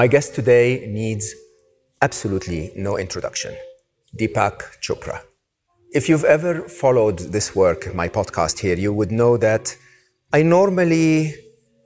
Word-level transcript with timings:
My 0.00 0.06
guest 0.06 0.34
today 0.34 0.86
needs 0.86 1.34
absolutely 2.00 2.72
no 2.74 2.96
introduction. 2.96 3.54
Deepak 4.18 4.80
Chopra. 4.80 5.20
If 5.92 6.08
you've 6.08 6.24
ever 6.24 6.62
followed 6.82 7.18
this 7.18 7.54
work, 7.54 7.94
my 7.94 8.08
podcast 8.08 8.60
here, 8.60 8.76
you 8.76 8.94
would 8.94 9.12
know 9.12 9.36
that 9.36 9.76
I 10.32 10.42
normally 10.42 11.34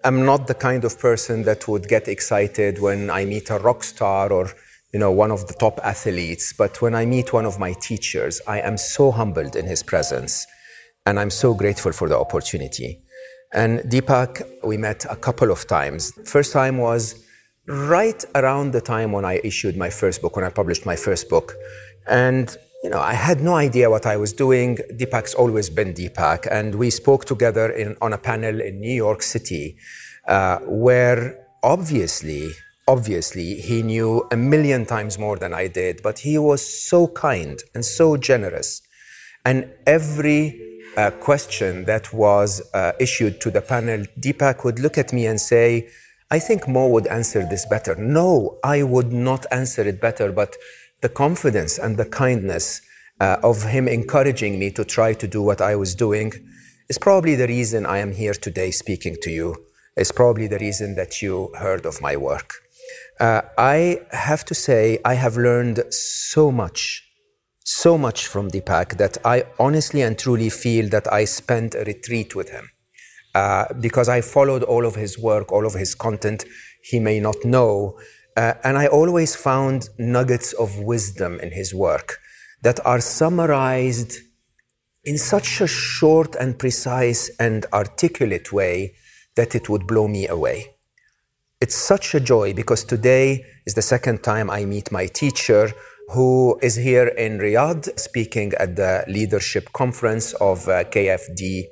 am 0.05 0.25
not 0.25 0.47
the 0.47 0.55
kind 0.55 0.85
of 0.85 0.97
person 0.97 1.43
that 1.43 1.67
would 1.67 1.89
get 1.89 2.07
excited 2.07 2.81
when 2.81 3.11
I 3.11 3.25
meet 3.25 3.51
a 3.51 3.59
rock 3.59 3.83
star 3.83 4.33
or 4.33 4.49
you 4.93 5.01
know 5.01 5.11
one 5.11 5.33
of 5.33 5.49
the 5.49 5.55
top 5.55 5.81
athletes. 5.83 6.53
But 6.53 6.81
when 6.81 6.95
i 6.95 7.05
meet 7.05 7.33
one 7.33 7.47
of 7.47 7.59
my 7.59 7.73
teachers 7.89 8.41
i 8.47 8.61
am 8.61 8.77
so 8.77 9.11
humbled 9.11 9.57
in 9.57 9.67
his 9.67 9.83
presence 9.83 10.47
and 11.05 11.19
i'm 11.19 11.31
so 11.31 11.53
grateful 11.53 11.91
for 11.91 12.09
the 12.09 12.17
opportunity. 12.17 13.03
And 13.53 13.81
deepak 13.91 14.31
we 14.63 14.77
met 14.77 15.05
a 15.11 15.17
couple 15.17 15.51
of 15.51 15.67
times. 15.67 16.13
First 16.25 16.53
time 16.53 16.79
was 16.79 17.24
right 17.67 18.25
around 18.35 18.73
the 18.73 18.81
time 18.81 19.13
when 19.13 19.25
I 19.25 19.41
issued 19.43 19.77
my 19.77 19.91
first 19.91 20.21
book, 20.21 20.37
when 20.37 20.45
I 20.45 20.51
published 20.51 20.85
my 20.85 20.97
first 20.97 21.29
book. 21.29 21.55
And, 22.07 22.55
you 22.83 22.91
know, 22.91 23.01
I 23.01 23.15
had 23.15 23.41
no 23.41 23.55
idea 23.55 23.89
what 23.91 24.07
I 24.07 24.17
was 24.17 24.33
doing. 24.33 24.77
Deepak's 24.93 25.35
always 25.35 25.71
been 25.71 25.95
Deepak. 25.95 26.47
And 26.51 26.75
we 26.75 26.91
spoke 26.91 27.25
together 27.25 27.71
in, 27.71 27.97
on 28.03 28.13
a 28.13 28.19
panel 28.19 28.61
in 28.61 28.81
New 28.81 28.93
York 28.93 29.23
City, 29.23 29.77
uh, 30.29 30.59
where 30.61 31.47
obviously, 31.63 32.51
obviously, 32.87 33.55
he 33.61 33.83
knew 33.83 34.27
a 34.31 34.37
million 34.37 34.85
times 34.85 35.19
more 35.19 35.39
than 35.39 35.55
I 35.55 35.69
did, 35.69 36.03
but 36.03 36.19
he 36.21 36.37
was 36.37 36.63
so 36.63 37.09
kind 37.09 37.63
and 37.75 37.85
so 37.85 38.19
generous. 38.19 38.83
And 39.47 39.71
every 39.87 40.83
uh, 40.97 41.11
question 41.13 41.85
that 41.87 42.13
was 42.13 42.63
uh, 42.75 42.93
issued 43.01 43.41
to 43.41 43.51
the 43.51 43.63
panel, 43.63 44.05
Deepak 44.21 44.65
would 44.65 44.79
look 44.79 44.99
at 44.99 45.13
me 45.13 45.27
and 45.27 45.41
say, 45.41 45.89
I 46.31 46.39
think 46.39 46.67
Mo 46.67 46.89
would 46.89 47.07
answer 47.07 47.47
this 47.47 47.67
better. 47.67 47.95
No, 47.97 48.59
I 48.65 48.83
would 48.83 49.13
not 49.13 49.47
answer 49.51 49.83
it 49.83 50.01
better, 50.01 50.33
but 50.33 50.57
the 51.03 51.09
confidence 51.09 51.79
and 51.79 51.97
the 51.97 52.07
kindness 52.07 52.81
uh, 53.21 53.37
of 53.43 53.65
him 53.65 53.87
encouraging 53.87 54.59
me 54.59 54.71
to 54.73 54.85
try 54.85 55.13
to 55.15 55.29
do 55.29 55.43
what 55.43 55.61
I 55.61 55.77
was 55.77 55.95
doing 55.95 56.33
is 56.89 56.99
probably 56.99 57.35
the 57.35 57.47
reason 57.47 57.87
I 57.87 57.99
am 57.99 58.13
here 58.13 58.35
today 58.35 58.71
speaking 58.71 59.17
to 59.23 59.31
you. 59.31 59.55
It's 59.97 60.13
probably 60.13 60.47
the 60.47 60.59
reason 60.59 60.97
that 60.97 61.23
you 61.23 61.53
heard 61.59 61.87
of 61.87 62.01
my 62.01 62.17
work. 62.17 62.55
Uh, 63.21 63.43
I 63.57 64.01
have 64.11 64.45
to 64.47 64.55
say, 64.55 64.99
I 65.05 65.15
have 65.15 65.37
learned 65.37 65.85
so 65.91 66.51
much, 66.51 67.05
so 67.65 67.97
much 67.97 68.27
from 68.27 68.51
Deepak 68.51 68.97
that 68.97 69.19
I 69.25 69.45
honestly 69.59 70.03
and 70.03 70.19
truly 70.19 70.51
feel 70.51 70.89
that 70.89 71.11
I 71.13 71.25
spent 71.25 71.75
a 71.75 71.85
retreat 71.85 72.35
with 72.35 72.51
him. 72.51 72.71
Uh, 73.35 73.65
because 73.81 74.09
I 74.09 74.21
followed 74.21 74.63
all 74.63 74.87
of 74.87 74.95
his 74.95 75.19
work, 75.19 75.51
all 75.51 75.67
of 75.67 75.75
his 75.75 75.95
content, 75.95 76.45
he 76.83 77.01
may 77.01 77.19
not 77.19 77.45
know. 77.45 77.99
Uh, 78.37 78.55
and 78.63 78.79
I 78.79 78.87
always 78.87 79.35
found 79.35 79.89
nuggets 79.99 80.53
of 80.53 80.79
wisdom 80.79 81.41
in 81.41 81.51
his 81.53 81.75
work 81.75 82.19
that 82.63 82.85
are 82.87 83.01
summarized 83.01 84.19
in 85.05 85.19
such 85.19 85.61
a 85.61 85.67
short 85.67 86.35
and 86.37 86.59
precise 86.59 87.31
and 87.39 87.67
articulate 87.73 88.53
way 88.53 88.95
that 89.37 89.55
it 89.55 89.69
would 89.69 89.87
blow 89.87 90.09
me 90.09 90.27
away. 90.29 90.75
It's 91.61 91.75
such 91.75 92.15
a 92.15 92.21
joy 92.21 92.55
because 92.55 92.85
today 92.85 93.45
is 93.67 93.75
the 93.75 93.83
second 93.83 94.23
time 94.23 94.51
I 94.51 94.65
meet 94.65 94.93
my 94.93 95.07
teacher 95.07 95.73
who 96.09 96.59
is 96.63 96.77
here 96.77 97.09
in 97.09 97.39
Riyadh 97.39 97.99
speaking 97.99 98.53
at 98.55 98.77
the 98.77 99.05
leadership 99.09 99.73
conference 99.73 100.35
of 100.35 100.69
uh, 100.69 100.85
KFD 100.85 101.65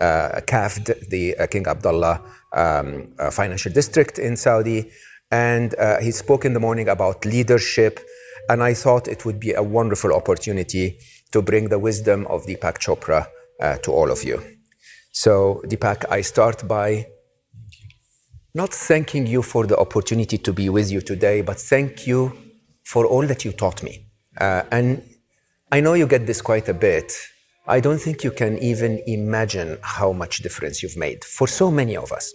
CAFD, 0.00 1.08
the 1.08 1.36
uh, 1.36 1.46
King 1.46 1.66
Abdullah 1.66 2.22
um, 2.52 3.12
uh, 3.18 3.30
financial 3.30 3.72
district 3.72 4.18
in 4.18 4.36
Saudi. 4.36 4.90
And 5.30 5.74
he 6.00 6.10
spoke 6.10 6.46
in 6.46 6.54
the 6.54 6.60
morning 6.60 6.88
about 6.88 7.26
leadership. 7.26 8.00
And 8.48 8.62
I 8.62 8.72
thought 8.72 9.08
it 9.08 9.26
would 9.26 9.38
be 9.38 9.52
a 9.52 9.62
wonderful 9.62 10.14
opportunity 10.14 10.98
to 11.32 11.42
bring 11.42 11.68
the 11.68 11.78
wisdom 11.78 12.26
of 12.28 12.46
Deepak 12.46 12.78
Chopra 12.78 13.26
to 13.82 13.92
all 13.92 14.10
of 14.10 14.24
you. 14.24 14.42
So, 15.12 15.62
Deepak, 15.66 16.06
I 16.10 16.22
start 16.22 16.66
by 16.66 17.08
not 18.54 18.72
thanking 18.72 19.26
you 19.26 19.42
for 19.42 19.66
the 19.66 19.76
opportunity 19.76 20.38
to 20.38 20.52
be 20.52 20.68
with 20.68 20.90
you 20.90 21.00
today, 21.00 21.42
but 21.42 21.58
thank 21.58 22.06
you 22.06 22.32
for 22.84 23.04
all 23.04 23.26
that 23.26 23.44
you 23.44 23.52
taught 23.52 23.82
me. 23.82 24.06
Uh, 24.40 24.62
and 24.70 25.02
I 25.70 25.80
know 25.80 25.94
you 25.94 26.06
get 26.06 26.26
this 26.26 26.40
quite 26.40 26.68
a 26.68 26.74
bit, 26.74 27.12
I 27.70 27.80
don't 27.80 27.98
think 27.98 28.24
you 28.24 28.30
can 28.30 28.56
even 28.60 29.02
imagine 29.06 29.76
how 29.82 30.12
much 30.12 30.38
difference 30.38 30.82
you've 30.82 30.96
made 30.96 31.22
for 31.22 31.46
so 31.46 31.70
many 31.70 31.98
of 31.98 32.10
us. 32.12 32.32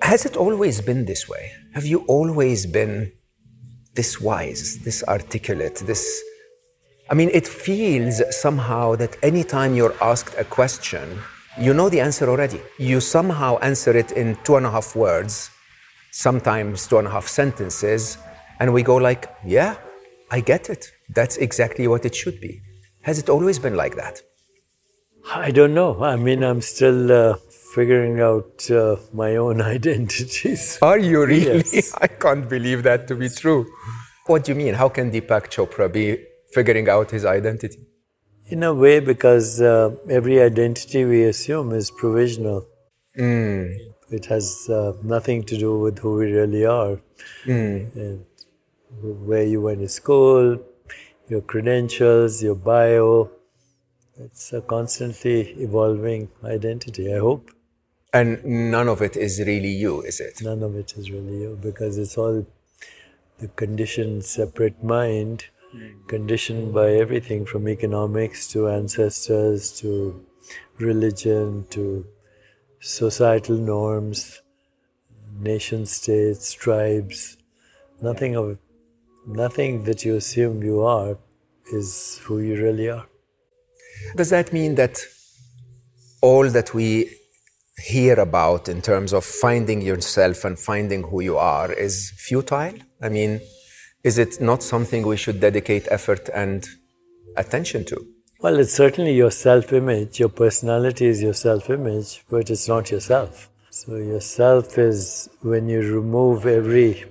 Has 0.00 0.24
it 0.24 0.36
always 0.36 0.80
been 0.80 1.06
this 1.06 1.28
way? 1.28 1.50
Have 1.72 1.84
you 1.84 2.04
always 2.06 2.64
been 2.64 3.10
this 3.94 4.20
wise, 4.20 4.78
this 4.84 5.02
articulate, 5.08 5.82
this? 5.86 6.22
I 7.10 7.14
mean, 7.14 7.30
it 7.34 7.48
feels 7.48 8.22
somehow 8.30 8.94
that 8.94 9.16
anytime 9.24 9.74
you're 9.74 9.96
asked 10.00 10.36
a 10.38 10.44
question, 10.44 11.18
you 11.58 11.74
know 11.74 11.88
the 11.88 12.00
answer 12.00 12.30
already. 12.30 12.60
You 12.78 13.00
somehow 13.00 13.58
answer 13.58 13.96
it 13.96 14.12
in 14.12 14.38
two 14.44 14.54
and 14.54 14.66
a 14.66 14.70
half 14.70 14.94
words, 14.94 15.50
sometimes 16.12 16.86
two 16.86 16.98
and 16.98 17.08
a 17.08 17.10
half 17.10 17.26
sentences, 17.26 18.18
and 18.60 18.72
we 18.72 18.84
go 18.84 18.94
like, 18.94 19.34
yeah, 19.44 19.78
I 20.30 20.38
get 20.38 20.70
it. 20.70 20.92
That's 21.08 21.38
exactly 21.38 21.88
what 21.88 22.04
it 22.04 22.14
should 22.14 22.40
be. 22.40 22.62
Has 23.02 23.18
it 23.18 23.28
always 23.28 23.58
been 23.58 23.74
like 23.74 23.96
that? 23.96 24.22
I 25.32 25.50
don't 25.50 25.74
know. 25.74 26.02
I 26.02 26.16
mean, 26.16 26.42
I'm 26.42 26.60
still 26.60 27.10
uh, 27.10 27.36
figuring 27.74 28.20
out 28.20 28.70
uh, 28.70 28.96
my 29.12 29.36
own 29.36 29.60
identities. 29.76 30.78
Are 30.82 30.98
you 30.98 31.24
really? 31.24 31.62
Yes. 31.72 31.94
I 32.00 32.06
can't 32.06 32.48
believe 32.48 32.82
that 32.82 33.08
to 33.08 33.14
be 33.14 33.28
true. 33.28 33.66
What 34.26 34.44
do 34.44 34.52
you 34.52 34.56
mean? 34.56 34.74
How 34.74 34.88
can 34.88 35.10
Deepak 35.10 35.50
Chopra 35.50 35.92
be 35.92 36.24
figuring 36.52 36.88
out 36.88 37.10
his 37.10 37.24
identity? 37.24 37.78
In 38.48 38.62
a 38.62 38.74
way, 38.74 39.00
because 39.00 39.60
uh, 39.60 39.96
every 40.08 40.40
identity 40.40 41.04
we 41.04 41.24
assume 41.24 41.72
is 41.72 41.90
provisional. 41.90 42.66
Mm. 43.18 43.76
It 44.10 44.26
has 44.26 44.68
uh, 44.68 44.92
nothing 45.02 45.44
to 45.44 45.56
do 45.56 45.78
with 45.78 45.98
who 45.98 46.16
we 46.16 46.32
really 46.32 46.64
are. 46.66 47.00
Mm. 47.46 47.96
And 47.96 48.24
where 49.26 49.44
you 49.44 49.62
went 49.62 49.80
to 49.80 49.88
school, 49.88 50.58
your 51.28 51.40
credentials, 51.40 52.42
your 52.42 52.54
bio, 52.54 53.30
it's 54.16 54.52
a 54.52 54.60
constantly 54.60 55.40
evolving 55.58 56.28
identity, 56.44 57.12
I 57.12 57.18
hope. 57.18 57.50
And 58.12 58.44
none 58.44 58.88
of 58.88 59.02
it 59.02 59.16
is 59.16 59.40
really 59.40 59.70
you, 59.72 60.02
is 60.02 60.20
it? 60.20 60.40
None 60.40 60.62
of 60.62 60.76
it 60.76 60.94
is 60.96 61.10
really 61.10 61.40
you 61.42 61.58
because 61.60 61.98
it's 61.98 62.16
all 62.16 62.46
the 63.38 63.48
conditioned 63.48 64.24
separate 64.24 64.84
mind, 64.84 65.46
conditioned 66.06 66.72
by 66.72 66.92
everything 66.92 67.44
from 67.44 67.68
economics 67.68 68.46
to 68.52 68.68
ancestors 68.68 69.72
to 69.80 70.24
religion 70.78 71.66
to 71.70 72.06
societal 72.78 73.56
norms, 73.56 74.42
nation 75.40 75.84
states, 75.86 76.52
tribes. 76.52 77.36
Nothing 78.00 78.36
of 78.36 78.58
nothing 79.26 79.84
that 79.84 80.04
you 80.04 80.14
assume 80.14 80.62
you 80.62 80.82
are 80.82 81.18
is 81.72 82.20
who 82.22 82.38
you 82.38 82.62
really 82.62 82.88
are. 82.88 83.06
Does 84.16 84.30
that 84.30 84.52
mean 84.52 84.74
that 84.76 84.98
all 86.20 86.48
that 86.50 86.74
we 86.74 87.10
hear 87.78 88.14
about 88.14 88.68
in 88.68 88.80
terms 88.80 89.12
of 89.12 89.24
finding 89.24 89.82
yourself 89.82 90.44
and 90.44 90.58
finding 90.58 91.02
who 91.02 91.20
you 91.20 91.36
are 91.36 91.72
is 91.72 92.12
futile? 92.16 92.74
I 93.02 93.08
mean, 93.08 93.40
is 94.02 94.18
it 94.18 94.40
not 94.40 94.62
something 94.62 95.06
we 95.06 95.16
should 95.16 95.40
dedicate 95.40 95.88
effort 95.90 96.28
and 96.34 96.66
attention 97.36 97.84
to? 97.86 98.06
Well, 98.40 98.58
it's 98.60 98.74
certainly 98.74 99.14
your 99.14 99.30
self 99.30 99.72
image. 99.72 100.20
Your 100.20 100.28
personality 100.28 101.06
is 101.06 101.22
your 101.22 101.32
self 101.34 101.70
image, 101.70 102.24
but 102.28 102.50
it's 102.50 102.68
not 102.68 102.90
yourself. 102.90 103.50
So, 103.70 103.96
yourself 103.96 104.78
is 104.78 105.28
when 105.40 105.68
you 105.68 105.80
remove 105.80 106.46
every 106.46 107.04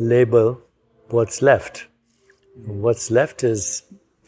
label, 0.00 0.60
what's 1.08 1.42
left. 1.42 1.86
What's 2.64 3.10
left 3.10 3.44
is 3.44 3.82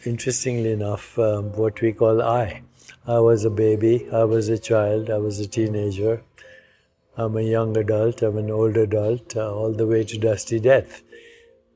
interestingly 0.05 0.73
enough, 0.73 1.19
um, 1.19 1.52
what 1.52 1.81
we 1.81 1.93
call 1.93 2.23
I. 2.23 2.62
I 3.06 3.19
was 3.19 3.44
a 3.44 3.50
baby, 3.50 4.08
I 4.12 4.25
was 4.25 4.49
a 4.49 4.58
child, 4.58 5.11
I 5.11 5.19
was 5.19 5.41
a 5.41 5.47
teenager, 5.47 6.23
I'm 7.17 7.37
a 7.37 7.43
young 7.43 7.76
adult, 7.76 8.23
I'm 8.23 8.37
an 8.38 8.50
old 8.50 8.76
adult, 8.76 9.37
uh, 9.37 9.52
all 9.52 9.73
the 9.73 9.87
way 9.87 10.05
to 10.05 10.19
dusty 10.19 10.61
death. 10.61 11.02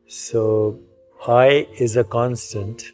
So, 0.06 0.80
I 1.26 1.66
is 1.78 1.96
a 1.96 2.04
constant. 2.04 2.84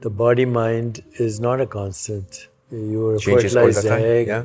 The 0.00 0.10
body 0.10 0.44
mind 0.44 1.04
is 1.18 1.38
not 1.38 1.60
a 1.60 1.66
constant. 1.66 2.48
You 2.70 3.08
are 3.08 3.14
a 3.14 3.18
Changes 3.18 3.54
fertilized 3.54 3.86
egg, 3.86 4.26
yeah. 4.26 4.44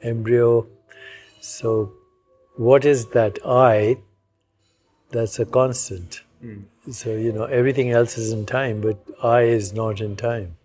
embryo. 0.00 0.66
So, 1.40 1.92
what 2.56 2.84
is 2.84 3.06
that 3.10 3.38
I? 3.44 3.98
That's 5.10 5.38
a 5.38 5.44
constant. 5.44 6.22
So, 6.90 7.10
you 7.10 7.32
know, 7.32 7.44
everything 7.44 7.92
else 7.92 8.18
is 8.18 8.32
in 8.32 8.44
time, 8.44 8.80
but 8.80 8.98
I 9.22 9.42
is 9.42 9.72
not 9.72 10.00
in 10.00 10.16
time. 10.16 10.56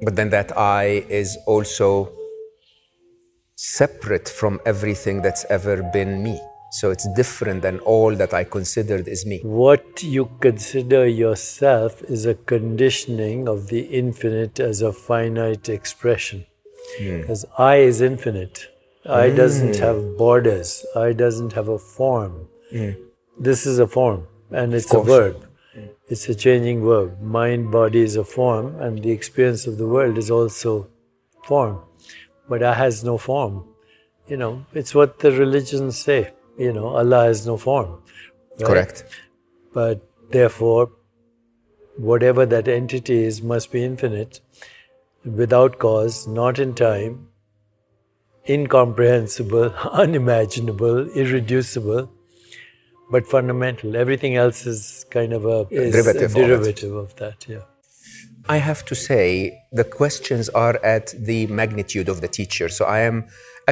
But 0.00 0.14
then 0.14 0.30
that 0.30 0.56
I 0.56 1.04
is 1.08 1.36
also 1.46 2.12
separate 3.56 4.28
from 4.28 4.60
everything 4.64 5.22
that's 5.22 5.44
ever 5.50 5.82
been 5.82 6.22
me. 6.22 6.40
So 6.70 6.90
it's 6.90 7.08
different 7.14 7.62
than 7.62 7.80
all 7.80 8.14
that 8.16 8.32
I 8.32 8.44
considered 8.44 9.08
is 9.08 9.26
me. 9.26 9.40
What 9.42 10.02
you 10.02 10.30
consider 10.40 11.06
yourself 11.06 12.02
is 12.02 12.26
a 12.26 12.34
conditioning 12.34 13.48
of 13.48 13.68
the 13.68 13.80
infinite 13.80 14.60
as 14.60 14.82
a 14.82 14.92
finite 14.92 15.68
expression. 15.68 16.46
Hmm. 16.98 17.20
Because 17.20 17.44
I 17.58 17.76
is 17.76 18.00
infinite. 18.00 18.68
I 19.04 19.30
doesn't 19.30 19.76
hmm. 19.76 19.82
have 19.82 20.16
borders. 20.16 20.86
I 20.94 21.12
doesn't 21.12 21.52
have 21.54 21.68
a 21.68 21.78
form. 21.78 22.48
Hmm. 22.70 22.90
This 23.38 23.66
is 23.66 23.80
a 23.80 23.86
form 23.86 24.26
and 24.50 24.74
it's 24.74 24.92
a 24.92 25.00
verb. 25.00 25.46
Mm. 25.76 25.90
It's 26.08 26.28
a 26.28 26.34
changing 26.34 26.84
verb. 26.84 27.20
Mind, 27.20 27.70
body 27.70 28.00
is 28.00 28.16
a 28.16 28.24
form, 28.24 28.76
and 28.80 29.02
the 29.02 29.10
experience 29.10 29.66
of 29.66 29.78
the 29.78 29.86
world 29.86 30.18
is 30.18 30.30
also 30.30 30.88
form. 31.44 31.80
But 32.48 32.62
I 32.62 32.74
has 32.74 33.02
no 33.04 33.18
form. 33.18 33.64
You 34.28 34.36
know, 34.36 34.66
it's 34.72 34.94
what 34.94 35.18
the 35.18 35.32
religions 35.32 35.98
say. 35.98 36.32
You 36.58 36.72
know, 36.72 36.88
Allah 36.88 37.24
has 37.24 37.46
no 37.46 37.56
form. 37.56 38.02
right? 38.58 38.66
Correct. 38.66 39.04
But 39.72 40.06
therefore, 40.30 40.92
whatever 41.96 42.46
that 42.46 42.68
entity 42.68 43.24
is 43.24 43.42
must 43.42 43.72
be 43.72 43.84
infinite, 43.84 44.40
without 45.24 45.78
cause, 45.78 46.26
not 46.26 46.58
in 46.58 46.74
time, 46.74 47.28
incomprehensible, 48.48 49.70
unimaginable, 49.92 51.08
irreducible, 51.10 52.10
but 53.14 53.24
fundamental. 53.28 53.94
Everything 54.04 54.34
else 54.34 54.66
is 54.66 55.06
kind 55.16 55.32
of 55.38 55.42
a, 55.56 55.58
is 55.70 55.92
Derivative 55.92 56.34
a 56.34 56.40
of 56.40 56.48
derivative 56.48 56.94
of 57.04 57.14
that. 57.20 57.38
Yeah. 57.54 57.64
I 58.48 58.56
have 58.70 58.84
to 58.90 58.94
say, 59.08 59.26
the 59.80 59.86
questions 60.00 60.48
are 60.64 60.76
at 60.96 61.06
the 61.30 61.46
magnitude 61.60 62.08
of 62.08 62.20
the 62.20 62.30
teacher. 62.38 62.68
So 62.68 62.82
I 62.98 63.00
am 63.10 63.16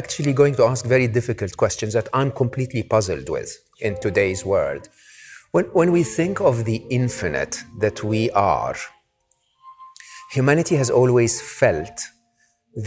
actually 0.00 0.33
going 0.33 0.55
to 0.59 0.65
ask 0.71 0.83
very 0.87 1.09
difficult 1.19 1.56
questions 1.56 1.93
that 1.99 2.09
I'm 2.19 2.31
completely 2.43 2.85
puzzled 2.94 3.29
with 3.29 3.50
in 3.81 3.93
today's 4.06 4.47
world. 4.55 4.89
When, 5.50 5.67
when 5.79 5.91
we 5.97 6.05
think 6.05 6.41
of 6.41 6.65
the 6.65 6.79
infinite 7.00 7.55
that 7.85 8.05
we 8.05 8.31
are, 8.31 8.77
humanity 10.37 10.77
has 10.83 10.89
always 10.89 11.33
felt 11.61 11.99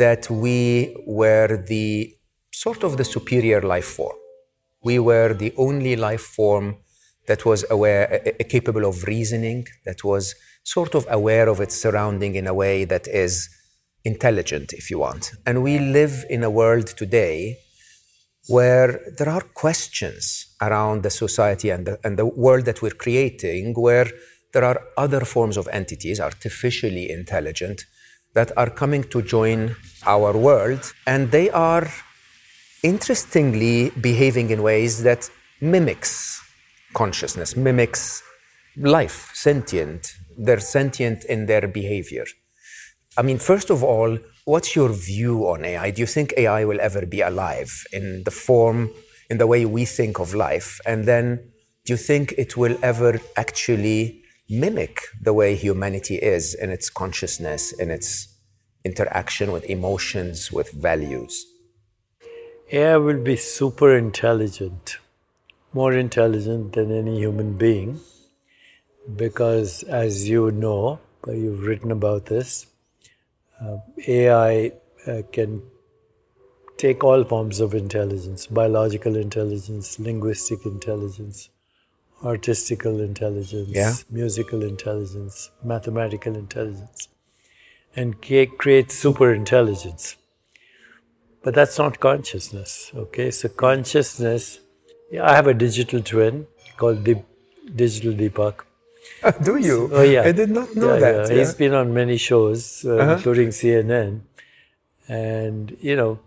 that 0.04 0.30
we 0.30 0.96
were 1.06 1.52
the 1.68 2.16
sort 2.52 2.82
of 2.88 2.96
the 2.96 3.04
superior 3.16 3.62
life 3.62 3.90
form. 3.98 4.20
We 4.86 5.00
were 5.00 5.34
the 5.34 5.52
only 5.58 5.96
life 5.96 6.22
form 6.22 6.78
that 7.28 7.44
was 7.44 7.66
aware, 7.72 8.08
capable 8.48 8.86
of 8.86 9.04
reasoning, 9.06 9.66
that 9.84 10.04
was 10.04 10.36
sort 10.64 10.94
of 10.94 11.08
aware 11.10 11.50
of 11.50 11.60
its 11.60 11.76
surrounding 11.76 12.36
in 12.36 12.46
a 12.46 12.54
way 12.54 12.86
that 12.86 13.08
is 13.08 13.50
intelligent, 14.04 14.74
if 14.74 14.92
you 14.92 15.00
want. 15.00 15.32
And 15.48 15.64
we 15.64 15.80
live 15.80 16.24
in 16.30 16.44
a 16.44 16.52
world 16.52 16.86
today 16.86 17.58
where 18.48 19.02
there 19.18 19.30
are 19.30 19.42
questions 19.42 20.56
around 20.62 21.02
the 21.02 21.10
society 21.10 21.72
and 21.72 21.88
the, 21.88 22.00
and 22.04 22.20
the 22.20 22.28
world 22.28 22.66
that 22.66 22.84
we're 22.84 22.92
creating, 23.06 23.74
where 23.74 24.08
there 24.54 24.64
are 24.64 24.80
other 24.98 25.22
forms 25.22 25.58
of 25.58 25.68
entities, 25.72 26.20
artificially 26.20 27.10
intelligent, 27.10 27.86
that 28.36 28.56
are 28.56 28.70
coming 28.70 29.04
to 29.06 29.24
join 29.24 29.76
our 30.06 30.38
world, 30.38 30.94
and 31.08 31.32
they 31.32 31.50
are 31.50 31.88
interestingly 32.86 33.90
behaving 34.00 34.52
in 34.52 34.62
ways 34.62 35.02
that 35.02 35.28
mimics 35.60 36.40
consciousness, 36.94 37.56
mimics 37.56 38.22
life, 38.78 39.32
sentient. 39.34 40.14
They're 40.38 40.60
sentient 40.60 41.26
in 41.26 41.48
their 41.48 41.68
behavior. 41.68 42.26
I 43.18 43.24
mean, 43.24 43.40
first 43.40 43.72
of 43.72 43.84
all, 43.84 44.20
what's 44.46 44.76
your 44.76 44.90
view 44.90 45.48
on 45.48 45.66
AI? 45.66 45.90
Do 45.90 46.02
you 46.02 46.06
think 46.06 46.36
AI 46.38 46.64
will 46.64 46.80
ever 46.80 47.08
be 47.08 47.22
alive 47.22 47.72
in 47.92 48.24
the 48.24 48.32
form, 48.32 48.92
in 49.32 49.40
the 49.40 49.48
way 49.48 49.66
we 49.66 49.86
think 49.86 50.20
of 50.20 50.36
life? 50.36 50.80
And 50.86 51.06
then, 51.06 51.26
do 51.86 51.94
you 51.94 51.98
think 51.98 52.36
it 52.38 52.56
will 52.56 52.78
ever 52.84 53.20
actually 53.36 54.22
mimic 54.48 55.00
the 55.20 55.34
way 55.34 55.56
humanity 55.56 56.18
is 56.18 56.54
in 56.54 56.70
its 56.70 56.92
consciousness, 56.92 57.72
in 57.72 57.90
its 57.90 58.28
interaction 58.84 59.52
with 59.52 59.66
emotions, 59.66 60.52
with 60.52 60.72
values? 60.72 61.46
AI 62.72 62.98
will 62.98 63.22
be 63.24 63.36
super 63.36 63.96
intelligent, 63.96 64.98
more 65.74 65.94
intelligent 65.94 66.74
than 66.74 66.92
any 66.92 67.18
human 67.20 67.58
being, 67.58 68.00
because 69.16 69.84
as 69.84 70.28
you 70.28 70.52
know, 70.52 71.00
uh, 71.28 71.32
you've 71.32 71.62
written 71.62 71.92
about 71.92 72.26
this, 72.26 72.66
uh, 73.62 73.78
AI 74.08 74.72
uh, 75.06 75.22
can 75.32 75.62
take 76.78 77.04
all 77.04 77.24
forms 77.24 77.60
of 77.60 77.74
intelligence 77.74 78.48
biological 78.48 79.16
intelligence, 79.16 80.00
linguistic 80.00 80.66
intelligence, 80.66 81.50
artistical 82.24 83.00
intelligence, 83.00 83.70
Yeah. 83.72 83.94
musical 84.10 84.64
intelligence, 84.64 85.52
mathematical 85.64 86.36
intelligence, 86.36 87.08
and 87.96 88.20
create 88.22 88.92
super 88.92 89.34
intelligence. 89.34 90.16
But 91.46 91.54
that's 91.54 91.78
not 91.80 92.00
consciousness, 92.10 92.92
okay? 93.04 93.30
So, 93.40 93.50
consciousness, 93.50 94.60
I 95.30 95.34
have 95.40 95.48
a 95.48 95.54
digital 95.54 96.02
twin 96.12 96.48
called 96.76 97.04
Deep, 97.10 97.20
Digital 97.84 98.14
Deepak. 98.22 98.64
Do 99.44 99.58
you? 99.58 99.78
Oh, 99.94 100.02
yeah. 100.02 100.24
I 100.24 100.32
did 100.32 100.50
not 100.60 100.76
know 100.76 100.94
Yeah, 100.94 101.00
that. 101.00 101.16
yeah. 101.16 101.28
yeah. 101.34 101.38
He's 101.40 101.54
been 101.64 101.76
on 101.82 101.94
many 101.94 102.18
shows, 102.30 102.84
uh, 102.84 102.96
Uh-huh. 102.96 103.14
including 103.18 103.50
CNN. 103.60 104.22
And, 105.08 105.78
you 105.82 105.96
know, 105.96 106.20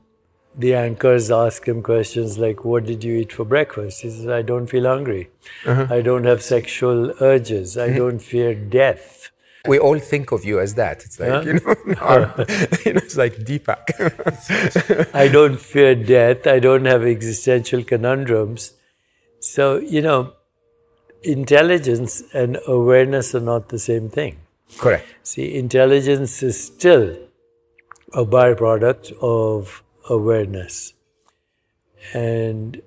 the 0.56 0.74
anchors 0.74 1.30
ask 1.30 1.66
him 1.66 1.82
questions 1.82 2.38
like, 2.38 2.64
What 2.64 2.84
did 2.86 3.02
you 3.04 3.14
eat 3.16 3.32
for 3.32 3.44
breakfast? 3.44 4.02
He 4.02 4.10
says, 4.10 4.28
I 4.28 4.42
don't 4.42 4.66
feel 4.68 4.84
hungry. 4.94 5.30
Uh-huh. 5.66 5.86
I 5.90 6.00
don't 6.00 6.24
have 6.24 6.42
sexual 6.42 7.12
urges. 7.20 7.76
I 7.76 7.88
Mm-hmm. 7.88 7.96
don't 7.98 8.18
fear 8.20 8.54
death. 8.54 9.30
We 9.66 9.78
all 9.78 9.98
think 9.98 10.30
of 10.32 10.44
you 10.44 10.60
as 10.60 10.74
that. 10.74 11.04
It's 11.04 11.18
like, 11.18 11.30
Huh? 11.30 11.42
you 11.42 11.52
know, 11.54 11.74
you 12.84 12.92
know, 12.94 13.00
it's 13.04 13.16
like 13.16 13.36
Deepak. 13.38 15.10
I 15.14 15.28
don't 15.28 15.58
fear 15.60 15.94
death. 15.94 16.46
I 16.46 16.58
don't 16.58 16.84
have 16.84 17.02
existential 17.04 17.82
conundrums. 17.82 18.74
So, 19.40 19.78
you 19.78 20.02
know, 20.02 20.32
intelligence 21.22 22.22
and 22.32 22.58
awareness 22.66 23.34
are 23.34 23.40
not 23.40 23.68
the 23.70 23.78
same 23.78 24.08
thing. 24.08 24.38
Correct. 24.78 25.06
See, 25.22 25.54
intelligence 25.54 26.42
is 26.42 26.62
still 26.62 27.16
a 28.12 28.24
byproduct 28.24 29.12
of 29.20 29.82
awareness. 30.08 30.92
And 32.14 32.80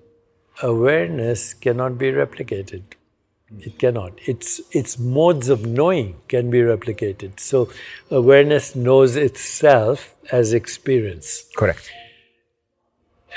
awareness 0.63 1.53
cannot 1.53 1.97
be 1.97 2.11
replicated. 2.11 2.83
Mm. 3.53 3.67
It 3.67 3.79
cannot. 3.79 4.19
Its, 4.25 4.61
its 4.71 4.97
modes 4.97 5.49
of 5.49 5.65
knowing 5.65 6.15
can 6.27 6.49
be 6.49 6.59
replicated. 6.59 7.39
So, 7.39 7.69
awareness 8.09 8.75
knows 8.75 9.15
itself 9.15 10.15
as 10.31 10.53
experience. 10.53 11.45
Correct. 11.55 11.91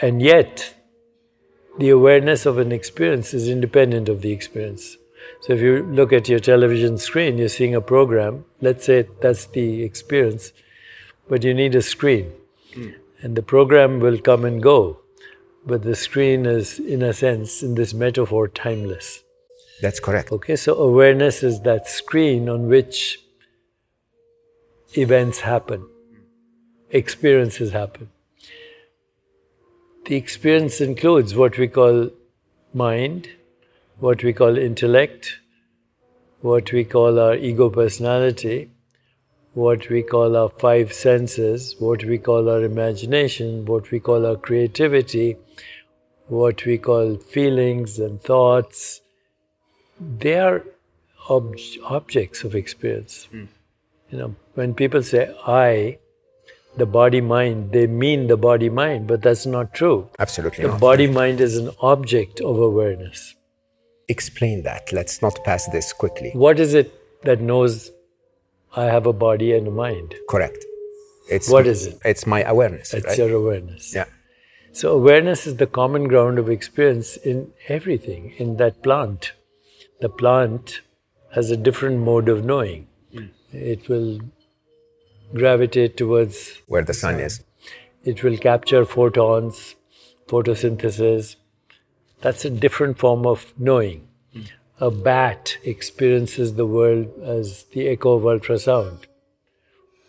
And 0.00 0.22
yet, 0.22 0.74
the 1.78 1.90
awareness 1.90 2.46
of 2.46 2.58
an 2.58 2.70
experience 2.70 3.34
is 3.34 3.48
independent 3.48 4.08
of 4.08 4.22
the 4.22 4.30
experience. 4.30 4.96
So 5.40 5.52
if 5.52 5.60
you 5.60 5.82
look 5.82 6.12
at 6.12 6.28
your 6.28 6.38
television 6.38 6.98
screen, 6.98 7.38
you're 7.38 7.48
seeing 7.48 7.74
a 7.74 7.80
program, 7.80 8.44
let's 8.60 8.84
say 8.84 9.08
that's 9.20 9.46
the 9.46 9.82
experience, 9.82 10.52
but 11.28 11.42
you 11.42 11.52
need 11.52 11.74
a 11.74 11.82
screen. 11.82 12.32
Mm. 12.74 12.94
And 13.22 13.36
the 13.36 13.42
program 13.42 14.00
will 14.00 14.18
come 14.18 14.44
and 14.44 14.62
go. 14.62 15.00
But 15.66 15.82
the 15.82 15.96
screen 15.96 16.46
is, 16.46 16.78
in 16.78 17.02
a 17.02 17.12
sense, 17.12 17.62
in 17.62 17.74
this 17.74 17.94
metaphor, 17.94 18.48
timeless. 18.48 19.23
That's 19.84 20.00
correct. 20.00 20.32
Okay, 20.32 20.56
so 20.56 20.76
awareness 20.76 21.42
is 21.42 21.60
that 21.60 21.86
screen 21.86 22.48
on 22.48 22.68
which 22.68 23.20
events 24.96 25.40
happen, 25.40 25.86
experiences 26.88 27.72
happen. 27.72 28.08
The 30.06 30.16
experience 30.16 30.80
includes 30.80 31.36
what 31.36 31.58
we 31.58 31.68
call 31.68 32.08
mind, 32.72 33.28
what 33.98 34.24
we 34.24 34.32
call 34.32 34.56
intellect, 34.56 35.40
what 36.40 36.72
we 36.72 36.84
call 36.84 37.18
our 37.18 37.34
ego 37.34 37.68
personality, 37.68 38.70
what 39.52 39.90
we 39.90 40.02
call 40.02 40.34
our 40.34 40.48
five 40.48 40.94
senses, 40.94 41.76
what 41.78 42.04
we 42.04 42.16
call 42.16 42.48
our 42.48 42.62
imagination, 42.62 43.66
what 43.66 43.90
we 43.90 44.00
call 44.00 44.24
our 44.24 44.36
creativity, 44.36 45.36
what 46.28 46.64
we 46.64 46.78
call 46.78 47.16
feelings 47.16 47.98
and 47.98 48.22
thoughts, 48.22 49.02
they 50.00 50.38
are 50.38 50.64
ob- 51.30 51.56
objects 51.84 52.44
of 52.44 52.54
experience. 52.54 53.28
Hmm. 53.30 53.44
You 54.10 54.18
know, 54.18 54.34
when 54.54 54.74
people 54.74 55.02
say 55.02 55.34
I, 55.46 55.98
the 56.76 56.86
body 56.86 57.20
mind, 57.20 57.72
they 57.72 57.86
mean 57.86 58.26
the 58.26 58.36
body 58.36 58.68
mind, 58.68 59.06
but 59.06 59.22
that's 59.22 59.46
not 59.46 59.74
true. 59.74 60.08
Absolutely 60.18 60.64
The 60.64 60.70
not. 60.72 60.80
body 60.80 61.06
mind 61.06 61.40
is 61.40 61.56
an 61.56 61.70
object 61.80 62.40
of 62.40 62.58
awareness. 62.58 63.34
Explain 64.08 64.62
that. 64.64 64.92
Let's 64.92 65.22
not 65.22 65.42
pass 65.44 65.66
this 65.68 65.92
quickly. 65.92 66.30
What 66.34 66.60
is 66.60 66.74
it 66.74 66.92
that 67.22 67.40
knows 67.40 67.90
I 68.76 68.84
have 68.84 69.06
a 69.06 69.12
body 69.12 69.52
and 69.52 69.68
a 69.68 69.70
mind? 69.70 70.14
Correct. 70.28 70.64
It's 71.30 71.48
What 71.48 71.66
is 71.66 71.86
it? 71.86 71.98
It's 72.04 72.26
my 72.26 72.42
awareness. 72.42 72.92
It's 72.92 73.06
right? 73.06 73.18
your 73.18 73.32
awareness. 73.32 73.94
Yeah. 73.94 74.04
So, 74.72 74.92
awareness 74.92 75.46
is 75.46 75.56
the 75.56 75.66
common 75.68 76.08
ground 76.08 76.38
of 76.38 76.50
experience 76.50 77.16
in 77.16 77.52
everything, 77.68 78.34
in 78.36 78.56
that 78.56 78.82
plant. 78.82 79.32
The 80.04 80.10
plant 80.10 80.82
has 81.32 81.50
a 81.50 81.56
different 81.56 82.00
mode 82.06 82.28
of 82.28 82.44
knowing. 82.44 82.88
Hmm. 83.10 83.28
It 83.52 83.88
will 83.88 84.20
gravitate 85.34 85.96
towards, 85.96 86.60
Where 86.66 86.82
the 86.82 86.92
sun 86.92 87.20
is. 87.20 87.42
it 88.04 88.22
will 88.22 88.36
capture 88.36 88.84
photons, 88.84 89.76
photosynthesis. 90.28 91.36
That's 92.20 92.44
a 92.44 92.50
different 92.50 92.98
form 92.98 93.24
of 93.24 93.54
knowing. 93.56 94.06
Hmm. 94.34 94.42
A 94.78 94.90
bat 94.90 95.56
experiences 95.64 96.52
the 96.56 96.66
world 96.66 97.08
as 97.22 97.64
the 97.72 97.88
echo 97.88 98.12
of 98.18 98.24
ultrasound. 98.24 99.06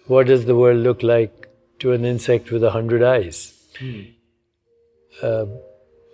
What 0.08 0.28
does 0.28 0.44
the 0.44 0.58
world 0.58 0.80
look 0.80 1.04
like 1.04 1.48
to 1.80 1.94
an 1.94 2.04
insect 2.04 2.52
with 2.52 2.66
a 2.66 2.72
hundred 2.72 3.02
eyes? 3.02 3.54
Hmm. 3.80 4.02
Uh, 5.22 5.46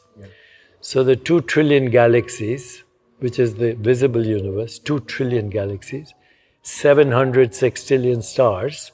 So 0.81 1.03
the 1.03 1.15
2 1.15 1.41
trillion 1.41 1.89
galaxies, 1.89 2.83
which 3.19 3.39
is 3.39 3.55
the 3.55 3.73
visible 3.73 4.23
universe, 4.25 4.77
2 4.79 4.99
trillion 5.01 5.49
galaxies, 5.49 6.13
700 6.61 7.51
sextillion 7.51 8.23
stars, 8.23 8.93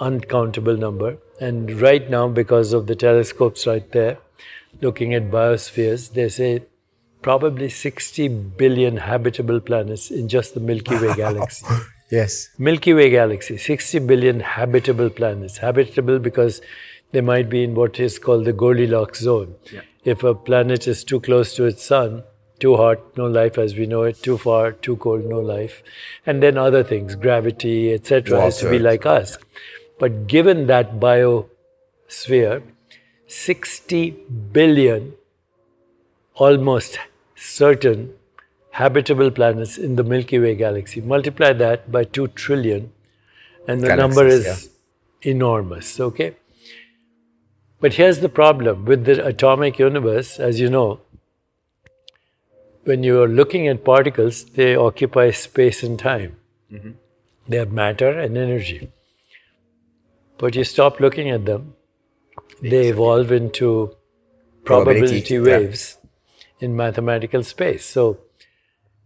uncountable 0.00 0.76
number. 0.76 1.18
And 1.40 1.80
right 1.80 2.08
now, 2.08 2.28
because 2.28 2.72
of 2.72 2.86
the 2.86 2.94
telescopes 2.94 3.66
right 3.66 3.90
there, 3.92 4.18
looking 4.80 5.14
at 5.14 5.30
biospheres, 5.30 6.12
they 6.12 6.28
say 6.28 6.64
probably 7.22 7.68
60 7.68 8.28
billion 8.28 8.98
habitable 8.98 9.60
planets 9.60 10.10
in 10.10 10.28
just 10.28 10.54
the 10.54 10.60
Milky 10.60 10.96
Way 10.96 11.14
galaxy. 11.16 11.66
Yes. 12.14 12.50
Milky 12.58 12.94
Way 12.94 13.10
galaxy, 13.10 13.56
60 13.58 13.98
billion 14.10 14.40
habitable 14.40 15.10
planets. 15.10 15.58
Habitable 15.58 16.18
because 16.18 16.60
they 17.12 17.20
might 17.20 17.48
be 17.48 17.64
in 17.64 17.74
what 17.74 17.98
is 17.98 18.18
called 18.18 18.44
the 18.44 18.52
Goldilocks 18.52 19.20
zone. 19.20 19.54
If 20.04 20.22
a 20.22 20.34
planet 20.34 20.86
is 20.86 21.02
too 21.04 21.20
close 21.20 21.54
to 21.56 21.64
its 21.64 21.84
sun, 21.84 22.22
too 22.60 22.76
hot, 22.76 23.16
no 23.16 23.26
life 23.26 23.58
as 23.58 23.74
we 23.74 23.86
know 23.86 24.02
it, 24.02 24.22
too 24.22 24.36
far, 24.38 24.72
too 24.72 24.96
cold, 24.96 25.24
no 25.24 25.40
life. 25.40 25.82
And 26.26 26.42
then 26.42 26.58
other 26.58 26.84
things, 26.84 27.14
gravity, 27.14 27.92
etc., 27.92 28.40
has 28.40 28.58
to 28.58 28.70
be 28.70 28.78
like 28.78 29.06
us. 29.06 29.38
But 29.98 30.26
given 30.26 30.66
that 30.66 31.00
biosphere, 31.00 32.62
60 33.26 34.10
billion 34.52 35.14
almost 36.34 36.98
certain 37.34 38.14
habitable 38.74 39.30
planets 39.30 39.78
in 39.78 39.94
the 39.96 40.02
Milky 40.02 40.38
Way 40.38 40.54
galaxy. 40.56 41.00
Multiply 41.00 41.52
that 41.52 41.90
by 41.92 42.02
2 42.04 42.28
trillion, 42.28 42.92
and 43.68 43.82
the 43.82 43.94
number 43.94 44.26
is 44.26 44.42
Galaxies, 44.42 44.70
enormous, 45.22 46.00
okay? 46.00 46.34
But 47.80 47.94
here's 47.94 48.18
the 48.18 48.28
problem 48.28 48.84
with 48.84 49.04
the 49.04 49.24
atomic 49.24 49.78
universe, 49.78 50.40
as 50.40 50.58
you 50.58 50.68
know, 50.68 51.00
when 52.82 53.04
you 53.04 53.22
are 53.22 53.28
looking 53.28 53.68
at 53.68 53.84
particles, 53.84 54.44
they 54.44 54.74
occupy 54.74 55.30
space 55.30 55.82
and 55.84 55.98
time. 55.98 56.36
Mm-hmm. 56.72 56.90
They 57.48 57.58
have 57.58 57.72
matter 57.72 58.10
and 58.18 58.36
energy. 58.36 58.90
But 60.36 60.56
you 60.56 60.64
stop 60.64 61.00
looking 61.00 61.30
at 61.30 61.44
them, 61.44 61.74
they 62.60 62.88
evolve 62.88 63.30
into 63.30 63.96
Probability, 64.64 65.00
probability 65.00 65.34
yeah. 65.34 65.58
waves 65.58 65.98
in 66.58 66.74
mathematical 66.74 67.42
space. 67.42 67.84
So, 67.84 68.18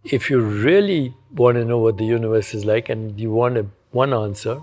if 0.05 0.31
you 0.31 0.41
really 0.41 1.15
want 1.33 1.57
to 1.57 1.65
know 1.65 1.79
what 1.79 1.99
the 1.99 2.05
universe 2.05 2.55
is 2.55 2.65
like 2.65 2.89
and 2.89 3.19
you 3.21 3.31
want 3.31 3.59
a, 3.59 3.67
one 3.91 4.13
answer, 4.13 4.61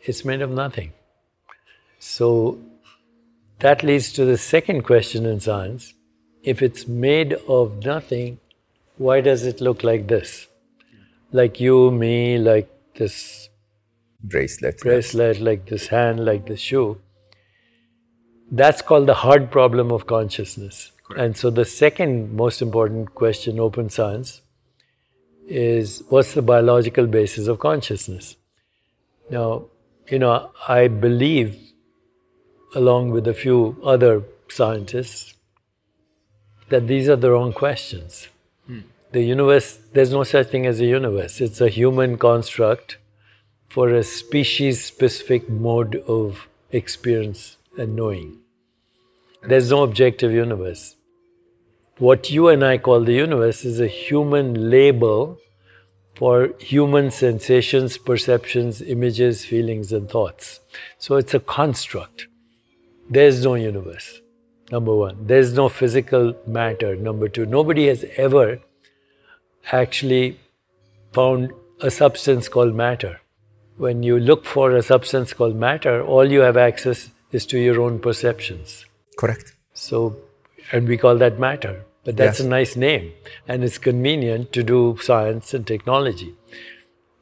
it's 0.00 0.24
made 0.24 0.42
of 0.42 0.50
nothing. 0.50 0.92
So, 1.98 2.58
that 3.58 3.82
leads 3.82 4.12
to 4.12 4.24
the 4.24 4.38
second 4.38 4.82
question 4.82 5.26
in 5.26 5.40
science. 5.40 5.94
If 6.42 6.62
it's 6.62 6.86
made 6.86 7.32
of 7.48 7.84
nothing, 7.84 8.38
why 8.96 9.20
does 9.20 9.44
it 9.44 9.60
look 9.60 9.82
like 9.82 10.06
this? 10.06 10.46
Like 11.32 11.60
you, 11.60 11.90
me, 11.90 12.38
like 12.38 12.70
this 12.94 13.48
Bracelet. 14.22 14.80
bracelet, 14.80 15.40
like 15.40 15.66
this 15.66 15.88
hand, 15.88 16.24
like 16.24 16.46
this 16.46 16.60
shoe. 16.60 17.00
That's 18.50 18.82
called 18.82 19.06
the 19.06 19.14
hard 19.14 19.50
problem 19.50 19.92
of 19.92 20.06
consciousness. 20.06 20.90
And 21.16 21.36
so 21.36 21.50
the 21.50 21.64
second 21.64 22.34
most 22.34 22.60
important 22.60 23.14
question, 23.14 23.58
open 23.58 23.88
science, 23.88 24.42
is 25.46 26.02
what's 26.08 26.34
the 26.34 26.42
biological 26.42 27.06
basis 27.06 27.46
of 27.46 27.58
consciousness? 27.58 28.36
Now, 29.30 29.64
you 30.08 30.18
know, 30.18 30.50
I 30.68 30.88
believe, 30.88 31.58
along 32.74 33.10
with 33.10 33.26
a 33.26 33.34
few 33.34 33.80
other 33.82 34.22
scientists, 34.48 35.34
that 36.68 36.86
these 36.86 37.08
are 37.08 37.16
the 37.16 37.30
wrong 37.30 37.52
questions. 37.52 38.28
Hmm. 38.66 38.80
The 39.12 39.22
universe, 39.22 39.78
there's 39.92 40.12
no 40.12 40.24
such 40.24 40.48
thing 40.48 40.66
as 40.66 40.80
a 40.80 40.86
universe. 40.86 41.40
It's 41.40 41.62
a 41.62 41.68
human 41.68 42.18
construct 42.18 42.98
for 43.68 43.90
a 43.90 44.02
species 44.02 44.84
specific 44.84 45.48
mode 45.48 45.96
of 46.06 46.48
experience 46.70 47.56
and 47.78 47.96
knowing. 47.96 48.38
There's 49.42 49.70
no 49.70 49.82
objective 49.82 50.32
universe. 50.32 50.96
What 51.98 52.30
you 52.30 52.48
and 52.48 52.64
I 52.64 52.78
call 52.78 53.00
the 53.00 53.12
universe 53.12 53.64
is 53.64 53.80
a 53.80 53.86
human 53.86 54.70
label 54.70 55.38
for 56.14 56.50
human 56.58 57.10
sensations, 57.10 57.96
perceptions, 57.98 58.82
images, 58.82 59.44
feelings, 59.44 59.92
and 59.92 60.08
thoughts. 60.08 60.60
So 60.98 61.16
it's 61.16 61.34
a 61.34 61.40
construct. 61.40 62.26
There's 63.08 63.44
no 63.44 63.54
universe, 63.54 64.20
number 64.70 64.94
one. 64.94 65.26
There's 65.26 65.52
no 65.52 65.68
physical 65.68 66.34
matter, 66.46 66.96
number 66.96 67.28
two. 67.28 67.46
Nobody 67.46 67.86
has 67.86 68.04
ever 68.16 68.60
actually 69.72 70.38
found 71.12 71.52
a 71.80 71.90
substance 71.90 72.48
called 72.48 72.74
matter. 72.74 73.20
When 73.76 74.02
you 74.02 74.18
look 74.18 74.44
for 74.44 74.72
a 74.72 74.82
substance 74.82 75.32
called 75.32 75.54
matter, 75.54 76.02
all 76.02 76.30
you 76.30 76.40
have 76.40 76.56
access 76.56 77.10
is 77.30 77.46
to 77.46 77.58
your 77.58 77.80
own 77.80 78.00
perceptions. 78.00 78.84
Correct. 79.16 79.54
So, 79.72 80.16
and 80.72 80.88
we 80.88 80.96
call 80.96 81.16
that 81.18 81.38
matter. 81.38 81.84
But 82.04 82.16
that's 82.16 82.38
Yes. 82.38 82.46
a 82.46 82.48
nice 82.48 82.76
name 82.76 83.12
and 83.46 83.64
it's 83.64 83.78
convenient 83.78 84.52
to 84.52 84.62
do 84.62 84.96
science 85.02 85.52
and 85.54 85.66
technology. 85.66 86.34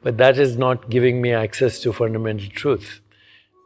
But 0.03 0.17
that 0.17 0.37
is 0.39 0.57
not 0.57 0.89
giving 0.89 1.21
me 1.21 1.31
access 1.33 1.79
to 1.81 1.91
fundamental 1.91 2.49
truth. 2.49 3.01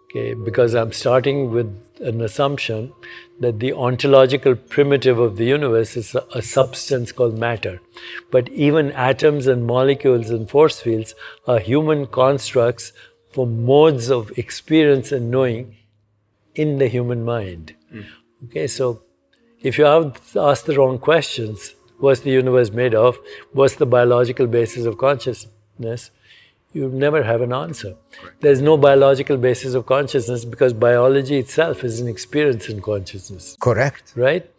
Okay, 0.05 0.33
because 0.33 0.73
I'm 0.75 0.91
starting 0.91 1.51
with 1.51 1.69
an 2.01 2.21
assumption 2.21 2.91
that 3.39 3.59
the 3.59 3.71
ontological 3.73 4.55
primitive 4.55 5.19
of 5.19 5.37
the 5.37 5.45
universe 5.45 5.95
is 5.95 6.15
a, 6.15 6.25
a 6.35 6.41
substance 6.41 7.11
called 7.11 7.37
matter. 7.37 7.79
But 8.29 8.49
even 8.49 8.91
atoms 8.93 9.47
and 9.47 9.65
molecules 9.65 10.29
and 10.29 10.49
force 10.49 10.81
fields 10.81 11.15
are 11.47 11.59
human 11.59 12.07
constructs 12.07 12.91
for 13.31 13.47
modes 13.47 14.09
of 14.09 14.37
experience 14.37 15.13
and 15.13 15.31
knowing 15.31 15.77
in 16.55 16.77
the 16.79 16.87
human 16.89 17.23
mind. 17.23 17.75
Hmm. 17.89 18.01
Okay, 18.45 18.67
so 18.67 19.03
if 19.61 19.77
you 19.77 19.85
have 19.85 20.19
asked 20.35 20.65
the 20.65 20.75
wrong 20.75 20.97
questions, 20.97 21.75
what's 21.99 22.21
the 22.21 22.31
universe 22.31 22.71
made 22.71 22.95
of? 22.95 23.19
What's 23.53 23.75
the 23.75 23.85
biological 23.85 24.47
basis 24.47 24.85
of 24.85 24.97
consciousness? 24.97 26.11
You 26.73 26.87
never 26.89 27.23
have 27.23 27.41
an 27.41 27.53
answer. 27.53 27.95
There's 28.39 28.61
no 28.61 28.77
biological 28.77 29.37
basis 29.37 29.73
of 29.73 29.85
consciousness 29.85 30.45
because 30.45 30.73
biology 30.73 31.37
itself 31.37 31.83
is 31.83 31.99
an 31.99 32.07
experience 32.07 32.69
in 32.69 32.81
consciousness, 32.81 33.57
Correct. 33.59 34.13
right? 34.15 34.49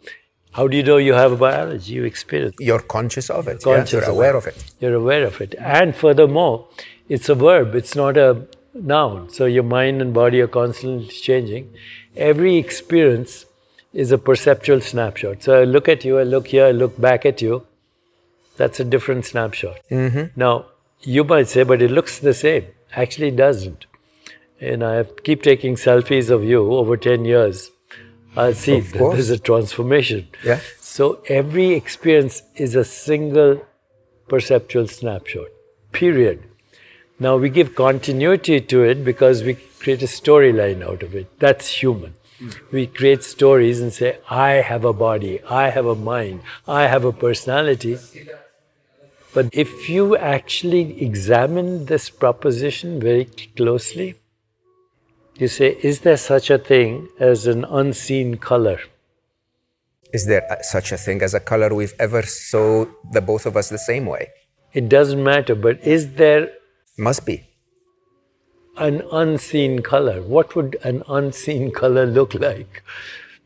How 0.51 0.67
do 0.67 0.77
you 0.77 0.83
know 0.83 0.97
you 0.97 1.13
have 1.13 1.31
a 1.31 1.35
biology? 1.35 1.93
You 1.93 2.03
experience. 2.03 2.55
You're 2.59 2.81
conscious 2.81 3.31
of 3.31 3.47
it. 3.47 3.63
Conscious 3.63 3.93
yeah, 3.93 3.99
you're 4.01 4.09
of 4.09 4.15
aware 4.15 4.35
it. 4.35 4.37
of 4.37 4.47
it. 4.47 4.65
You're 4.79 4.93
aware 4.93 5.23
of 5.23 5.41
it. 5.41 5.55
And 5.57 5.95
furthermore, 5.95 6.67
it's 7.09 7.27
a 7.27 7.35
verb, 7.35 7.73
it's 7.73 7.95
not 7.95 8.15
a 8.15 8.45
noun. 8.75 9.31
So 9.31 9.45
your 9.45 9.63
mind 9.63 9.99
and 10.01 10.13
body 10.13 10.39
are 10.41 10.47
constantly 10.47 11.07
changing. 11.07 11.73
Every 12.15 12.57
experience 12.57 13.45
is 13.93 14.11
a 14.11 14.17
perceptual 14.17 14.81
snapshot. 14.81 15.43
So 15.43 15.61
I 15.61 15.63
look 15.63 15.87
at 15.87 16.03
you, 16.03 16.17
I 16.19 16.23
look 16.23 16.47
here, 16.47 16.65
I 16.65 16.71
look 16.71 16.99
back 16.99 17.25
at 17.25 17.41
you. 17.41 17.65
That's 18.57 18.79
a 18.79 18.83
different 18.83 19.25
snapshot. 19.25 19.79
Mm-hmm. 19.89 20.39
Now, 20.39 20.65
you 21.01 21.23
might 21.23 21.47
say, 21.47 21.63
but 21.63 21.81
it 21.81 21.91
looks 21.91 22.19
the 22.19 22.33
same. 22.33 22.65
Actually, 22.93 23.29
it 23.29 23.35
doesn't. 23.35 23.85
And 24.59 24.83
I 24.83 25.03
keep 25.03 25.43
taking 25.43 25.75
selfies 25.75 26.29
of 26.29 26.43
you 26.43 26.73
over 26.73 26.97
10 26.97 27.25
years. 27.25 27.71
I'll 28.35 28.53
see 28.53 28.79
that 28.79 28.97
there's 28.97 29.29
a 29.29 29.37
transformation. 29.37 30.27
Yeah. 30.43 30.59
So 30.79 31.21
every 31.27 31.73
experience 31.73 32.41
is 32.55 32.75
a 32.75 32.83
single 32.83 33.63
perceptual 34.27 34.87
snapshot, 34.87 35.47
period. 35.91 36.43
Now 37.19 37.37
we 37.37 37.49
give 37.49 37.75
continuity 37.75 38.59
to 38.59 38.83
it 38.83 39.03
because 39.03 39.43
we 39.43 39.55
create 39.79 40.01
a 40.01 40.07
storyline 40.07 40.83
out 40.83 41.03
of 41.03 41.13
it. 41.15 41.39
That's 41.39 41.67
human. 41.67 42.15
We 42.71 42.87
create 42.87 43.23
stories 43.23 43.79
and 43.81 43.93
say, 43.93 44.17
I 44.29 44.51
have 44.53 44.85
a 44.85 44.93
body, 44.93 45.41
I 45.43 45.69
have 45.69 45.85
a 45.85 45.95
mind, 45.95 46.41
I 46.67 46.87
have 46.87 47.05
a 47.05 47.11
personality. 47.11 47.97
But 49.33 49.49
if 49.51 49.89
you 49.89 50.15
actually 50.15 51.01
examine 51.01 51.85
this 51.85 52.09
proposition 52.09 52.99
very 52.99 53.25
closely, 53.57 54.15
you 55.37 55.47
say, 55.47 55.77
is 55.81 56.01
there 56.01 56.17
such 56.17 56.49
a 56.49 56.57
thing 56.57 57.09
as 57.19 57.47
an 57.47 57.65
unseen 57.65 58.37
color? 58.37 58.79
Is 60.13 60.27
there 60.27 60.43
such 60.61 60.91
a 60.91 60.97
thing 60.97 61.23
as 61.23 61.33
a 61.33 61.39
color 61.39 61.73
we've 61.73 61.95
ever 61.97 62.21
saw 62.21 62.85
the 63.11 63.21
both 63.21 63.47
of 63.47 63.57
us 63.57 63.69
the 63.69 63.79
same 63.79 64.05
way? 64.05 64.29
It 64.73 64.87
doesn't 64.89 65.23
matter, 65.23 65.55
but 65.55 65.81
is 65.85 66.13
there 66.13 66.49
Must 66.97 67.25
be. 67.25 67.52
An 68.77 69.03
unseen 69.11 69.81
color? 69.81 70.21
What 70.21 70.55
would 70.55 70.77
an 70.83 71.03
unseen 71.07 71.71
color 71.71 72.05
look 72.05 72.33
like? 72.33 72.83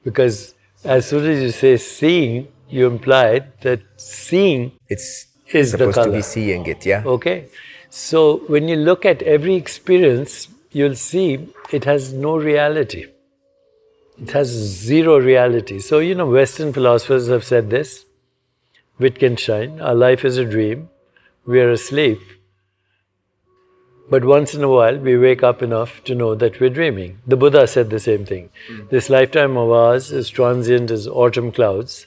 Because 0.04 0.54
as 0.84 1.08
soon 1.08 1.26
as 1.30 1.42
you 1.42 1.52
say 1.52 1.78
seeing, 1.78 2.48
you 2.70 2.88
imply 2.88 3.42
that 3.62 3.82
seeing 3.98 4.72
It's 4.90 5.28
Is 5.52 5.72
the 5.72 5.78
supposed 5.78 6.04
to 6.04 6.12
be 6.12 6.22
seeing 6.22 6.66
it, 6.66 6.86
yeah? 6.86 7.04
Okay. 7.06 7.48
So 7.90 8.38
when 8.48 8.68
you 8.68 8.76
look 8.76 9.06
at 9.06 9.22
every 9.22 9.56
experience, 9.56 10.50
you'll 10.72 10.96
see 10.96 11.48
it 11.72 11.86
has 11.86 12.14
no 12.14 12.38
reality. 12.38 13.08
It 14.22 14.32
has 14.32 14.48
zero 14.50 15.20
reality. 15.20 15.80
So, 15.80 16.00
you 16.00 16.16
know, 16.16 16.26
Western 16.26 16.74
philosophers 16.74 17.28
have 17.28 17.44
said 17.44 17.70
this 17.70 18.06
Wittgenstein, 19.00 19.80
our 19.80 19.94
life 19.94 20.26
is 20.26 20.38
a 20.38 20.46
dream, 20.46 20.90
we 21.46 21.60
are 21.62 21.72
asleep. 21.72 22.20
But 24.10 24.24
once 24.24 24.54
in 24.54 24.64
a 24.64 24.70
while, 24.70 24.98
we 24.98 25.18
wake 25.18 25.44
up 25.44 25.62
enough 25.62 26.02
to 26.06 26.16
know 26.16 26.34
that 26.36 26.60
we're 26.60 26.70
dreaming. 26.70 27.20
The 27.28 27.36
Buddha 27.36 27.68
said 27.68 27.90
the 27.90 28.00
same 28.00 28.26
thing. 28.26 28.50
Hmm. 28.70 28.88
This 28.90 29.10
lifetime 29.10 29.58
of 29.58 29.70
ours 29.70 30.12
is 30.12 30.30
transient 30.30 30.92
as 30.92 31.08
autumn 31.08 31.52
clouds. 31.52 32.06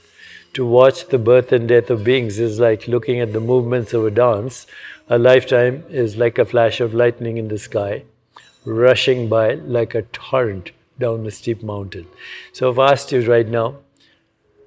To 0.55 0.67
watch 0.67 1.09
the 1.09 1.19
birth 1.19 1.53
and 1.53 1.69
death 1.69 1.91
of 1.91 2.03
beings 2.03 2.39
is 2.39 2.59
like 2.59 2.89
looking 2.89 3.21
at 3.21 3.33
the 3.33 3.41
movements 3.41 3.93
of 3.93 4.07
a 4.07 4.11
dance. 4.11 4.67
A 5.09 5.19
lifetime 5.19 5.85
is 5.91 6.17
like 6.17 6.39
a 6.39 6.45
flash 6.45 6.81
of 6.81 6.95
lightning 6.95 7.37
in 7.37 7.49
the 7.49 7.59
sky, 7.59 8.05
rushing 8.65 9.29
by 9.29 9.55
like 9.55 9.95
a 9.95 10.03
torrent 10.03 10.71
down 10.99 11.27
a 11.27 11.31
steep 11.31 11.63
mountain. 11.63 12.07
So 12.53 12.71
if 12.71 12.79
I 12.79 12.93
asked 12.93 13.13
you 13.13 13.31
right 13.31 13.47
now, 13.47 13.77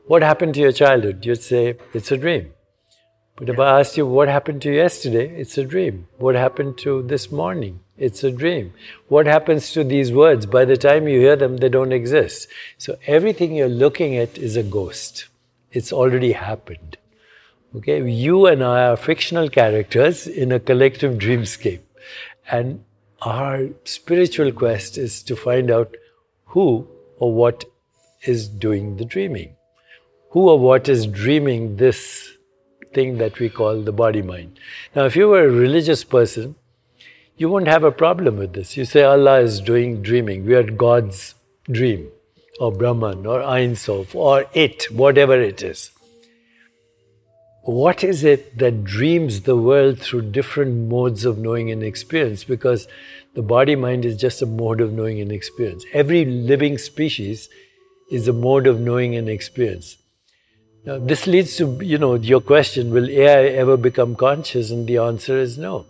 what 0.05 0.21
happened 0.21 0.53
to 0.55 0.59
your 0.59 0.71
childhood? 0.71 1.25
You'd 1.25 1.41
say, 1.41 1.77
it's 1.93 2.11
a 2.11 2.17
dream. 2.17 2.52
But 3.43 3.55
if 3.55 3.59
I 3.59 3.81
asked 3.81 3.97
you 3.97 4.07
what 4.07 4.29
happened 4.29 4.61
to 4.61 4.71
yesterday, 4.71 5.27
it's 5.37 5.57
a 5.57 5.65
dream. 5.65 6.07
What 6.17 6.35
happened 6.35 6.77
to 6.77 7.01
this 7.03 7.29
morning? 7.29 7.81
It's 7.97 8.23
a 8.23 8.31
dream. 8.31 8.73
What 9.09 9.25
happens 9.25 9.73
to 9.73 9.83
these 9.83 10.13
words? 10.13 10.45
By 10.45 10.63
the 10.63 10.77
time 10.77 11.09
you 11.09 11.19
hear 11.19 11.35
them, 11.35 11.57
they 11.57 11.67
don't 11.67 11.91
exist. 11.91 12.47
So 12.77 12.97
everything 13.05 13.53
you're 13.53 13.67
looking 13.67 14.15
at 14.15 14.37
is 14.37 14.55
a 14.55 14.63
ghost. 14.63 15.25
It's 15.73 15.91
already 15.91 16.31
happened. 16.31 16.95
Okay, 17.75 18.09
you 18.09 18.45
and 18.45 18.63
I 18.63 18.87
are 18.87 18.95
fictional 18.95 19.49
characters 19.49 20.25
in 20.25 20.53
a 20.53 20.59
collective 20.61 21.17
dreamscape. 21.17 21.81
And 22.49 22.85
our 23.23 23.67
spiritual 23.83 24.53
quest 24.53 24.97
is 24.97 25.21
to 25.23 25.35
find 25.35 25.69
out 25.69 25.97
who 26.45 26.87
or 27.17 27.33
what 27.33 27.65
is 28.21 28.47
doing 28.47 28.95
the 28.95 29.03
dreaming. 29.03 29.57
Who 30.29 30.47
or 30.47 30.57
what 30.57 30.87
is 30.87 31.05
dreaming 31.05 31.75
this 31.75 32.32
thing 32.93 33.17
that 33.17 33.39
we 33.39 33.49
call 33.49 33.81
the 33.81 33.91
body 33.91 34.21
mind. 34.21 34.59
Now, 34.95 35.05
if 35.05 35.15
you 35.15 35.27
were 35.27 35.45
a 35.45 35.51
religious 35.51 36.03
person, 36.03 36.55
you 37.37 37.49
won't 37.49 37.67
have 37.67 37.83
a 37.83 37.91
problem 37.91 38.37
with 38.37 38.53
this. 38.53 38.77
You 38.77 38.85
say 38.85 39.03
Allah 39.03 39.39
is 39.39 39.59
doing 39.59 40.01
dreaming. 40.01 40.45
We 40.45 40.55
are 40.55 40.63
God's 40.63 41.35
dream, 41.71 42.09
or 42.59 42.71
Brahman, 42.71 43.25
or 43.25 43.41
Ein 43.41 43.75
Sof, 43.75 44.15
or 44.15 44.45
it, 44.53 44.91
whatever 44.91 45.41
it 45.41 45.63
is. 45.63 45.91
What 47.63 48.03
is 48.03 48.25
it 48.25 48.57
that 48.57 48.83
dreams 48.83 49.41
the 49.41 49.55
world 49.55 49.99
through 49.99 50.31
different 50.31 50.89
modes 50.89 51.23
of 51.23 51.37
knowing 51.37 51.71
and 51.71 51.81
experience? 51.81 52.43
Because 52.43 52.89
the 53.35 53.41
body 53.41 53.75
mind 53.75 54.03
is 54.03 54.17
just 54.17 54.41
a 54.41 54.45
mode 54.45 54.81
of 54.81 54.91
knowing 54.91 55.21
and 55.21 55.31
experience. 55.31 55.85
Every 55.93 56.25
living 56.25 56.77
species 56.77 57.49
is 58.11 58.27
a 58.27 58.33
mode 58.33 58.67
of 58.67 58.81
knowing 58.81 59.15
and 59.15 59.29
experience. 59.29 59.95
Now, 60.85 60.99
this 60.99 61.27
leads 61.27 61.55
to 61.57 61.79
you 61.81 61.97
know 61.97 62.15
your 62.15 62.41
question: 62.41 62.91
Will 62.91 63.09
AI 63.09 63.45
ever 63.63 63.77
become 63.77 64.15
conscious? 64.15 64.71
And 64.71 64.87
the 64.87 64.97
answer 64.97 65.37
is 65.37 65.57
no. 65.57 65.85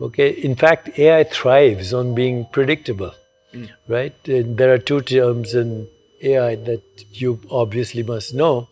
Okay. 0.00 0.30
In 0.30 0.56
fact, 0.56 0.98
AI 0.98 1.24
thrives 1.24 1.94
on 1.94 2.14
being 2.14 2.46
predictable, 2.52 3.14
mm. 3.52 3.70
right? 3.88 4.14
And 4.26 4.58
there 4.58 4.72
are 4.72 4.78
two 4.78 5.00
terms 5.02 5.54
in 5.54 5.88
AI 6.22 6.56
that 6.56 6.82
you 7.12 7.40
obviously 7.50 8.02
must 8.02 8.34
know: 8.34 8.68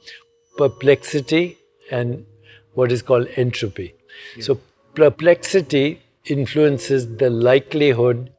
perplexity 0.57 1.59
and 1.91 2.27
what 2.75 2.91
is 2.91 3.03
called 3.03 3.29
entropy. 3.37 3.95
So, 4.41 4.61
perplexity 4.95 6.03
influences 6.25 7.17
the 7.17 7.31
likelihood 7.31 8.33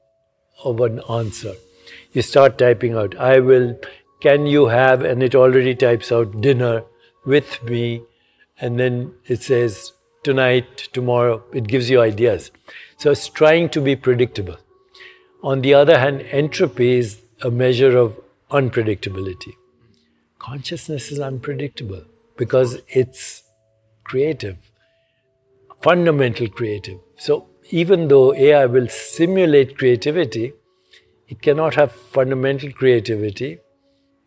of 0.63 0.79
an 0.81 1.01
answer. 1.09 1.53
You 2.13 2.21
start 2.21 2.57
typing 2.57 2.95
out, 2.95 3.15
I 3.17 3.39
will, 3.39 3.79
can 4.21 4.45
you 4.45 4.67
have, 4.67 5.01
and 5.01 5.21
it 5.21 5.35
already 5.35 5.75
types 5.75 6.11
out 6.11 6.41
dinner 6.41 6.83
with 7.25 7.63
me, 7.63 8.03
and 8.59 8.79
then 8.79 9.13
it 9.27 9.41
says 9.41 9.93
tonight, 10.23 10.89
tomorrow, 10.93 11.43
it 11.53 11.67
gives 11.67 11.89
you 11.89 12.01
ideas. 12.01 12.51
So 12.97 13.11
it's 13.11 13.27
trying 13.27 13.69
to 13.69 13.81
be 13.81 13.95
predictable. 13.95 14.57
On 15.41 15.61
the 15.61 15.73
other 15.73 15.99
hand, 15.99 16.21
entropy 16.31 16.97
is 16.97 17.21
a 17.41 17.51
measure 17.51 17.97
of 17.97 18.19
unpredictability. 18.51 19.53
Consciousness 20.39 21.11
is 21.11 21.19
unpredictable. 21.19 22.03
because 22.37 22.81
it's 22.87 23.43
creative, 24.03 24.57
fundamental 25.81 26.47
creative. 26.47 26.99
So 27.17 27.47
even 27.69 28.07
though 28.07 28.33
AI 28.33 28.65
will 28.65 28.87
simulate 28.87 29.77
creativity, 29.77 30.53
it 31.27 31.41
cannot 31.41 31.75
have 31.75 31.91
fundamental 31.91 32.71
creativity, 32.71 33.59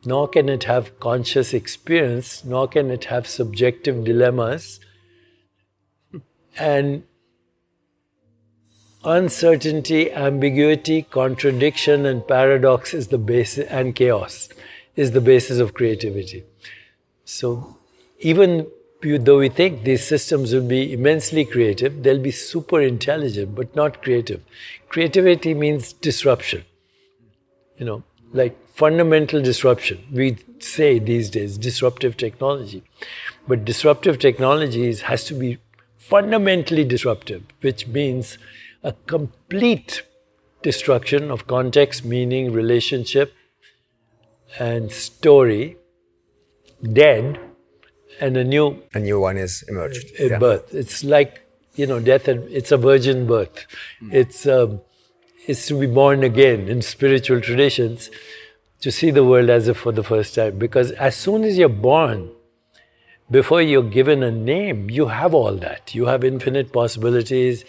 nor 0.06 0.28
can 0.28 0.48
it 0.48 0.64
have 0.64 0.98
conscious 1.00 1.52
experience, 1.52 2.44
nor 2.44 2.68
can 2.68 2.90
it 2.90 3.04
have 3.06 3.26
subjective 3.26 4.04
dilemmas. 4.04 4.80
And 6.58 7.02
uncertainty, 9.04 10.12
ambiguity, 10.12 11.02
contradiction, 11.02 12.06
and 12.06 12.26
paradox 12.26 12.94
is 12.94 13.08
the 13.08 13.18
basis, 13.18 13.66
and 13.68 13.94
chaos 13.94 14.48
is 14.96 15.10
the 15.10 15.20
basis 15.20 15.58
of 15.58 15.74
creativity. 15.74 16.44
So, 17.24 17.76
even 18.20 18.66
though 19.02 19.38
we 19.38 19.48
think 19.48 19.84
these 19.84 20.04
systems 20.04 20.52
will 20.52 20.66
be 20.66 20.92
immensely 20.92 21.44
creative, 21.44 22.02
they'll 22.02 22.18
be 22.18 22.30
super 22.30 22.80
intelligent, 22.80 23.54
but 23.54 23.76
not 23.76 24.02
creative. 24.02 24.42
Creativity 24.88 25.54
means 25.54 25.92
disruption. 25.92 26.64
You 27.76 27.84
know, 27.84 28.02
like 28.32 28.56
fundamental 28.68 29.40
disruption. 29.42 30.04
We 30.12 30.38
say 30.58 30.98
these 30.98 31.30
days 31.30 31.58
disruptive 31.58 32.16
technology. 32.16 32.82
But 33.48 33.64
disruptive 33.64 34.18
technologies 34.18 35.02
has 35.02 35.24
to 35.24 35.34
be 35.34 35.58
fundamentally 35.96 36.84
disruptive, 36.84 37.44
which 37.60 37.86
means 37.86 38.38
a 38.82 38.92
complete 39.06 40.02
destruction 40.62 41.30
of 41.30 41.46
context, 41.46 42.04
meaning, 42.04 42.52
relationship, 42.52 43.32
and 44.58 44.90
story, 44.92 45.76
dead, 46.82 47.38
and 48.20 48.36
a 48.36 48.44
new 48.44 48.82
a 48.94 48.98
new 48.98 49.20
one 49.20 49.36
is 49.36 49.64
emerged. 49.68 50.10
Yeah. 50.18 50.38
Birth. 50.38 50.74
It's 50.74 51.04
like 51.04 51.46
you 51.76 51.86
know, 51.86 52.00
death. 52.00 52.26
and 52.28 52.50
It's 52.50 52.72
a 52.72 52.76
virgin 52.76 53.26
birth. 53.26 53.66
Mm. 54.02 54.14
It's 54.14 54.46
um, 54.46 54.80
it's 55.46 55.66
to 55.68 55.78
be 55.78 55.86
born 55.86 56.22
again 56.22 56.68
in 56.68 56.82
spiritual 56.82 57.40
traditions, 57.40 58.10
to 58.80 58.90
see 58.90 59.10
the 59.10 59.24
world 59.24 59.48
as 59.48 59.68
if 59.68 59.78
for 59.78 59.92
the 59.92 60.02
first 60.02 60.34
time. 60.34 60.58
Because 60.58 60.90
as 60.92 61.16
soon 61.16 61.44
as 61.44 61.56
you're 61.56 61.68
born, 61.68 62.30
before 63.30 63.62
you're 63.62 63.82
given 63.82 64.22
a 64.22 64.30
name, 64.30 64.90
you 64.90 65.06
have 65.06 65.34
all 65.34 65.54
that. 65.56 65.94
You 65.94 66.06
have 66.06 66.24
infinite 66.24 66.72
possibilities, 66.72 67.64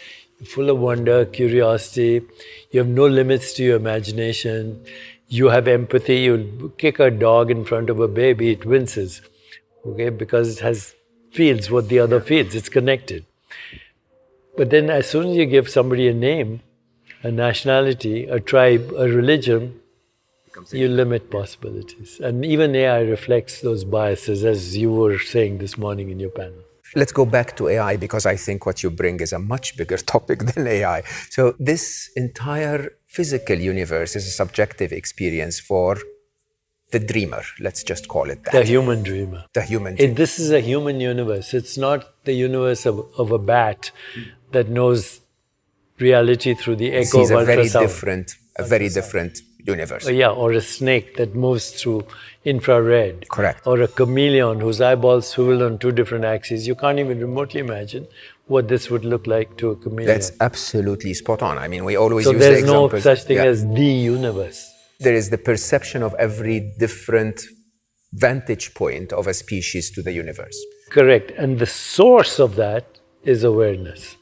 full 0.46 0.70
of 0.70 0.80
wonder, 0.80 1.26
curiosity. 1.26 2.22
You 2.72 2.80
have 2.80 2.90
no 2.90 3.08
limits 3.08 3.54
to 3.54 3.64
your 3.64 3.78
imagination. 3.78 4.84
You 5.28 5.50
have 5.50 5.68
empathy. 5.68 6.18
You 6.18 6.74
kick 6.78 7.00
a 7.00 7.10
dog 7.10 7.50
in 7.50 7.66
front 7.66 7.90
of 7.90 8.00
a 8.00 8.08
baby, 8.08 8.52
it 8.52 8.66
winces, 8.66 9.22
okay, 9.86 10.10
because 10.10 10.58
it 10.58 10.60
has 10.60 10.94
feels 11.32 11.70
what 11.70 11.90
the 11.90 12.00
other 12.00 12.22
feels. 12.22 12.56
It's 12.56 12.70
connected. 12.70 13.26
But 14.56 14.70
then, 14.72 14.90
as 14.90 15.10
soon 15.10 15.30
as 15.30 15.38
you 15.38 15.46
give 15.46 15.70
somebody 15.70 16.08
a 16.08 16.14
name, 16.14 16.62
a 17.24 17.32
nationality, 17.32 18.26
a 18.26 18.40
tribe, 18.40 18.92
a 18.96 19.08
religion, 19.10 19.80
you 20.72 20.88
limit 20.88 21.30
possibilities. 21.30 22.20
And 22.20 22.46
even 22.46 22.76
AI 22.76 23.02
reflects 23.02 23.62
those 23.62 23.84
biases, 23.84 24.44
as 24.44 24.76
you 24.76 24.92
were 24.92 25.20
saying 25.20 25.60
this 25.60 25.78
morning 25.78 26.10
in 26.10 26.20
your 26.20 26.32
panel. 26.32 26.64
Let's 26.96 27.12
go 27.12 27.26
back 27.26 27.56
to 27.58 27.68
AI 27.68 27.98
because 27.98 28.26
I 28.26 28.38
think 28.38 28.66
what 28.66 28.82
you 28.82 28.90
bring 28.90 29.20
is 29.20 29.34
a 29.34 29.40
much 29.40 29.78
bigger 29.78 29.98
topic 30.16 30.40
than 30.40 30.68
AI. 30.68 31.04
So, 31.30 31.56
this 31.60 32.10
entire 32.16 32.94
physical 33.06 33.58
universe 33.58 34.16
is 34.16 34.26
a 34.26 34.32
subjective 34.32 34.92
experience 34.92 35.60
for 35.60 35.98
the 36.92 37.00
dreamer, 37.00 37.44
let's 37.60 37.84
just 37.84 38.08
call 38.08 38.30
it 38.30 38.44
that. 38.46 38.54
The 38.54 38.64
human 38.64 39.04
dreamer. 39.04 39.44
The 39.54 39.62
human 39.62 39.96
dreamer. 39.96 40.12
It, 40.14 40.16
this 40.16 40.40
is 40.40 40.52
a 40.52 40.62
human 40.62 41.02
universe. 41.02 41.54
It's 41.54 41.78
not 41.78 42.24
the 42.24 42.34
universe 42.34 42.86
of, 42.86 43.06
of 43.18 43.32
a 43.32 43.38
bat 43.38 43.92
that 44.52 44.70
knows 44.70 45.20
reality 46.00 46.54
through 46.54 46.76
the 46.78 46.92
echo 46.94 47.20
Sees 47.24 47.32
of 47.32 47.40
a 47.40 47.42
ultrasound. 47.42 47.46
very 47.46 47.70
different, 47.88 48.36
a 48.58 48.64
very 48.64 48.90
different 48.90 49.42
universe. 49.66 50.08
Uh, 50.08 50.12
yeah, 50.12 50.30
or 50.30 50.52
a 50.54 50.62
snake 50.62 51.18
that 51.18 51.36
moves 51.36 51.72
through 51.72 52.06
infrared. 52.46 53.28
Correct. 53.30 53.66
Or 53.68 53.82
a 53.82 53.88
chameleon 53.88 54.60
whose 54.60 54.80
eyeballs 54.80 55.28
swivel 55.28 55.64
on 55.64 55.78
two 55.80 55.92
different 55.92 56.24
axes. 56.26 56.68
You 56.68 56.76
can't 56.76 57.00
even 57.00 57.20
remotely 57.20 57.60
imagine 57.60 58.08
what 58.46 58.68
this 58.70 58.90
would 58.90 59.04
look 59.04 59.28
like 59.28 59.58
to 59.58 59.72
a 59.72 59.76
chameleon. 59.76 60.08
That's 60.08 60.32
absolutely 60.40 61.14
spot 61.14 61.42
on. 61.42 61.58
I 61.58 61.68
mean, 61.68 61.84
we 61.84 61.98
always 61.98 62.26
so 62.26 62.32
use 62.32 62.40
there's 62.40 62.62
the 62.62 62.68
no 62.68 62.88
such 63.00 63.24
thing 63.24 63.38
Yeah. 63.38 63.46
as 63.46 63.68
the 63.68 63.84
universe. 63.86 64.72
There 65.00 65.14
is 65.14 65.30
the 65.30 65.38
perception 65.38 66.02
of 66.02 66.16
every 66.18 66.74
different 66.80 67.42
vantage 68.14 68.74
point 68.74 69.12
of 69.12 69.28
a 69.28 69.34
species 69.34 69.92
to 69.92 70.02
the 70.02 70.14
universe. 70.14 70.58
Correct. 70.90 71.32
And 71.38 71.60
the 71.60 71.66
source 71.66 72.40
of 72.40 72.56
that 72.56 72.86
is 73.24 73.44
awareness. 73.44 74.16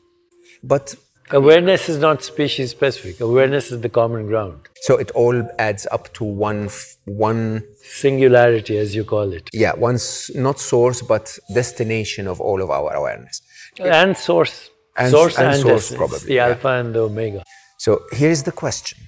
But 0.63 0.95
Awareness 1.31 1.89
is 1.89 1.97
not 1.97 2.23
species 2.23 2.71
specific. 2.71 3.19
Awareness 3.19 3.71
is 3.71 3.81
the 3.81 3.89
common 3.89 4.27
ground. 4.27 4.59
so 4.81 4.95
it 4.97 5.09
all 5.11 5.38
adds 5.57 5.88
up 5.91 6.13
to 6.13 6.23
one, 6.23 6.65
f- 6.65 6.95
one, 7.05 7.63
Singularity, 7.81 8.77
as 8.77 8.93
you 8.95 9.03
call 9.03 9.33
it. 9.33 9.49
yeah, 9.51 9.73
one 9.73 9.97
not 10.35 10.59
source 10.59 11.01
but 11.01 11.25
destination 11.53 12.27
of 12.27 12.39
all 12.39 12.61
of 12.61 12.69
our 12.69 12.93
awareness. 12.93 13.41
And 13.79 14.15
source. 14.15 14.69
And- 14.97 15.11
source 15.11 15.38
and 15.38 15.47
and, 15.47 15.61
source, 15.61 15.85
essence, 15.85 15.97
probably, 15.97 16.19
The 16.19 16.33
yeah. 16.35 16.47
alpha 16.49 16.69
and 16.81 16.93
the 16.95 17.01
omega. 17.01 17.43
So 17.79 17.91
here's 18.11 18.43
the 18.43 18.51
question. 18.51 18.99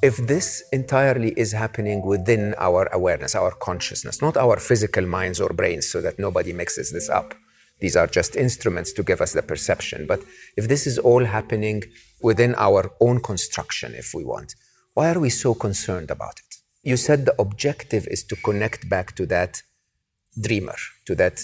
If 0.00 0.16
this 0.32 0.62
entirely 0.72 1.30
is 1.36 1.50
happening 1.52 2.06
within 2.06 2.54
our 2.58 2.82
awareness, 2.92 3.34
our 3.34 3.50
consciousness, 3.50 4.22
not 4.22 4.36
our 4.36 4.56
physical 4.58 5.04
minds 5.04 5.40
or 5.40 5.48
brains, 5.48 5.88
so 5.90 6.00
that 6.00 6.20
nobody 6.20 6.52
mixes 6.52 6.92
this 6.92 7.08
up. 7.08 7.34
These 7.80 7.96
are 7.96 8.06
just 8.06 8.36
instruments 8.36 8.92
to 8.92 9.02
give 9.02 9.20
us 9.20 9.32
the 9.32 9.42
perception. 9.42 10.06
But 10.06 10.20
if 10.56 10.68
this 10.68 10.86
is 10.86 10.98
all 10.98 11.24
happening 11.24 11.84
within 12.20 12.54
our 12.56 12.90
own 13.00 13.20
construction, 13.20 13.94
if 13.94 14.12
we 14.14 14.24
want, 14.24 14.54
why 14.94 15.12
are 15.12 15.20
we 15.20 15.30
so 15.30 15.54
concerned 15.54 16.10
about 16.10 16.40
it? 16.40 16.56
You 16.82 16.96
said 16.96 17.24
the 17.24 17.40
objective 17.40 18.06
is 18.08 18.24
to 18.24 18.36
connect 18.36 18.88
back 18.88 19.14
to 19.16 19.26
that 19.26 19.62
dreamer, 20.40 20.76
to 21.06 21.14
that 21.16 21.40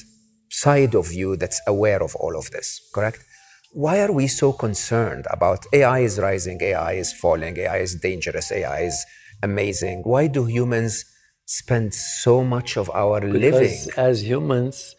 side 0.51 0.94
of 0.94 1.12
you 1.12 1.37
that's 1.37 1.61
aware 1.66 2.03
of 2.03 2.14
all 2.16 2.37
of 2.37 2.51
this, 2.51 2.81
correct? 2.94 3.25
Why 3.73 4.01
are 4.01 4.12
we 4.12 4.29
so 4.29 4.53
concerned 4.53 5.27
about 5.31 5.66
AI 5.73 6.01
is 6.01 6.18
rising, 6.20 6.62
AI 6.62 6.92
is 6.92 7.12
falling, 7.12 7.59
AI 7.59 7.79
is 7.79 7.97
dangerous, 7.97 8.53
AI 8.53 8.81
is 8.83 9.05
amazing? 9.42 10.03
Why 10.05 10.29
do 10.29 10.44
humans 10.44 11.05
spend 11.44 11.92
so 11.92 12.44
much 12.44 12.77
of 12.77 12.88
our 12.90 13.20
living? 13.20 13.77
As 13.97 14.25
humans, 14.25 14.94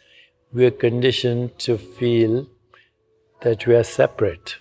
we 0.54 0.66
are 0.66 0.72
conditioned 0.72 1.58
to 1.60 1.78
feel 1.78 2.48
that 3.42 3.68
we 3.68 3.76
are 3.76 3.84
separate. 3.84 4.58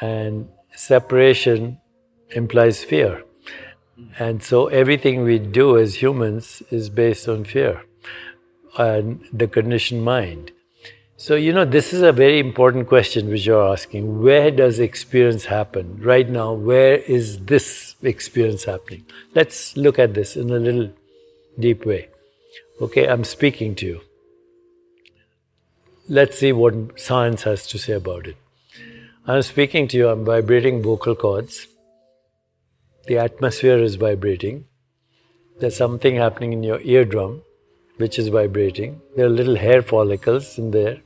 And 0.00 0.48
separation 0.74 1.78
implies 2.30 2.84
fear. 2.84 3.24
And 4.18 4.42
so 4.42 4.66
everything 4.66 5.22
we 5.22 5.38
do 5.38 5.78
as 5.78 6.02
humans 6.02 6.62
is 6.70 6.90
based 6.90 7.28
on 7.28 7.44
fear 7.44 7.82
and 8.78 9.24
the 9.32 9.48
conditioned 9.48 10.04
mind. 10.04 10.52
So, 11.18 11.34
you 11.34 11.54
know, 11.54 11.64
this 11.64 11.94
is 11.94 12.02
a 12.02 12.12
very 12.12 12.38
important 12.38 12.88
question 12.88 13.30
which 13.30 13.46
you're 13.46 13.72
asking. 13.72 14.20
Where 14.22 14.50
does 14.50 14.78
experience 14.78 15.46
happen? 15.46 15.98
Right 16.02 16.28
now, 16.28 16.52
where 16.52 16.96
is 16.96 17.38
this 17.46 17.96
experience 18.02 18.64
happening? 18.64 19.06
Let's 19.34 19.78
look 19.78 19.98
at 19.98 20.12
this 20.12 20.36
in 20.36 20.50
a 20.50 20.58
little 20.58 20.90
deep 21.58 21.86
way. 21.86 22.08
Okay, 22.82 23.08
I'm 23.08 23.24
speaking 23.24 23.74
to 23.76 23.86
you. 23.86 24.00
Let's 26.08 26.38
see 26.38 26.52
what 26.52 27.00
science 27.00 27.42
has 27.42 27.66
to 27.68 27.78
say 27.78 27.94
about 27.94 28.26
it. 28.26 28.36
I'm 29.26 29.42
speaking 29.42 29.88
to 29.88 29.96
you, 29.96 30.08
I'm 30.08 30.24
vibrating 30.24 30.82
vocal 30.82 31.16
cords. 31.16 31.66
The 33.08 33.18
atmosphere 33.18 33.78
is 33.78 33.96
vibrating. 33.96 34.66
There's 35.58 35.76
something 35.76 36.16
happening 36.16 36.52
in 36.52 36.62
your 36.62 36.80
eardrum 36.80 37.42
which 37.96 38.18
is 38.18 38.28
vibrating. 38.28 39.00
There 39.16 39.26
are 39.26 39.30
little 39.30 39.56
hair 39.56 39.82
follicles 39.82 40.58
in 40.58 40.70
there 40.70 41.00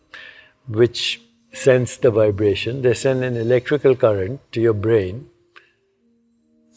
which 0.69 1.21
sense 1.53 1.97
the 1.97 2.11
vibration. 2.11 2.83
They 2.83 2.95
send 2.95 3.25
an 3.25 3.37
electrical 3.37 3.95
current 3.97 4.41
to 4.53 4.61
your 4.61 4.75
brain 4.75 5.31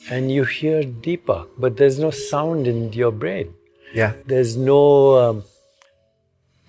and 0.09 0.31
you 0.31 0.43
hear 0.45 0.83
Deepak, 0.83 1.49
but 1.57 1.77
there's 1.77 1.99
no 1.99 2.12
sound 2.12 2.67
in 2.67 2.93
your 2.93 3.12
brain. 3.12 3.53
yeah. 3.93 4.13
There's 4.25 4.55
no 4.55 5.19
um, 5.19 5.43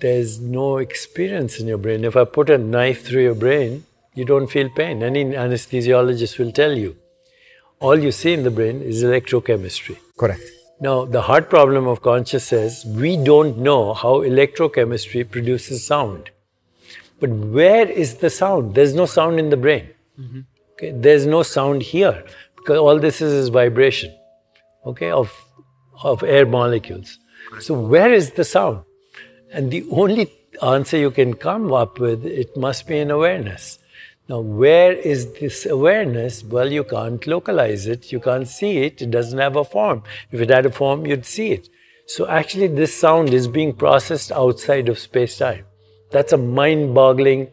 there's 0.05 0.39
no 0.39 0.77
experience 0.77 1.59
in 1.61 1.67
your 1.67 1.79
brain. 1.79 2.05
If 2.05 2.17
I 2.23 2.25
put 2.25 2.51
a 2.51 2.59
knife 2.59 3.07
through 3.07 3.23
your 3.23 3.39
brain, 3.45 3.85
you 4.15 4.27
don't 4.27 4.49
feel 4.55 4.69
pain. 4.69 5.03
Any 5.03 5.25
anesthesiologist 5.45 6.39
will 6.39 6.53
tell 6.53 6.77
you. 6.77 6.97
All 7.81 7.99
you 8.07 8.13
see 8.13 8.35
in 8.35 8.45
the 8.45 8.51
brain 8.51 8.83
is 8.83 9.03
electrochemistry. 9.03 9.97
Correct. 10.19 10.45
Now, 10.79 11.07
the 11.07 11.23
hard 11.23 11.49
problem 11.49 11.87
of 11.87 12.03
conscious 12.03 12.85
we 12.85 13.17
don't 13.17 13.59
know 13.59 13.95
how 13.95 14.15
electrochemistry 14.33 15.31
produces 15.31 15.87
sound. 15.87 16.31
But 17.19 17.31
where 17.31 17.91
is 18.05 18.17
the 18.17 18.29
sound? 18.29 18.75
There's 18.75 18.95
no 18.95 19.07
sound 19.07 19.39
in 19.39 19.49
the 19.49 19.57
brain. 19.57 19.89
Okay? 20.73 20.91
There's 20.91 21.27
no 21.27 21.43
sound 21.43 21.83
here 21.83 22.25
because 22.57 22.79
all 22.79 22.99
this 22.99 23.23
is, 23.23 23.33
is 23.33 23.49
vibration 23.49 24.15
okay, 24.85 25.11
of, 25.11 25.33
of 26.03 26.23
air 26.23 26.45
molecules. 26.45 27.19
So, 27.61 27.73
where 27.75 28.13
is 28.13 28.33
the 28.33 28.45
sound? 28.45 28.85
And 29.55 29.71
the 29.71 29.87
only 29.91 30.33
answer 30.63 30.97
you 30.99 31.13
can 31.13 31.35
come 31.35 31.73
up 31.73 32.01
with, 32.01 32.27
it 32.27 32.57
must 32.57 32.89
be 32.89 32.99
an 32.99 33.13
awareness. 33.13 33.79
Now, 34.29 34.41
where 34.41 34.93
is 34.93 35.33
this 35.35 35.65
awareness? 35.65 36.43
Well, 36.43 36.73
you 36.73 36.83
can't 36.83 37.25
localize 37.27 37.87
it, 37.87 38.11
you 38.11 38.19
can't 38.19 38.49
see 38.49 38.79
it, 38.79 39.01
it 39.01 39.11
doesn't 39.11 39.39
have 39.39 39.55
a 39.55 39.65
form. 39.65 40.03
If 40.33 40.41
it 40.41 40.51
had 40.51 40.67
a 40.67 40.73
form, 40.73 41.07
you'd 41.07 41.25
see 41.25 41.53
it. 41.53 41.69
So, 42.07 42.27
actually, 42.27 42.67
this 42.67 42.99
sound 42.99 43.33
is 43.33 43.47
being 43.47 43.75
processed 43.75 44.33
outside 44.33 44.89
of 44.89 44.99
space 44.99 45.39
time. 45.39 45.67
That's 46.11 46.33
a 46.33 46.37
mind 46.39 46.95
boggling 46.95 47.51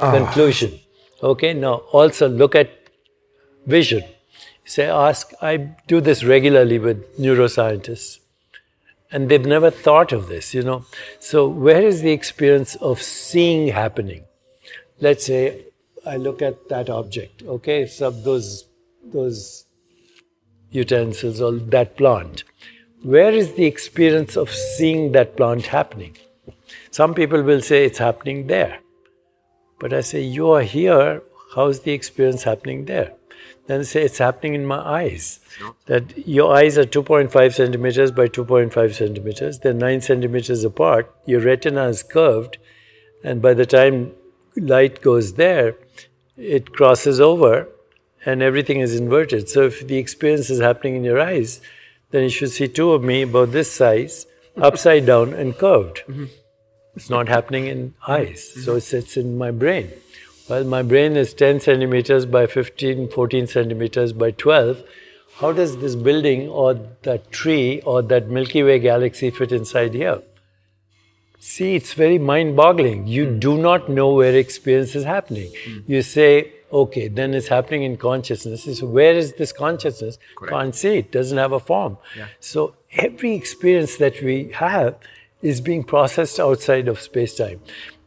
ah. 0.00 0.12
conclusion. 0.12 0.78
Okay, 1.22 1.54
now 1.54 1.74
also 1.92 2.28
look 2.28 2.54
at 2.54 2.70
vision. 3.66 4.04
Say, 4.64 4.84
ask, 4.84 5.32
I 5.42 5.56
do 5.88 6.00
this 6.00 6.22
regularly 6.22 6.78
with 6.78 7.18
neuroscientists, 7.18 8.18
and 9.12 9.28
they've 9.28 9.44
never 9.44 9.70
thought 9.70 10.12
of 10.12 10.28
this, 10.28 10.54
you 10.54 10.62
know. 10.62 10.84
So, 11.20 11.46
where 11.46 11.82
is 11.82 12.00
the 12.00 12.12
experience 12.12 12.74
of 12.76 13.00
seeing 13.00 13.68
happening? 13.68 14.24
Let's 15.00 15.26
say 15.26 15.66
I 16.06 16.16
look 16.16 16.42
at 16.42 16.68
that 16.68 16.90
object, 16.90 17.42
okay, 17.42 17.86
so 17.86 18.10
those, 18.10 18.66
those 19.04 19.66
utensils 20.70 21.40
or 21.40 21.52
that 21.52 21.96
plant. 21.96 22.44
Where 23.02 23.32
is 23.32 23.54
the 23.54 23.66
experience 23.66 24.36
of 24.36 24.50
seeing 24.50 25.12
that 25.12 25.36
plant 25.36 25.66
happening? 25.66 26.16
Some 26.90 27.14
people 27.14 27.42
will 27.42 27.60
say 27.60 27.84
it's 27.84 27.98
happening 27.98 28.46
there. 28.46 28.78
But 29.78 29.92
I 29.92 30.00
say, 30.00 30.22
You 30.22 30.50
are 30.52 30.62
here, 30.62 31.22
how's 31.54 31.80
the 31.80 31.92
experience 31.92 32.44
happening 32.44 32.84
there? 32.86 33.12
Then 33.66 33.84
say, 33.84 34.02
It's 34.02 34.18
happening 34.18 34.54
in 34.54 34.66
my 34.66 34.78
eyes. 34.78 35.40
That 35.86 36.26
your 36.26 36.54
eyes 36.54 36.76
are 36.78 36.84
2.5 36.84 37.54
centimeters 37.54 38.10
by 38.10 38.28
2.5 38.28 38.94
centimeters, 38.94 39.58
they're 39.60 39.72
9 39.72 40.00
centimeters 40.00 40.64
apart, 40.64 41.14
your 41.26 41.40
retina 41.40 41.88
is 41.88 42.02
curved, 42.02 42.58
and 43.22 43.40
by 43.40 43.54
the 43.54 43.66
time 43.66 44.12
light 44.56 45.00
goes 45.00 45.34
there, 45.34 45.76
it 46.36 46.72
crosses 46.72 47.20
over 47.20 47.68
and 48.24 48.42
everything 48.42 48.80
is 48.80 48.94
inverted. 48.94 49.48
So 49.48 49.62
if 49.62 49.86
the 49.86 49.96
experience 49.96 50.50
is 50.50 50.60
happening 50.60 50.96
in 50.96 51.04
your 51.04 51.20
eyes, 51.20 51.60
then 52.10 52.24
you 52.24 52.28
should 52.28 52.50
see 52.50 52.68
two 52.68 52.92
of 52.92 53.02
me 53.02 53.22
about 53.22 53.52
this 53.52 53.70
size, 53.70 54.26
upside 54.56 55.06
down 55.06 55.32
and 55.32 55.56
curved. 55.56 56.02
Mm-hmm. 56.08 56.26
It's 56.94 57.08
not 57.08 57.28
happening 57.28 57.66
in 57.66 57.94
eyes, 58.06 58.50
mm-hmm. 58.50 58.60
so 58.62 58.76
it 58.76 58.82
sits 58.82 59.16
in 59.16 59.38
my 59.38 59.50
brain. 59.50 59.90
Well, 60.48 60.64
my 60.64 60.82
brain 60.82 61.16
is 61.16 61.34
10 61.34 61.60
centimeters 61.60 62.26
by 62.26 62.46
15, 62.46 63.08
14 63.08 63.46
centimeters 63.46 64.12
by 64.12 64.32
12. 64.32 64.82
How 65.36 65.52
does 65.52 65.78
this 65.78 65.94
building 65.94 66.48
or 66.48 66.74
that 67.02 67.30
tree 67.30 67.80
or 67.84 68.02
that 68.02 68.28
Milky 68.28 68.62
Way 68.62 68.78
galaxy 68.80 69.30
fit 69.30 69.52
inside 69.52 69.94
here? 69.94 70.20
See, 71.38 71.74
it's 71.74 71.94
very 71.94 72.18
mind 72.18 72.54
boggling. 72.56 73.06
You 73.06 73.26
Hmm. 73.26 73.38
do 73.38 73.56
not 73.58 73.88
know 73.88 74.12
where 74.14 74.34
experience 74.36 74.94
is 74.94 75.04
happening. 75.04 75.50
You 75.86 76.02
say, 76.02 76.52
okay, 76.72 77.08
then 77.08 77.34
it's 77.34 77.48
happening 77.48 77.82
in 77.82 77.96
consciousness. 77.96 78.64
So, 78.78 78.86
where 78.86 79.14
is 79.14 79.32
this 79.34 79.52
consciousness? 79.52 80.18
Can't 80.48 80.74
see 80.74 80.98
it, 80.98 81.10
doesn't 81.10 81.38
have 81.38 81.52
a 81.52 81.60
form. 81.60 81.98
So, 82.40 82.74
every 82.92 83.34
experience 83.34 83.96
that 83.96 84.22
we 84.22 84.50
have 84.54 84.94
is 85.40 85.60
being 85.60 85.82
processed 85.82 86.38
outside 86.38 86.86
of 86.88 87.00
space 87.00 87.34
time. 87.36 87.60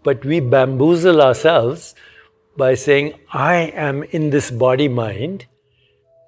But 0.04 0.24
we 0.24 0.40
bamboozle 0.40 1.22
ourselves 1.22 1.94
by 2.58 2.76
saying, 2.76 3.14
I 3.32 3.74
am 3.76 4.04
in 4.04 4.30
this 4.30 4.52
body 4.52 4.88
mind, 4.88 5.46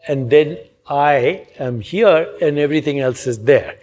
and 0.07 0.29
then 0.29 0.57
I 0.87 1.47
am 1.57 1.81
here, 1.81 2.33
and 2.41 2.57
everything 2.57 2.99
else 2.99 3.27
is 3.27 3.39
there. 3.43 3.79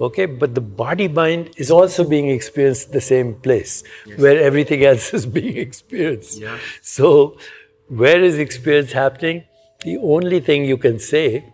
Okay, 0.00 0.26
but 0.26 0.54
the 0.54 0.60
body 0.60 1.06
mind 1.06 1.50
is 1.56 1.70
also 1.70 2.02
being 2.08 2.28
experienced 2.28 2.92
the 2.92 3.00
same 3.00 3.34
place 3.34 3.84
where 4.16 4.40
everything 4.40 4.84
else 4.84 5.14
is 5.14 5.24
being 5.38 5.56
experienced. 5.56 6.40
Yeah. 6.40 6.58
So, 6.82 7.38
where 7.88 8.22
is 8.22 8.38
experience 8.38 8.92
happening? 8.92 9.44
The 9.84 9.98
only 9.98 10.40
thing 10.40 10.64
you 10.64 10.78
can 10.78 10.98
say 10.98 11.52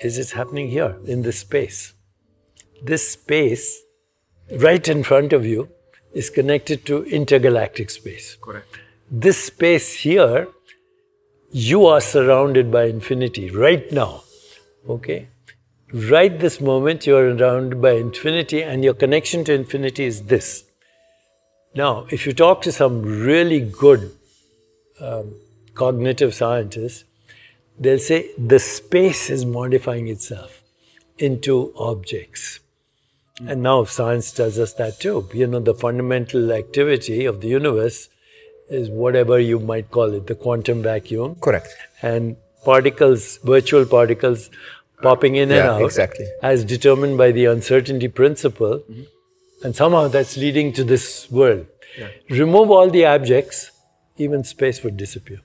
is 0.00 0.18
it's 0.18 0.32
happening 0.32 0.68
here 0.68 0.96
in 1.06 1.22
this 1.22 1.40
space. 1.40 1.94
This 2.82 3.10
space, 3.10 3.82
right 4.52 4.86
in 4.86 5.02
front 5.02 5.32
of 5.32 5.44
you, 5.44 5.68
is 6.12 6.30
connected 6.30 6.86
to 6.86 7.04
intergalactic 7.04 7.90
space. 7.90 8.36
Correct. 8.40 8.78
This 9.10 9.44
space 9.44 9.94
here, 9.94 10.48
you 11.50 11.86
are 11.86 12.00
surrounded 12.00 12.70
by 12.70 12.84
infinity 12.84 13.50
right 13.50 13.90
now. 13.90 14.22
Okay? 14.88 15.28
Right 15.92 16.38
this 16.38 16.60
moment, 16.60 17.06
you 17.06 17.16
are 17.16 17.36
surrounded 17.36 17.80
by 17.80 17.92
infinity, 17.92 18.62
and 18.62 18.84
your 18.84 18.92
connection 18.92 19.44
to 19.44 19.54
infinity 19.54 20.04
is 20.04 20.24
this. 20.24 20.64
Now, 21.74 22.06
if 22.10 22.26
you 22.26 22.34
talk 22.34 22.60
to 22.62 22.72
some 22.72 23.02
really 23.02 23.60
good 23.60 24.12
um, 25.00 25.34
cognitive 25.74 26.34
scientists, 26.34 27.04
they'll 27.78 27.98
say 27.98 28.30
the 28.36 28.58
space 28.58 29.30
is 29.30 29.46
modifying 29.46 30.08
itself 30.08 30.62
into 31.18 31.72
objects. 31.78 32.60
And 33.46 33.62
now 33.62 33.84
science 33.84 34.32
tells 34.32 34.58
us 34.58 34.74
that 34.74 35.00
too. 35.00 35.28
You 35.32 35.46
know, 35.46 35.60
the 35.60 35.74
fundamental 35.74 36.52
activity 36.52 37.24
of 37.24 37.40
the 37.40 37.48
universe 37.48 38.08
is 38.70 38.90
whatever 38.90 39.38
you 39.38 39.58
might 39.58 39.90
call 39.90 40.12
it, 40.14 40.26
the 40.26 40.34
quantum 40.34 40.82
vacuum. 40.82 41.36
Correct. 41.36 41.68
And 42.02 42.36
particles, 42.64 43.38
virtual 43.38 43.86
particles 43.86 44.50
popping 45.02 45.36
in 45.36 45.50
and 45.50 45.58
Yeah, 45.58 45.72
out, 45.72 45.82
exactly. 45.82 46.26
as 46.42 46.64
determined 46.64 47.16
by 47.18 47.32
the 47.32 47.46
uncertainty 47.46 48.08
principle. 48.08 48.80
Mm-hmm. 48.80 49.02
And 49.64 49.74
somehow 49.74 50.08
that's 50.08 50.36
leading 50.36 50.72
to 50.74 50.84
this 50.84 51.30
world. 51.30 51.66
Remove 52.30 52.70
all 52.70 52.88
the 52.88 53.06
objects, 53.06 53.72
even 54.16 54.44
space 54.44 54.84
would 54.84 54.96
disappear. 54.96 55.40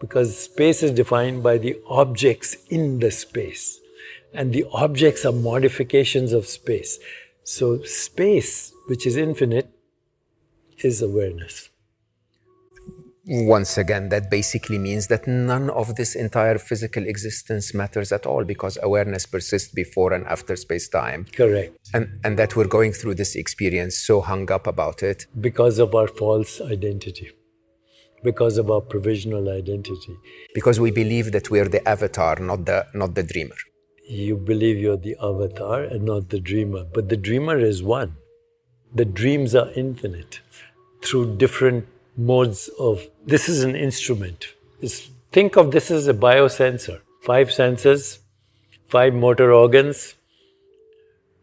Because 0.00 0.38
space 0.38 0.82
is 0.82 0.92
defined 0.92 1.42
by 1.42 1.58
the 1.58 1.76
objects 1.88 2.56
in 2.70 3.00
the 3.00 3.10
space. 3.10 3.78
And 4.32 4.52
the 4.52 4.64
objects 4.72 5.24
are 5.26 5.32
modifications 5.32 6.32
of 6.32 6.46
space. 6.46 6.98
So, 7.44 7.82
space, 7.82 8.72
which 8.88 9.06
is 9.06 9.16
infinite, 9.16 9.70
is 10.78 11.02
awareness. 11.02 11.70
Once 13.30 13.76
again, 13.76 14.08
that 14.08 14.30
basically 14.30 14.78
means 14.78 15.08
that 15.08 15.26
none 15.26 15.68
of 15.68 15.96
this 15.96 16.14
entire 16.14 16.56
physical 16.58 17.04
existence 17.04 17.74
matters 17.74 18.10
at 18.10 18.24
all 18.24 18.42
because 18.42 18.78
awareness 18.82 19.26
persists 19.26 19.70
before 19.70 20.14
and 20.14 20.26
after 20.26 20.56
space 20.56 20.88
time. 20.88 21.26
Correct. 21.32 21.76
And, 21.92 22.20
and 22.24 22.38
that 22.38 22.56
we're 22.56 22.66
going 22.66 22.92
through 22.92 23.16
this 23.16 23.36
experience 23.36 23.98
so 23.98 24.22
hung 24.22 24.50
up 24.50 24.66
about 24.66 25.02
it. 25.02 25.26
Because 25.38 25.78
of 25.78 25.94
our 25.94 26.08
false 26.08 26.58
identity, 26.62 27.30
because 28.24 28.56
of 28.56 28.70
our 28.70 28.80
provisional 28.80 29.50
identity. 29.50 30.16
Because 30.54 30.80
we 30.80 30.90
believe 30.90 31.30
that 31.32 31.50
we're 31.50 31.68
the 31.68 31.86
avatar, 31.86 32.36
not 32.36 32.64
the, 32.64 32.86
not 32.94 33.14
the 33.14 33.24
dreamer. 33.24 33.56
You 34.08 34.38
believe 34.38 34.78
you're 34.78 34.96
the 34.96 35.16
avatar 35.22 35.82
and 35.82 36.04
not 36.04 36.30
the 36.30 36.40
dreamer. 36.40 36.84
But 36.84 37.10
the 37.10 37.18
dreamer 37.18 37.58
is 37.58 37.82
one. 37.82 38.16
The 38.94 39.04
dreams 39.04 39.54
are 39.54 39.70
infinite 39.72 40.40
through 41.04 41.36
different 41.36 41.86
modes 42.18 42.68
of. 42.78 43.06
This 43.24 43.48
is 43.48 43.62
an 43.62 43.76
instrument. 43.76 44.48
It's, 44.80 45.08
think 45.32 45.56
of 45.56 45.70
this 45.70 45.90
as 45.90 46.08
a 46.08 46.14
biosensor. 46.14 47.00
Five 47.22 47.52
senses, 47.52 48.20
five 48.88 49.14
motor 49.14 49.52
organs, 49.52 50.14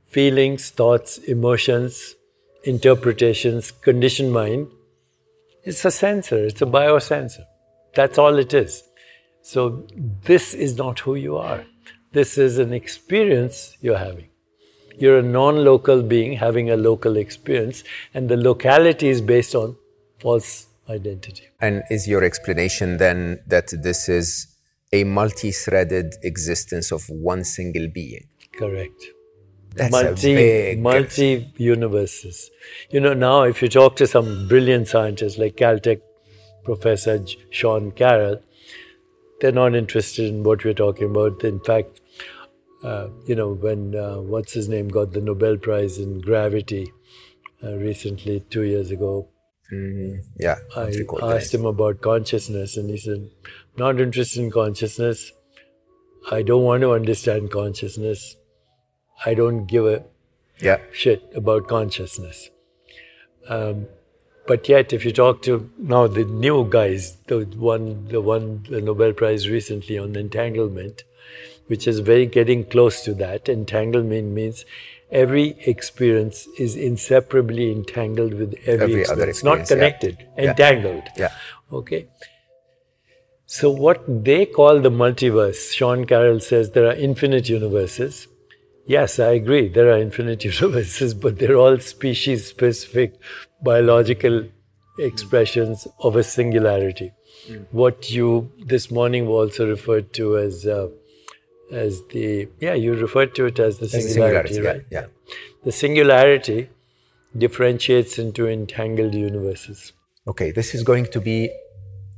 feelings, 0.07 0.69
thoughts, 0.69 1.17
emotions, 1.17 2.15
interpretations, 2.63 3.71
conditioned 3.71 4.33
mind. 4.33 4.67
It's 5.63 5.83
a 5.85 5.91
sensor, 5.91 6.45
it's 6.45 6.61
a 6.61 6.65
biosensor. 6.65 7.45
That's 7.95 8.17
all 8.17 8.37
it 8.37 8.53
is. 8.53 8.83
So, 9.41 9.87
this 10.23 10.53
is 10.53 10.77
not 10.77 10.99
who 10.99 11.15
you 11.15 11.37
are. 11.37 11.65
This 12.11 12.37
is 12.37 12.57
an 12.57 12.73
experience 12.73 13.77
you're 13.79 13.97
having. 13.97 14.29
You're 14.97 15.19
a 15.19 15.23
non 15.23 15.63
local 15.63 16.01
being 16.01 16.33
having 16.33 16.69
a 16.71 16.77
local 16.77 17.17
experience, 17.17 17.83
and 18.13 18.29
the 18.29 18.37
locality 18.37 19.09
is 19.09 19.21
based 19.21 19.53
on 19.53 19.75
false 20.19 20.67
identity. 20.89 21.47
And 21.61 21.83
is 21.89 22.07
your 22.07 22.23
explanation 22.23 22.97
then 22.97 23.39
that 23.47 23.73
this 23.81 24.09
is 24.09 24.47
a 24.91 25.03
multi 25.03 25.51
threaded 25.51 26.15
existence 26.23 26.91
of 26.91 27.09
one 27.09 27.43
single 27.43 27.87
being? 27.87 28.27
Correct. 28.57 29.03
That's 29.75 29.91
multi 29.91 30.35
big. 30.35 30.79
multi 30.79 31.51
universes. 31.57 32.49
You 32.91 33.01
know, 33.01 33.13
now 33.13 33.43
if 33.43 33.61
you 33.61 33.67
talk 33.67 33.97
to 33.97 34.07
some 34.07 34.47
brilliant 34.47 34.87
scientists 34.87 35.37
like 35.37 35.57
Caltech 35.57 36.01
professor 36.63 37.19
J- 37.19 37.37
Sean 37.49 37.91
Carroll, 37.91 38.41
they're 39.41 39.51
not 39.51 39.75
interested 39.75 40.29
in 40.33 40.43
what 40.43 40.63
we're 40.63 40.73
talking 40.73 41.09
about. 41.09 41.43
In 41.43 41.59
fact, 41.59 41.99
uh, 42.83 43.09
you 43.25 43.35
know, 43.35 43.53
when 43.53 43.95
uh, 43.95 44.17
what's 44.21 44.53
his 44.53 44.69
name 44.69 44.87
got 44.87 45.11
the 45.11 45.19
Nobel 45.19 45.57
Prize 45.57 45.97
in 45.97 46.21
gravity 46.21 46.91
uh, 47.61 47.75
recently, 47.75 48.41
two 48.49 48.61
years 48.61 48.91
ago, 48.91 49.27
yeah, 49.71 50.55
I 50.75 50.83
don't 50.85 50.95
recall 50.95 51.19
the 51.19 51.35
asked 51.35 51.53
him 51.53 51.65
about 51.65 52.01
consciousness, 52.01 52.77
and 52.77 52.89
he 52.89 52.97
said, 52.97 53.29
"Not 53.77 53.99
interested 53.99 54.41
in 54.43 54.51
consciousness. 54.51 55.31
I 56.31 56.41
don't 56.41 56.63
want 56.63 56.81
to 56.81 56.91
understand 56.93 57.51
consciousness. 57.51 58.35
I 59.25 59.33
don't 59.33 59.65
give 59.65 59.85
a 59.85 60.03
Yeah, 60.61 60.77
shit 60.91 61.23
about 61.35 61.67
consciousness. 61.67 62.49
Um, 63.47 63.87
but 64.47 64.69
yet, 64.69 64.93
if 64.93 65.03
you 65.03 65.11
talk 65.11 65.41
to 65.43 65.69
now 65.77 66.07
the 66.07 66.23
new 66.23 66.69
guys, 66.69 67.17
the 67.27 67.39
one, 67.57 68.07
the 68.07 68.21
one, 68.21 68.63
the 68.69 68.81
Nobel 68.81 69.13
Prize 69.13 69.49
recently 69.49 69.97
on 69.97 70.15
entanglement, 70.15 71.03
which 71.67 71.87
is 71.87 71.99
very 71.99 72.25
getting 72.27 72.63
close 72.63 73.03
to 73.03 73.13
that. 73.15 73.49
Entanglement 73.49 74.27
means 74.27 74.65
every 75.23 75.45
experience 75.73 76.47
is 76.65 76.75
inseparably 76.75 77.71
entangled 77.71 78.33
with 78.33 78.53
every, 78.65 78.73
Every 78.73 79.01
experience, 79.01 79.09
other 79.11 79.29
experience, 79.29 79.69
not 79.69 79.73
connected, 79.73 80.17
Yeah. 80.37 80.49
entangled. 80.49 81.03
Yeah. 81.17 81.31
Okay. 81.81 82.07
So 83.45 83.69
what 83.69 84.03
they 84.29 84.45
call 84.45 84.79
the 84.81 84.91
multiverse, 84.91 85.73
Sean 85.73 86.05
Carroll 86.05 86.39
says 86.39 86.71
there 86.71 86.87
are 86.87 86.95
infinite 87.09 87.47
universes. 87.47 88.27
Yes, 88.87 89.19
I 89.19 89.31
agree. 89.41 89.67
There 89.69 89.91
are 89.93 89.97
infinite 89.99 90.43
universes, 90.51 91.13
but 91.13 91.39
they're 91.39 91.57
all 91.65 91.79
species 91.79 92.47
specific 92.47 93.13
biological 93.61 94.43
expressions 94.99 95.87
of 95.99 96.15
a 96.15 96.23
singularity. 96.23 97.11
What 97.71 98.09
you 98.11 98.51
this 98.73 98.89
morning 98.89 99.27
also 99.27 99.67
referred 99.69 100.13
to 100.13 100.37
as 100.37 100.65
uh, 100.65 100.87
as 101.71 102.01
the 102.13 102.47
yeah 102.59 102.73
you 102.73 102.93
referred 102.93 103.33
to 103.35 103.45
it 103.45 103.59
as 103.59 103.79
the 103.79 103.87
singularity, 103.89 104.53
Singularity, 104.53 104.61
right? 104.61 104.85
yeah, 104.91 105.01
yeah. 105.01 105.33
The 105.63 105.71
singularity 105.71 106.69
differentiates 107.37 108.17
into 108.19 108.47
entangled 108.47 109.13
universes. 109.13 109.93
Okay, 110.27 110.51
this 110.51 110.73
is 110.73 110.83
going 110.83 111.05
to 111.07 111.19
be 111.19 111.49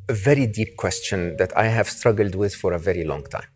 a 0.10 0.14
very 0.14 0.48
deep 0.48 0.78
question 0.78 1.38
that 1.38 1.56
I 1.58 1.68
have 1.68 1.90
struggled 1.90 2.36
with 2.36 2.54
for 2.56 2.74
a 2.74 2.80
very 2.80 3.04
long 3.04 3.24
time. 3.26 3.48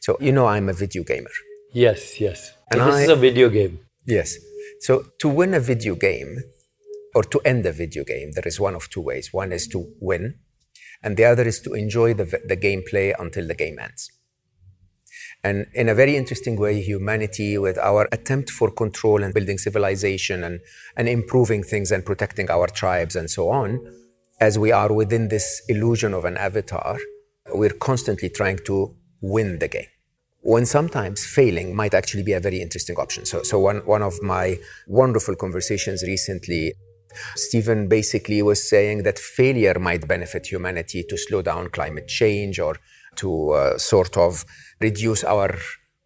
So, 0.00 0.16
you 0.20 0.32
know, 0.32 0.46
I'm 0.46 0.68
a 0.68 0.72
video 0.72 1.02
gamer. 1.02 1.30
Yes, 1.72 2.20
yes. 2.20 2.52
And 2.70 2.80
this 2.80 2.94
I- 2.94 3.02
is 3.04 3.08
a 3.08 3.16
video 3.16 3.48
game. 3.48 3.80
Yes. 4.04 4.36
So, 4.80 5.04
to 5.20 5.28
win 5.28 5.54
a 5.54 5.60
video 5.60 5.94
game 5.94 6.42
or 7.14 7.22
to 7.24 7.40
end 7.44 7.66
a 7.66 7.72
video 7.72 8.04
game, 8.04 8.32
there 8.32 8.46
is 8.46 8.60
one 8.60 8.74
of 8.74 8.88
two 8.90 9.00
ways. 9.00 9.32
One 9.32 9.50
is 9.52 9.66
to 9.68 9.92
win, 10.00 10.34
and 11.02 11.16
the 11.16 11.24
other 11.24 11.42
is 11.44 11.60
to 11.62 11.72
enjoy 11.74 12.14
the, 12.14 12.24
the 12.46 12.56
gameplay 12.56 13.12
until 13.18 13.46
the 13.46 13.54
game 13.54 13.78
ends. 13.80 14.10
And 15.46 15.66
in 15.74 15.88
a 15.88 15.94
very 15.94 16.16
interesting 16.16 16.56
way, 16.56 16.82
humanity, 16.82 17.56
with 17.56 17.78
our 17.78 18.08
attempt 18.10 18.50
for 18.50 18.68
control 18.68 19.22
and 19.22 19.32
building 19.32 19.58
civilization 19.58 20.42
and, 20.42 20.58
and 20.96 21.08
improving 21.08 21.62
things 21.62 21.92
and 21.92 22.04
protecting 22.04 22.50
our 22.50 22.66
tribes 22.66 23.14
and 23.14 23.30
so 23.30 23.42
on, 23.50 23.70
as 24.40 24.58
we 24.58 24.72
are 24.72 24.92
within 24.92 25.28
this 25.28 25.62
illusion 25.68 26.14
of 26.14 26.24
an 26.24 26.36
avatar, 26.36 26.98
we're 27.54 27.78
constantly 27.88 28.28
trying 28.28 28.58
to 28.70 28.96
win 29.22 29.60
the 29.60 29.68
game. 29.68 29.92
When 30.40 30.66
sometimes 30.66 31.24
failing 31.24 31.76
might 31.76 31.94
actually 31.94 32.24
be 32.24 32.32
a 32.32 32.40
very 32.40 32.60
interesting 32.60 32.96
option. 32.96 33.24
So, 33.24 33.44
so 33.44 33.60
one, 33.60 33.78
one 33.86 34.02
of 34.02 34.20
my 34.22 34.58
wonderful 34.88 35.36
conversations 35.36 36.02
recently, 36.02 36.74
Stephen 37.36 37.86
basically 37.86 38.42
was 38.42 38.68
saying 38.68 39.04
that 39.04 39.16
failure 39.16 39.78
might 39.78 40.08
benefit 40.08 40.48
humanity 40.48 41.04
to 41.08 41.16
slow 41.16 41.40
down 41.40 41.70
climate 41.70 42.08
change 42.08 42.58
or 42.58 42.74
to 43.16 43.50
uh, 43.50 43.78
sort 43.78 44.16
of 44.16 44.44
reduce 44.80 45.24
our 45.24 45.56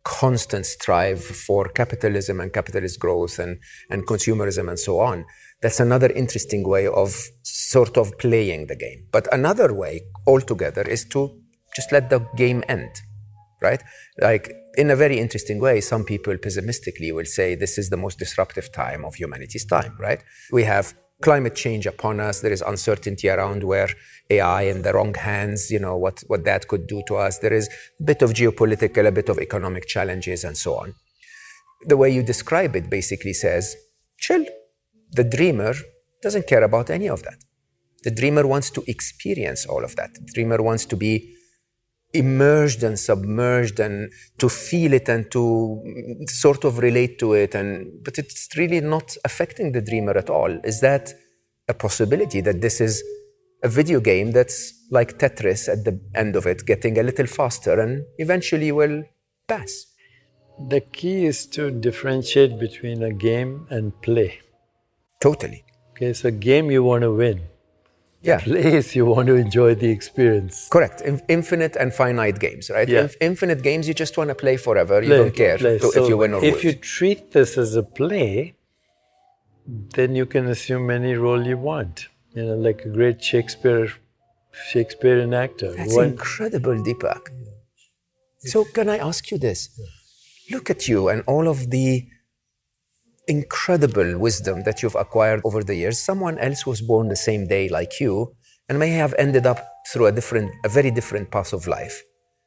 constant 0.03 0.65
strive 0.67 1.23
for 1.23 1.69
capitalism 1.69 2.41
and 2.41 2.53
capitalist 2.53 2.99
growth 2.99 3.39
and, 3.39 3.59
and 3.91 4.07
consumerism 4.07 4.69
and 4.69 4.79
so 4.79 4.99
on. 4.99 5.25
That's 5.61 5.81
another 5.81 6.11
interesting 6.11 6.67
way 6.67 6.87
of 6.87 7.15
sort 7.43 7.97
of 7.99 8.19
playing 8.19 8.67
the 8.69 8.77
game. 8.77 9.07
But 9.13 9.33
another 9.33 9.75
way 9.75 10.01
altogether 10.27 10.83
is 10.83 11.05
to 11.07 11.39
just 11.77 11.93
let 11.93 12.09
the 12.09 12.21
game 12.37 12.65
end, 12.69 12.91
right? 13.61 13.83
Like 14.21 14.51
in 14.77 14.91
a 14.91 14.97
very 14.97 15.19
interesting 15.19 15.61
way, 15.61 15.81
some 15.81 16.05
people 16.05 16.37
pessimistically 16.39 17.13
will 17.13 17.27
say 17.27 17.55
this 17.55 17.77
is 17.77 17.91
the 17.91 17.97
most 17.97 18.19
disruptive 18.19 18.73
time 18.73 19.05
of 19.05 19.17
humanity's 19.17 19.67
time, 19.67 19.97
right? 20.01 20.23
We 20.51 20.65
have 20.65 20.95
climate 21.21 21.55
change 21.55 21.87
upon 21.87 22.21
us. 22.21 22.41
There 22.41 22.53
is 22.53 22.63
uncertainty 22.63 23.29
around 23.29 23.65
where 23.65 23.89
AI 24.31 24.63
in 24.63 24.83
the 24.83 24.93
wrong 24.93 25.15
hands, 25.15 25.71
you 25.71 25.79
know, 25.79 25.97
what, 25.97 26.23
what 26.29 26.45
that 26.45 26.69
could 26.69 26.87
do 26.87 27.03
to 27.09 27.17
us. 27.17 27.39
There 27.39 27.53
is 27.53 27.69
a 28.01 28.03
bit 28.05 28.23
of 28.23 28.33
geopolitical, 28.33 29.07
a 29.07 29.13
bit 29.13 29.29
of 29.29 29.39
economic 29.39 29.87
challenges, 29.87 30.45
and 30.45 30.57
so 30.57 30.77
on. 30.77 30.95
The 31.87 31.97
way 31.97 32.11
you 32.11 32.23
describe 32.23 32.77
it 32.77 32.91
basically 32.91 33.33
says, 33.33 33.77
chill. 34.19 34.45
The 35.13 35.25
dreamer 35.25 35.75
doesn't 36.23 36.47
care 36.47 36.63
about 36.63 36.91
any 36.91 37.09
of 37.09 37.23
that. 37.25 37.39
The 38.03 38.11
dreamer 38.11 38.47
wants 38.47 38.71
to 38.71 38.85
experience 38.87 39.67
all 39.67 39.85
of 39.85 39.97
that. 39.97 40.15
The 40.15 40.33
dreamer 40.33 40.63
wants 40.63 40.87
to 40.87 40.97
be 40.97 41.35
immersed 42.13 42.83
and 42.83 42.99
submerged 42.99 43.79
and 43.79 44.11
to 44.39 44.49
feel 44.49 44.93
it 44.93 45.09
and 45.09 45.31
to 45.31 45.81
sort 46.27 46.65
of 46.65 46.79
relate 46.79 47.19
to 47.21 47.35
it 47.35 47.55
and 47.55 47.87
but 48.05 48.19
it's 48.19 48.49
really 48.57 48.81
not 48.81 49.17
affecting 49.25 49.71
the 49.71 49.81
dreamer 49.81 50.19
at 50.19 50.29
all 50.29 50.51
is 50.65 50.81
that 50.81 51.13
a 51.69 51.75
possibility 51.75 52.41
that 52.41 52.61
this 52.61 52.81
is 52.81 53.05
a 53.63 53.69
video 53.69 54.01
game 54.01 54.33
that's 54.33 54.59
like 54.91 55.19
tetris 55.19 55.69
at 55.69 55.85
the 55.85 55.95
end 56.15 56.35
of 56.37 56.47
it 56.47 56.65
getting 56.67 56.99
a 56.99 57.03
little 57.03 57.27
faster 57.27 57.79
and 57.81 58.05
eventually 58.19 58.73
will 58.73 59.05
pass 59.49 59.73
The 60.73 60.81
key 60.99 61.25
is 61.33 61.39
to 61.57 61.71
differentiate 61.71 62.59
between 62.59 63.03
a 63.03 63.13
game 63.29 63.53
and 63.71 63.85
play. 64.07 64.31
totally 65.27 65.65
Okay, 65.93 66.13
so 66.21 66.31
game 66.31 66.71
you 66.75 66.83
want 66.91 67.03
to 67.09 67.13
win. 67.23 67.39
yeah 68.29 68.41
Play 68.49 68.69
is 68.81 68.89
you 68.99 69.05
want 69.15 69.27
to 69.33 69.37
enjoy 69.45 69.71
the 69.83 69.91
experience. 69.99 70.57
correct 70.75 70.99
In- 71.11 71.23
infinite 71.37 71.75
and 71.83 71.89
finite 72.03 72.39
games 72.47 72.65
right 72.77 72.89
Yeah. 72.95 73.03
Inf- 73.07 73.17
infinite 73.31 73.61
games 73.69 73.85
you 73.89 73.95
just 74.05 74.15
want 74.19 74.29
to 74.35 74.39
play 74.45 74.57
forever 74.67 74.97
Play, 75.01 75.09
you 75.09 75.17
don't 75.23 75.37
care 75.45 75.57
to- 75.59 75.79
So 75.95 76.03
if 76.03 76.09
you 76.11 76.17
win 76.23 76.33
or 76.35 76.41
lose. 76.41 76.53
if 76.55 76.65
you 76.67 76.73
treat 76.97 77.21
this 77.37 77.51
as 77.65 77.71
a 77.83 77.85
play, 78.01 78.55
then 79.97 80.15
you 80.21 80.27
can 80.27 80.45
assume 80.55 80.91
any 80.91 81.15
role 81.15 81.43
you 81.53 81.59
want. 81.71 82.09
You 82.35 82.45
know, 82.45 82.55
like 82.55 82.85
a 82.85 82.89
great 82.89 83.23
Shakespeare, 83.23 83.89
Shakespearean 84.71 85.35
actor. 85.35 85.75
That's 85.75 85.97
One- 85.97 86.11
incredible, 86.11 86.75
Deepak. 86.75 87.29
So, 88.39 88.65
can 88.65 88.89
I 88.89 88.99
ask 88.99 89.31
you 89.31 89.39
this? 89.39 89.69
Look 90.51 90.71
at 90.71 90.89
you 90.89 91.09
and 91.09 91.23
all 91.27 91.49
of 91.49 91.71
the 91.71 92.07
incredible 93.29 94.19
wisdom 94.19 94.63
that 94.65 94.83
you've 94.83 94.95
acquired 94.95 95.41
over 95.45 95.63
the 95.63 95.75
years. 95.75 96.01
Someone 96.01 96.39
else 96.39 96.67
was 96.67 96.81
born 96.81 97.09
the 97.09 97.17
same 97.17 97.47
day 97.47 97.69
like 97.69 98.01
you 98.01 98.35
and 98.69 98.79
may 98.79 98.91
have 98.91 99.15
ended 99.19 99.47
up 99.47 99.61
through 99.93 100.07
a 100.07 100.13
different, 100.13 100.51
a 100.65 100.69
very 100.69 100.91
different 100.91 101.31
path 101.31 101.53
of 101.53 101.67
life. 101.67 102.03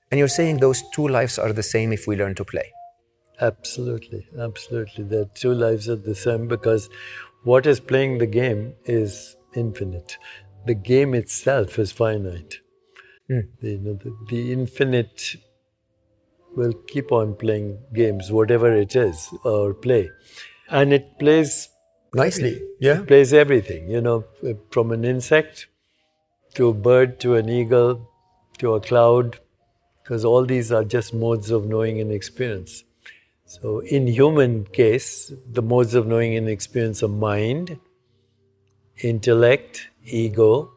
And 0.09 0.19
you're 0.19 0.27
saying 0.27 0.57
those 0.57 0.83
two 0.93 1.07
lives 1.07 1.37
are 1.37 1.53
the 1.53 1.63
same 1.63 1.93
if 1.93 2.07
we 2.07 2.15
learn 2.15 2.35
to 2.35 2.45
play. 2.45 2.71
Absolutely, 3.41 4.27
absolutely. 4.39 5.03
The 5.03 5.29
two 5.33 5.53
lives 5.53 5.89
are 5.89 5.95
the 5.95 6.15
same 6.15 6.47
because 6.47 6.89
what 7.43 7.65
is 7.65 7.79
playing 7.79 8.19
the 8.19 8.27
game 8.27 8.73
is 8.85 9.35
infinite. 9.55 10.17
The 10.65 10.73
game 10.73 11.13
itself 11.13 11.77
is 11.79 11.91
finite. 11.91 12.59
Hmm. 13.27 13.39
The, 13.61 13.71
you 13.71 13.77
know, 13.79 13.93
the, 13.93 14.15
the 14.29 14.51
infinite 14.51 15.35
will 16.55 16.73
keep 16.87 17.11
on 17.11 17.35
playing 17.35 17.79
games, 17.93 18.31
whatever 18.31 18.71
it 18.71 18.95
is, 18.95 19.33
or 19.43 19.73
play. 19.73 20.09
And 20.69 20.93
it 20.93 21.19
plays 21.19 21.69
Nicely. 22.13 22.61
Yeah. 22.79 23.01
plays 23.01 23.33
everything, 23.33 23.89
you 23.89 24.01
know, 24.01 24.25
from 24.69 24.91
an 24.91 25.03
insect 25.03 25.67
to 26.53 26.67
a 26.67 26.73
bird 26.73 27.19
to 27.21 27.35
an 27.35 27.49
eagle 27.49 28.09
to 28.59 28.75
a 28.75 28.79
cloud, 28.79 29.39
because 30.01 30.23
all 30.23 30.45
these 30.45 30.71
are 30.71 30.83
just 30.83 31.13
modes 31.13 31.49
of 31.49 31.65
knowing 31.65 31.99
and 31.99 32.11
experience. 32.11 32.83
So, 33.45 33.79
in 33.79 34.07
human 34.07 34.65
case, 34.65 35.31
the 35.51 35.61
modes 35.61 35.95
of 35.95 36.07
knowing 36.07 36.35
and 36.35 36.47
experience 36.47 37.03
are 37.03 37.07
mind, 37.07 37.79
intellect, 39.01 39.87
ego, 40.05 40.71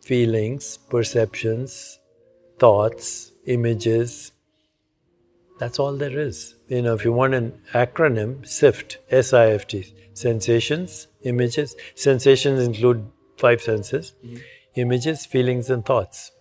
feelings, 0.00 0.78
perceptions, 0.88 1.98
thoughts, 2.58 3.32
images. 3.46 4.32
That's 5.58 5.78
all 5.78 5.96
there 5.96 6.18
is. 6.18 6.54
You 6.68 6.82
know, 6.82 6.94
if 6.94 7.04
you 7.04 7.12
want 7.12 7.34
an 7.34 7.60
acronym, 7.72 8.46
SIFT, 8.46 8.98
S 9.10 9.32
I 9.32 9.50
F 9.50 9.66
T, 9.66 9.94
sensations, 10.14 11.08
images. 11.22 11.74
Sensations 11.94 12.62
include 12.62 13.04
five 13.36 13.60
senses 13.62 14.14
mm-hmm. 14.24 14.36
images, 14.76 15.26
feelings, 15.26 15.70
and 15.70 15.84
thoughts. 15.84 16.32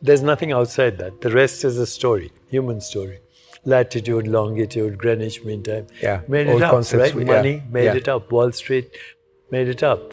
There's 0.00 0.22
nothing 0.22 0.52
outside 0.52 0.98
that. 0.98 1.20
The 1.20 1.30
rest 1.30 1.64
is 1.64 1.78
a 1.78 1.86
story, 1.86 2.32
human 2.50 2.80
story. 2.80 3.20
Latitude, 3.64 4.28
longitude, 4.28 4.96
Greenwich 4.98 5.44
Mean 5.44 5.62
Time. 5.64 5.88
Yeah, 6.00 6.20
Made 6.28 6.46
it 6.46 6.62
up, 6.62 6.70
concepts 6.70 7.02
right? 7.02 7.14
we- 7.14 7.24
yeah, 7.24 7.36
Money 7.36 7.62
made 7.68 7.84
yeah. 7.84 7.94
it 7.96 8.08
up. 8.08 8.30
Wall 8.30 8.52
Street 8.52 8.88
made 9.50 9.68
it 9.68 9.82
up. 9.82 10.12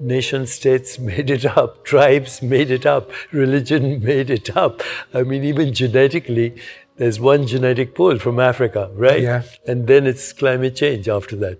Nation 0.00 0.46
states 0.46 0.98
made 1.10 1.30
it 1.30 1.44
up. 1.44 1.84
Tribes 1.84 2.42
made 2.42 2.70
it 2.70 2.86
up. 2.86 3.10
Religion 3.32 4.02
made 4.10 4.30
it 4.30 4.56
up. 4.56 4.82
I 5.12 5.22
mean, 5.22 5.44
even 5.44 5.72
genetically, 5.74 6.56
there's 6.96 7.18
one 7.18 7.46
genetic 7.46 7.94
pool 7.94 8.18
from 8.18 8.38
Africa, 8.38 8.90
right? 8.92 9.22
Yeah. 9.22 9.42
And 9.66 9.86
then 9.86 10.06
it's 10.06 10.32
climate 10.34 10.76
change 10.76 11.08
after 11.08 11.34
that. 11.36 11.58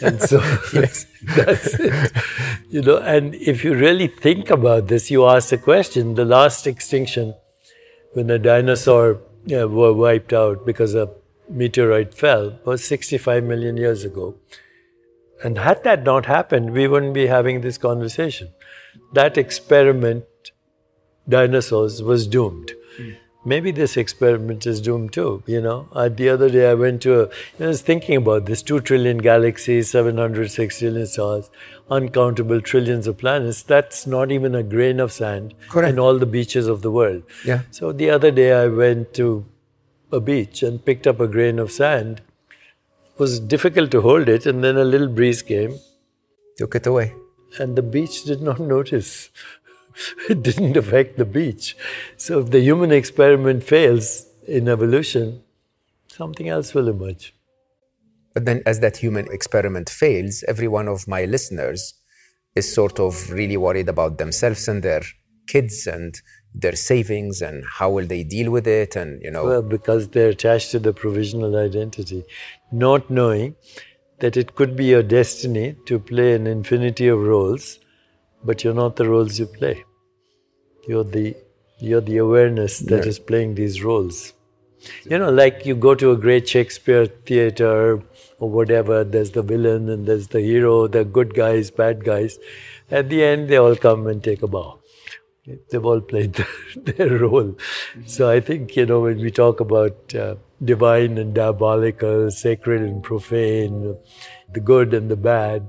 And 0.00 0.20
so 0.22 0.38
that's 0.72 1.74
it. 1.80 2.12
You 2.70 2.82
know, 2.82 2.98
and 2.98 3.34
if 3.34 3.64
you 3.64 3.74
really 3.74 4.06
think 4.06 4.50
about 4.50 4.86
this, 4.86 5.10
you 5.10 5.26
ask 5.26 5.48
the 5.48 5.58
question 5.58 6.14
the 6.14 6.24
last 6.24 6.66
extinction, 6.66 7.34
when 8.12 8.28
the 8.28 8.38
dinosaur 8.38 9.20
yeah, 9.44 9.64
were 9.64 9.92
wiped 9.92 10.32
out 10.32 10.64
because 10.64 10.94
a 10.94 11.10
meteorite 11.48 12.14
fell, 12.14 12.58
was 12.64 12.84
65 12.84 13.44
million 13.44 13.76
years 13.76 14.04
ago. 14.04 14.36
And 15.44 15.58
had 15.58 15.84
that 15.84 16.02
not 16.02 16.26
happened, 16.26 16.72
we 16.72 16.88
wouldn't 16.88 17.14
be 17.14 17.26
having 17.26 17.60
this 17.60 17.78
conversation. 17.78 18.48
That 19.12 19.36
experiment, 19.36 20.24
dinosaurs, 21.28 22.02
was 22.02 22.26
doomed. 22.26 22.72
Mm. 22.98 23.16
Maybe 23.44 23.70
this 23.70 23.96
experiment 23.96 24.66
is 24.66 24.80
doomed 24.80 25.12
too. 25.12 25.42
You 25.46 25.60
know, 25.60 25.88
uh, 25.92 26.08
the 26.08 26.30
other 26.30 26.50
day 26.50 26.68
I 26.68 26.74
went 26.74 27.02
to, 27.02 27.20
a, 27.20 27.28
I 27.60 27.68
was 27.68 27.80
thinking 27.80 28.16
about 28.16 28.46
this: 28.46 28.60
two 28.60 28.80
trillion 28.80 29.18
galaxies, 29.18 29.90
seven 29.90 30.16
hundred 30.16 30.50
six 30.50 30.78
trillion 30.80 31.06
stars, 31.06 31.48
uncountable 31.88 32.60
trillions 32.60 33.06
of 33.06 33.18
planets. 33.18 33.62
That's 33.62 34.04
not 34.04 34.32
even 34.32 34.56
a 34.56 34.64
grain 34.64 34.98
of 34.98 35.12
sand 35.12 35.54
Correct. 35.68 35.92
in 35.92 36.00
all 36.00 36.18
the 36.18 36.26
beaches 36.26 36.66
of 36.66 36.82
the 36.82 36.90
world. 36.90 37.22
Yeah. 37.44 37.60
So 37.70 37.92
the 37.92 38.10
other 38.10 38.32
day 38.32 38.52
I 38.52 38.66
went 38.66 39.14
to 39.14 39.46
a 40.10 40.18
beach 40.18 40.64
and 40.64 40.84
picked 40.84 41.06
up 41.06 41.20
a 41.20 41.28
grain 41.28 41.60
of 41.60 41.70
sand 41.70 42.22
was 43.18 43.40
difficult 43.40 43.90
to 43.92 44.00
hold 44.00 44.28
it, 44.28 44.46
and 44.46 44.62
then 44.62 44.76
a 44.76 44.84
little 44.84 45.08
breeze 45.08 45.42
came. 45.42 45.78
Took 46.56 46.74
it 46.74 46.86
away. 46.86 47.14
And 47.58 47.76
the 47.76 47.82
beach 47.82 48.24
did 48.24 48.42
not 48.42 48.58
notice. 48.58 49.30
it 50.28 50.42
didn't 50.42 50.76
affect 50.76 51.16
the 51.16 51.24
beach. 51.24 51.76
So 52.16 52.40
if 52.40 52.50
the 52.50 52.60
human 52.60 52.92
experiment 52.92 53.64
fails 53.64 54.26
in 54.46 54.68
evolution, 54.68 55.42
something 56.08 56.48
else 56.48 56.74
will 56.74 56.88
emerge. 56.88 57.34
But 58.34 58.44
then, 58.44 58.62
as 58.66 58.80
that 58.80 58.98
human 58.98 59.30
experiment 59.32 59.88
fails, 59.88 60.44
every 60.46 60.68
one 60.68 60.88
of 60.88 61.08
my 61.08 61.24
listeners 61.24 61.94
is 62.54 62.72
sort 62.72 63.00
of 63.00 63.30
really 63.30 63.56
worried 63.56 63.88
about 63.88 64.18
themselves 64.18 64.68
and 64.68 64.82
their 64.82 65.02
kids 65.46 65.86
and 65.86 66.20
their 66.54 66.74
savings 66.74 67.42
and 67.42 67.64
how 67.78 67.90
will 67.90 68.06
they 68.06 68.24
deal 68.24 68.50
with 68.50 68.66
it 68.66 68.96
and 68.96 69.20
you 69.22 69.30
know 69.30 69.44
well 69.44 69.62
because 69.62 70.08
they're 70.08 70.30
attached 70.30 70.70
to 70.70 70.78
the 70.78 70.92
provisional 70.92 71.54
identity 71.56 72.24
not 72.72 73.10
knowing 73.10 73.54
that 74.20 74.36
it 74.36 74.54
could 74.54 74.76
be 74.76 74.86
your 74.86 75.02
destiny 75.02 75.76
to 75.86 75.98
play 75.98 76.34
an 76.34 76.46
infinity 76.46 77.08
of 77.08 77.18
roles 77.18 77.78
but 78.44 78.64
you're 78.64 78.74
not 78.74 78.96
the 78.96 79.08
roles 79.08 79.38
you 79.38 79.46
play 79.46 79.84
you're 80.88 81.04
the 81.04 81.34
you're 81.78 82.00
the 82.00 82.16
awareness 82.16 82.78
that 82.78 83.04
yeah. 83.04 83.10
is 83.10 83.18
playing 83.18 83.54
these 83.54 83.82
roles 83.82 84.32
you 85.04 85.18
know 85.18 85.30
like 85.30 85.66
you 85.66 85.74
go 85.74 85.94
to 85.94 86.12
a 86.12 86.16
great 86.16 86.48
shakespeare 86.48 87.06
theater 87.06 88.02
or 88.38 88.50
whatever 88.50 89.02
there's 89.04 89.32
the 89.32 89.42
villain 89.42 89.88
and 89.88 90.06
there's 90.06 90.28
the 90.28 90.40
hero 90.40 90.86
the 90.86 91.04
good 91.04 91.34
guys 91.34 91.70
bad 91.70 92.04
guys 92.04 92.38
at 92.90 93.08
the 93.08 93.22
end 93.22 93.48
they 93.48 93.56
all 93.56 93.76
come 93.76 94.06
and 94.06 94.22
take 94.22 94.42
a 94.42 94.46
bow 94.46 94.78
they've 95.70 95.84
all 95.84 96.00
played 96.00 96.34
their, 96.34 96.46
their 96.76 97.18
role. 97.18 97.54
Mm-hmm. 97.54 98.06
So 98.06 98.28
I 98.28 98.40
think, 98.40 98.76
you 98.76 98.86
know, 98.86 99.00
when 99.00 99.18
we 99.18 99.30
talk 99.30 99.60
about 99.60 100.14
uh, 100.14 100.36
divine 100.64 101.18
and 101.18 101.34
diabolical, 101.34 102.30
sacred 102.30 102.82
and 102.82 103.02
profane, 103.02 103.96
the 104.52 104.60
good 104.60 104.94
and 104.94 105.10
the 105.10 105.16
bad, 105.16 105.66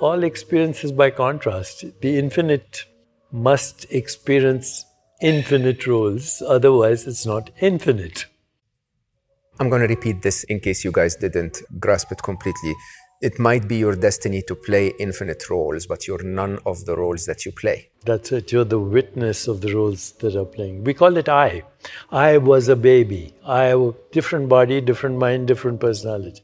all 0.00 0.24
experiences 0.24 0.92
by 0.92 1.10
contrast. 1.10 1.84
The 2.00 2.18
infinite 2.18 2.84
must 3.32 3.86
experience 3.90 4.84
infinite 5.20 5.86
roles, 5.86 6.42
otherwise, 6.46 7.06
it's 7.06 7.26
not 7.26 7.50
infinite. 7.60 8.26
I'm 9.58 9.70
going 9.70 9.80
to 9.80 9.88
repeat 9.88 10.22
this 10.22 10.44
in 10.44 10.60
case 10.60 10.84
you 10.84 10.92
guys 10.92 11.16
didn't 11.16 11.62
grasp 11.80 12.12
it 12.12 12.22
completely 12.22 12.74
it 13.22 13.38
might 13.38 13.66
be 13.66 13.76
your 13.76 13.96
destiny 13.96 14.42
to 14.42 14.54
play 14.54 14.92
infinite 14.98 15.48
roles, 15.48 15.86
but 15.86 16.06
you're 16.06 16.22
none 16.22 16.58
of 16.66 16.84
the 16.84 16.96
roles 16.96 17.24
that 17.26 17.46
you 17.46 17.52
play. 17.52 17.90
That's 18.04 18.30
it. 18.32 18.52
You're 18.52 18.64
the 18.64 18.78
witness 18.78 19.48
of 19.48 19.62
the 19.62 19.74
roles 19.74 20.12
that 20.12 20.36
are 20.36 20.44
playing. 20.44 20.84
We 20.84 20.94
call 20.94 21.16
it 21.16 21.28
I. 21.28 21.62
I 22.10 22.38
was 22.38 22.68
a 22.68 22.76
baby. 22.76 23.34
I 23.44 23.64
have 23.64 23.80
a 23.80 23.94
different 24.12 24.48
body, 24.48 24.80
different 24.80 25.18
mind, 25.18 25.48
different 25.48 25.80
personality. 25.80 26.42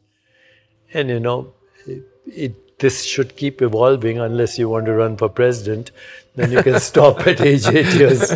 And 0.94 1.08
you 1.08 1.20
know, 1.20 1.54
it, 1.86 2.02
it, 2.26 2.78
this 2.78 3.04
should 3.04 3.36
keep 3.36 3.60
evolving 3.62 4.18
unless 4.18 4.58
you 4.58 4.68
want 4.68 4.86
to 4.86 4.94
run 4.94 5.16
for 5.16 5.28
president. 5.28 5.90
Then 6.34 6.52
you 6.52 6.62
can 6.62 6.80
stop 6.80 7.26
at 7.26 7.40
age 7.50 7.66
eight 7.66 7.94
years, 7.94 8.30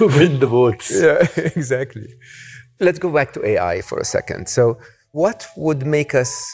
win 0.00 0.40
the 0.40 0.48
votes. 0.48 0.90
Yeah, 0.90 1.26
exactly. 1.36 2.14
Let's 2.80 2.98
go 2.98 3.12
back 3.12 3.32
to 3.34 3.44
AI 3.44 3.82
for 3.82 3.98
a 3.98 4.04
second. 4.04 4.48
So, 4.48 4.78
what 5.12 5.46
would 5.56 5.86
make 5.86 6.14
us 6.14 6.52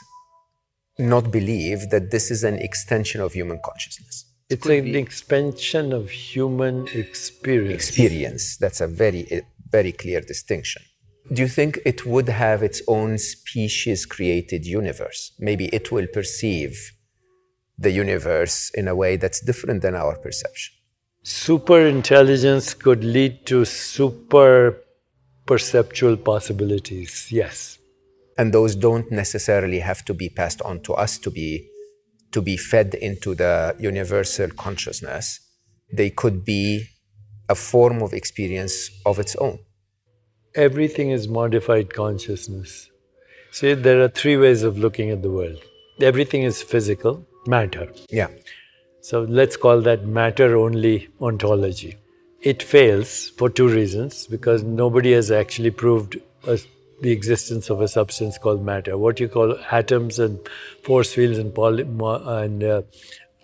not 1.03 1.31
believe 1.31 1.91
that 1.91 2.11
this 2.11 2.31
is 2.31 2.45
an 2.45 2.59
extension 2.59 3.21
of 3.21 3.33
human 3.33 3.61
consciousness. 3.65 4.25
It's 4.49 4.67
an 4.67 4.95
expansion 4.95 5.93
of 5.93 6.11
human 6.11 6.87
experience. 6.89 7.89
Experience. 7.89 8.57
That's 8.59 8.81
a 8.81 8.87
very, 8.87 9.43
very 9.71 9.93
clear 9.93 10.21
distinction. 10.21 10.83
Do 11.33 11.41
you 11.41 11.49
think 11.49 11.79
it 11.87 12.05
would 12.05 12.29
have 12.29 12.63
its 12.63 12.83
own 12.87 13.17
species 13.19 14.05
created 14.05 14.67
universe? 14.67 15.33
Maybe 15.39 15.67
it 15.67 15.91
will 15.91 16.07
perceive 16.07 16.93
the 17.79 17.91
universe 17.91 18.71
in 18.75 18.89
a 18.89 18.95
way 18.95 19.17
that's 19.17 19.41
different 19.41 19.83
than 19.83 19.95
our 19.95 20.17
perception. 20.19 20.75
Super 21.23 21.87
intelligence 21.87 22.75
could 22.75 23.03
lead 23.05 23.47
to 23.47 23.65
super 23.65 24.77
perceptual 25.47 26.17
possibilities, 26.17 27.29
yes 27.31 27.79
and 28.39 28.53
those 28.53 28.77
don't 28.77 29.11
necessarily 29.11 29.81
have 29.81 30.05
to 30.05 30.15
be 30.15 30.29
passed 30.29 30.63
on 30.63 30.81
to 30.83 30.95
us 30.95 31.19
to 31.19 31.31
be 31.31 31.69
to 32.33 32.41
be 32.41 32.57
fed 32.57 32.95
into 32.95 33.35
the 33.35 33.77
universal 33.79 34.49
consciousness. 34.49 35.41
They 35.93 36.09
could 36.09 36.45
be 36.45 36.87
a 37.49 37.55
form 37.55 38.03
of 38.03 38.15
experience 38.15 38.91
of 39.05 39.19
its 39.19 39.37
own. 39.37 39.59
Everything 40.55 41.11
is 41.11 41.29
modified 41.29 41.93
consciousness. 41.93 42.91
See 43.51 43.75
there 43.75 44.03
are 44.03 44.09
three 44.09 44.39
ways 44.39 44.63
of 44.63 44.79
looking 44.79 45.11
at 45.11 45.23
the 45.23 45.31
world. 45.31 45.59
Everything 46.01 46.43
is 46.45 46.63
physical 46.63 47.27
matter. 47.47 47.93
Yeah. 48.11 48.29
So 49.03 49.23
let's 49.23 49.57
call 49.57 49.83
that 49.83 50.07
matter 50.07 50.57
only 50.57 51.09
ontology. 51.21 51.97
It 52.41 52.63
fails 52.63 53.29
for 53.31 53.51
two 53.51 53.69
reasons 53.69 54.27
because 54.27 54.63
nobody 54.63 55.13
has 55.13 55.31
actually 55.31 55.71
proved 55.71 56.19
a 56.47 56.59
the 57.03 57.11
existence 57.11 57.69
of 57.69 57.81
a 57.81 57.89
substance 57.89 58.39
called 58.39 58.65
matter. 58.65 58.97
What 58.97 59.21
you 59.21 59.29
call 59.29 59.59
atoms 59.71 60.19
and 60.19 60.39
force 60.85 61.13
fields 61.13 61.39
and, 61.39 61.55
poly, 61.55 61.83
and 61.83 62.65
uh, 62.65 62.83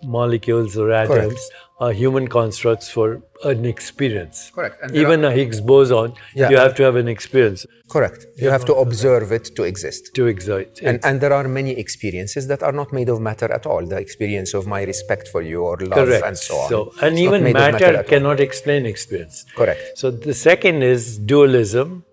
molecules 0.03 0.77
or 0.77 0.91
atoms 0.91 1.17
Correct. 1.17 1.51
are 1.79 1.91
human 1.91 2.27
constructs 2.29 2.89
for 2.89 3.21
an 3.43 3.65
experience. 3.65 4.51
Correct. 4.55 4.81
And 4.81 4.95
Even 4.95 5.25
are, 5.25 5.31
a 5.31 5.33
Higgs 5.33 5.59
boson, 5.59 6.13
yeah. 6.35 6.49
you 6.49 6.57
have 6.57 6.73
to 6.75 6.83
have 6.83 6.95
an 6.95 7.07
experience. 7.07 7.65
Correct. 7.89 8.25
You 8.37 8.49
have 8.49 8.65
to 8.65 8.75
observe 8.75 9.31
it 9.31 9.55
to 9.55 9.63
exist. 9.63 10.15
To 10.15 10.27
exist. 10.27 10.79
And, 10.81 11.03
and 11.03 11.19
there 11.19 11.33
are 11.33 11.47
many 11.47 11.71
experiences 11.71 12.47
that 12.47 12.63
are 12.63 12.71
not 12.71 12.93
made 12.93 13.09
of 13.09 13.19
matter 13.19 13.51
at 13.51 13.65
all. 13.65 13.85
The 13.85 13.97
experience 13.97 14.53
of 14.53 14.67
my 14.67 14.83
respect 14.83 15.27
for 15.27 15.41
you 15.41 15.63
or 15.63 15.77
love 15.77 16.07
Correct. 16.07 16.25
and 16.25 16.37
so 16.37 16.55
on. 16.55 16.69
So, 16.69 16.93
and 17.01 17.13
it's 17.13 17.21
even 17.21 17.43
matter, 17.43 17.93
matter 17.93 18.03
cannot 18.03 18.39
explain 18.39 18.85
experience. 18.85 19.45
Correct. 19.55 19.97
So 19.97 20.11
the 20.11 20.33
second 20.33 20.83
is 20.83 21.17
dualism 21.17 22.05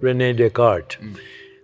Rene 0.00 0.32
Descartes. 0.34 0.96
Mm. 0.96 1.18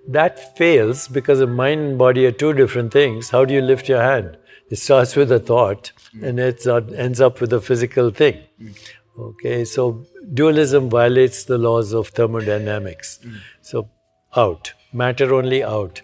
That 0.08 0.56
fails 0.56 1.08
because 1.08 1.38
the 1.38 1.46
mind 1.46 1.80
and 1.80 1.98
body 1.98 2.26
are 2.26 2.32
two 2.32 2.52
different 2.52 2.92
things. 2.92 3.30
How 3.30 3.44
do 3.44 3.54
you 3.54 3.60
lift 3.60 3.88
your 3.88 4.02
hand? 4.02 4.38
It 4.70 4.76
starts 4.76 5.16
with 5.16 5.30
a 5.32 5.38
thought 5.38 5.92
mm. 6.16 6.26
and 6.26 6.40
it 6.40 6.66
ends 6.66 7.20
up 7.20 7.40
with 7.40 7.52
a 7.52 7.60
physical 7.60 8.10
thing. 8.10 8.40
Mm. 8.60 8.76
Okay, 9.18 9.64
so 9.64 10.06
dualism 10.32 10.88
violates 10.88 11.44
the 11.44 11.58
laws 11.58 11.92
of 11.92 12.08
thermodynamics. 12.08 13.18
So, 13.60 13.90
out. 14.36 14.72
Matter 14.92 15.34
only 15.34 15.62
out. 15.62 16.02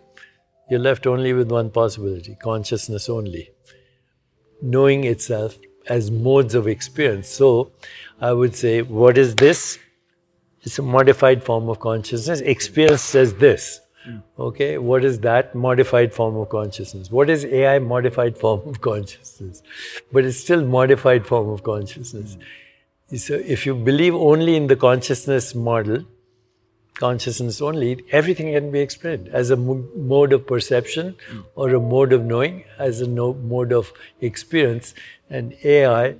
You're 0.68 0.81
left 0.81 1.07
only 1.07 1.33
with 1.33 1.51
one 1.51 1.70
possibility 1.70 2.37
consciousness 2.43 3.09
only. 3.09 3.51
Knowing 4.61 5.05
itself 5.05 5.57
as 5.89 6.11
modes 6.11 6.55
of 6.55 6.66
experience. 6.66 7.29
So, 7.29 7.72
I 8.20 8.33
would 8.33 8.55
say, 8.55 8.83
what 8.83 9.16
is 9.16 9.35
this? 9.37 9.79
It's 10.67 10.81
a 10.81 10.83
modified 10.83 11.45
form 11.45 11.69
of 11.69 11.79
consciousness. 11.79 12.41
Experience 12.41 13.03
says 13.03 13.35
this. 13.35 13.81
Okay, 14.39 14.79
what 14.79 15.05
is 15.05 15.21
that 15.21 15.55
modified 15.55 16.12
form 16.12 16.37
of 16.37 16.49
consciousness? 16.49 17.11
What 17.11 17.31
is 17.31 17.45
AI 17.45 17.79
modified 17.79 18.37
form 18.37 18.69
of 18.69 18.81
consciousness? 18.81 19.62
But 20.12 20.25
it's 20.25 20.39
still 20.39 20.64
modified 20.64 21.27
form 21.27 21.49
of 21.49 21.62
consciousness. 21.62 22.37
So 23.17 23.35
if 23.35 23.67
you 23.67 23.75
believe 23.75 24.14
only 24.14 24.57
in 24.57 24.67
the 24.67 24.77
consciousness 24.77 25.55
model, 25.55 26.05
consciousness 26.95 27.61
only, 27.61 28.05
everything 28.11 28.53
can 28.53 28.71
be 28.71 28.81
explained 28.81 29.29
as 29.29 29.51
a 29.51 29.57
mode 29.57 30.33
of 30.33 30.47
perception 30.47 31.17
or 31.55 31.71
a 31.71 31.81
mode 31.81 32.12
of 32.12 32.25
knowing, 32.25 32.64
as 32.79 33.01
a 33.01 33.07
no- 33.09 33.35
mode 33.35 33.73
of 33.73 33.93
experience, 34.21 34.95
and 35.31 35.55
AI 35.64 36.17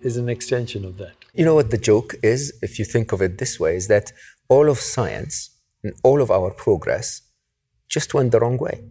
is 0.00 0.16
an 0.16 0.28
extension 0.28 0.84
of 0.84 0.98
that. 0.98 1.23
You 1.34 1.44
know 1.44 1.56
what 1.56 1.70
the 1.70 1.78
joke 1.78 2.14
is, 2.22 2.56
if 2.62 2.78
you 2.78 2.84
think 2.84 3.10
of 3.10 3.20
it 3.20 3.38
this 3.38 3.58
way, 3.58 3.74
is 3.74 3.88
that 3.88 4.12
all 4.48 4.68
of 4.68 4.78
science 4.78 5.50
and 5.82 5.92
all 6.04 6.22
of 6.22 6.30
our 6.30 6.50
progress 6.52 7.22
just 7.88 8.14
went 8.14 8.30
the 8.30 8.38
wrong 8.38 8.56
way. 8.56 8.84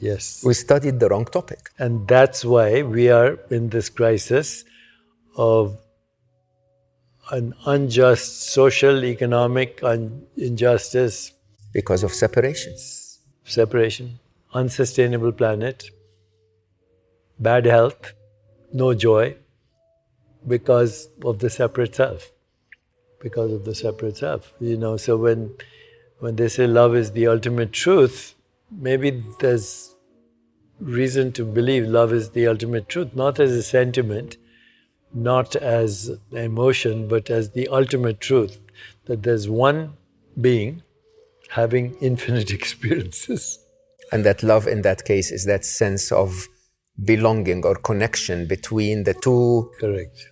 Yes. 0.00 0.42
We 0.44 0.54
studied 0.54 0.98
the 0.98 1.08
wrong 1.08 1.24
topic. 1.24 1.70
And 1.78 2.06
that's 2.08 2.44
why 2.44 2.82
we 2.82 3.10
are 3.10 3.38
in 3.48 3.68
this 3.68 3.88
crisis 3.88 4.64
of 5.36 5.78
an 7.30 7.54
unjust 7.64 8.50
social, 8.50 9.04
economic 9.04 9.80
un- 9.82 10.26
injustice. 10.36 11.32
Because 11.72 12.02
of 12.02 12.12
separations. 12.12 13.20
Separation, 13.44 14.18
unsustainable 14.52 15.32
planet, 15.32 15.90
bad 17.38 17.66
health, 17.66 18.14
no 18.72 18.94
joy, 18.94 19.36
because 20.46 21.08
of 21.24 21.38
the 21.38 21.50
separate 21.50 21.94
self. 21.94 22.30
Because 23.20 23.52
of 23.52 23.64
the 23.64 23.74
separate 23.74 24.16
self. 24.18 24.52
You 24.60 24.76
know, 24.76 24.96
so 24.96 25.16
when 25.16 25.54
when 26.18 26.36
they 26.36 26.48
say 26.48 26.66
love 26.66 26.94
is 26.94 27.12
the 27.12 27.26
ultimate 27.26 27.72
truth, 27.72 28.34
maybe 28.70 29.22
there's 29.40 29.94
reason 30.80 31.32
to 31.32 31.44
believe 31.44 31.86
love 31.86 32.12
is 32.12 32.30
the 32.30 32.46
ultimate 32.46 32.88
truth, 32.88 33.14
not 33.14 33.40
as 33.40 33.52
a 33.52 33.62
sentiment, 33.62 34.36
not 35.12 35.56
as 35.56 36.10
emotion, 36.32 37.08
but 37.08 37.30
as 37.30 37.50
the 37.50 37.68
ultimate 37.68 38.20
truth 38.20 38.58
that 39.06 39.22
there's 39.22 39.48
one 39.48 39.94
being 40.40 40.82
having 41.50 41.94
infinite 42.00 42.50
experiences. 42.50 43.58
And 44.12 44.24
that 44.24 44.42
love 44.42 44.66
in 44.66 44.82
that 44.82 45.04
case 45.04 45.30
is 45.30 45.44
that 45.46 45.64
sense 45.64 46.12
of 46.12 46.46
belonging 47.02 47.64
or 47.64 47.74
connection 47.74 48.46
between 48.46 49.04
the 49.04 49.14
two 49.14 49.70
Correct. 49.80 50.30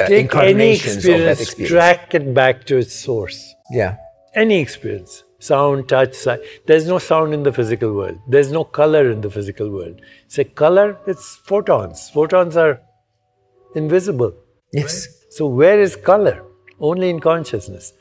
Uh, 0.00 0.06
Take 0.06 0.12
any 0.12 0.20
incarnations 0.22 0.96
of 0.98 1.02
that 1.04 1.40
experience, 1.40 1.40
experience. 1.40 1.70
track 1.72 2.14
it 2.14 2.34
back 2.34 2.64
to 2.66 2.76
its 2.78 2.94
source. 2.94 3.54
yeah. 3.70 3.96
Any 4.34 4.60
experience. 4.60 5.24
Sound, 5.40 5.88
touch, 5.88 6.14
sight. 6.14 6.40
There's 6.66 6.86
no 6.86 6.98
sound 6.98 7.34
in 7.34 7.42
the 7.42 7.52
physical 7.52 7.92
world. 7.94 8.18
There's 8.28 8.52
no 8.52 8.62
color 8.62 9.10
in 9.10 9.20
the 9.22 9.30
physical 9.30 9.70
world. 9.70 10.00
Say 10.28 10.44
color, 10.44 10.98
it's 11.06 11.36
photons. 11.50 12.10
Photons 12.10 12.56
are 12.56 12.80
invisible. 13.74 14.32
Yes. 14.72 15.08
So 15.30 15.46
where 15.46 15.80
is 15.80 15.96
color? 15.96 16.44
Only 16.78 17.10
in 17.10 17.18
consciousness. 17.20 17.92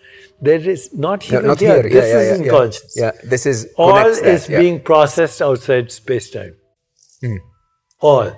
There 0.41 0.59
is 0.75 0.93
not 0.93 1.29
No, 1.31 1.39
not 1.41 1.59
here. 1.59 1.81
here. 1.81 1.83
This 1.83 1.93
Yeah, 2.13 2.19
is 2.19 2.27
yeah, 2.29 2.35
in 2.35 2.43
yeah. 2.43 2.51
consciousness. 2.51 2.97
Yeah. 3.03 3.11
This 3.23 3.45
is 3.45 3.67
All 3.77 3.97
is 4.05 4.21
that, 4.21 4.29
is 4.35 4.49
yeah. 4.49 4.59
being 4.59 4.79
processed 4.81 5.41
outside 5.41 5.91
space-time. 5.91 6.55
Hmm. 7.21 7.37
All. 8.01 8.31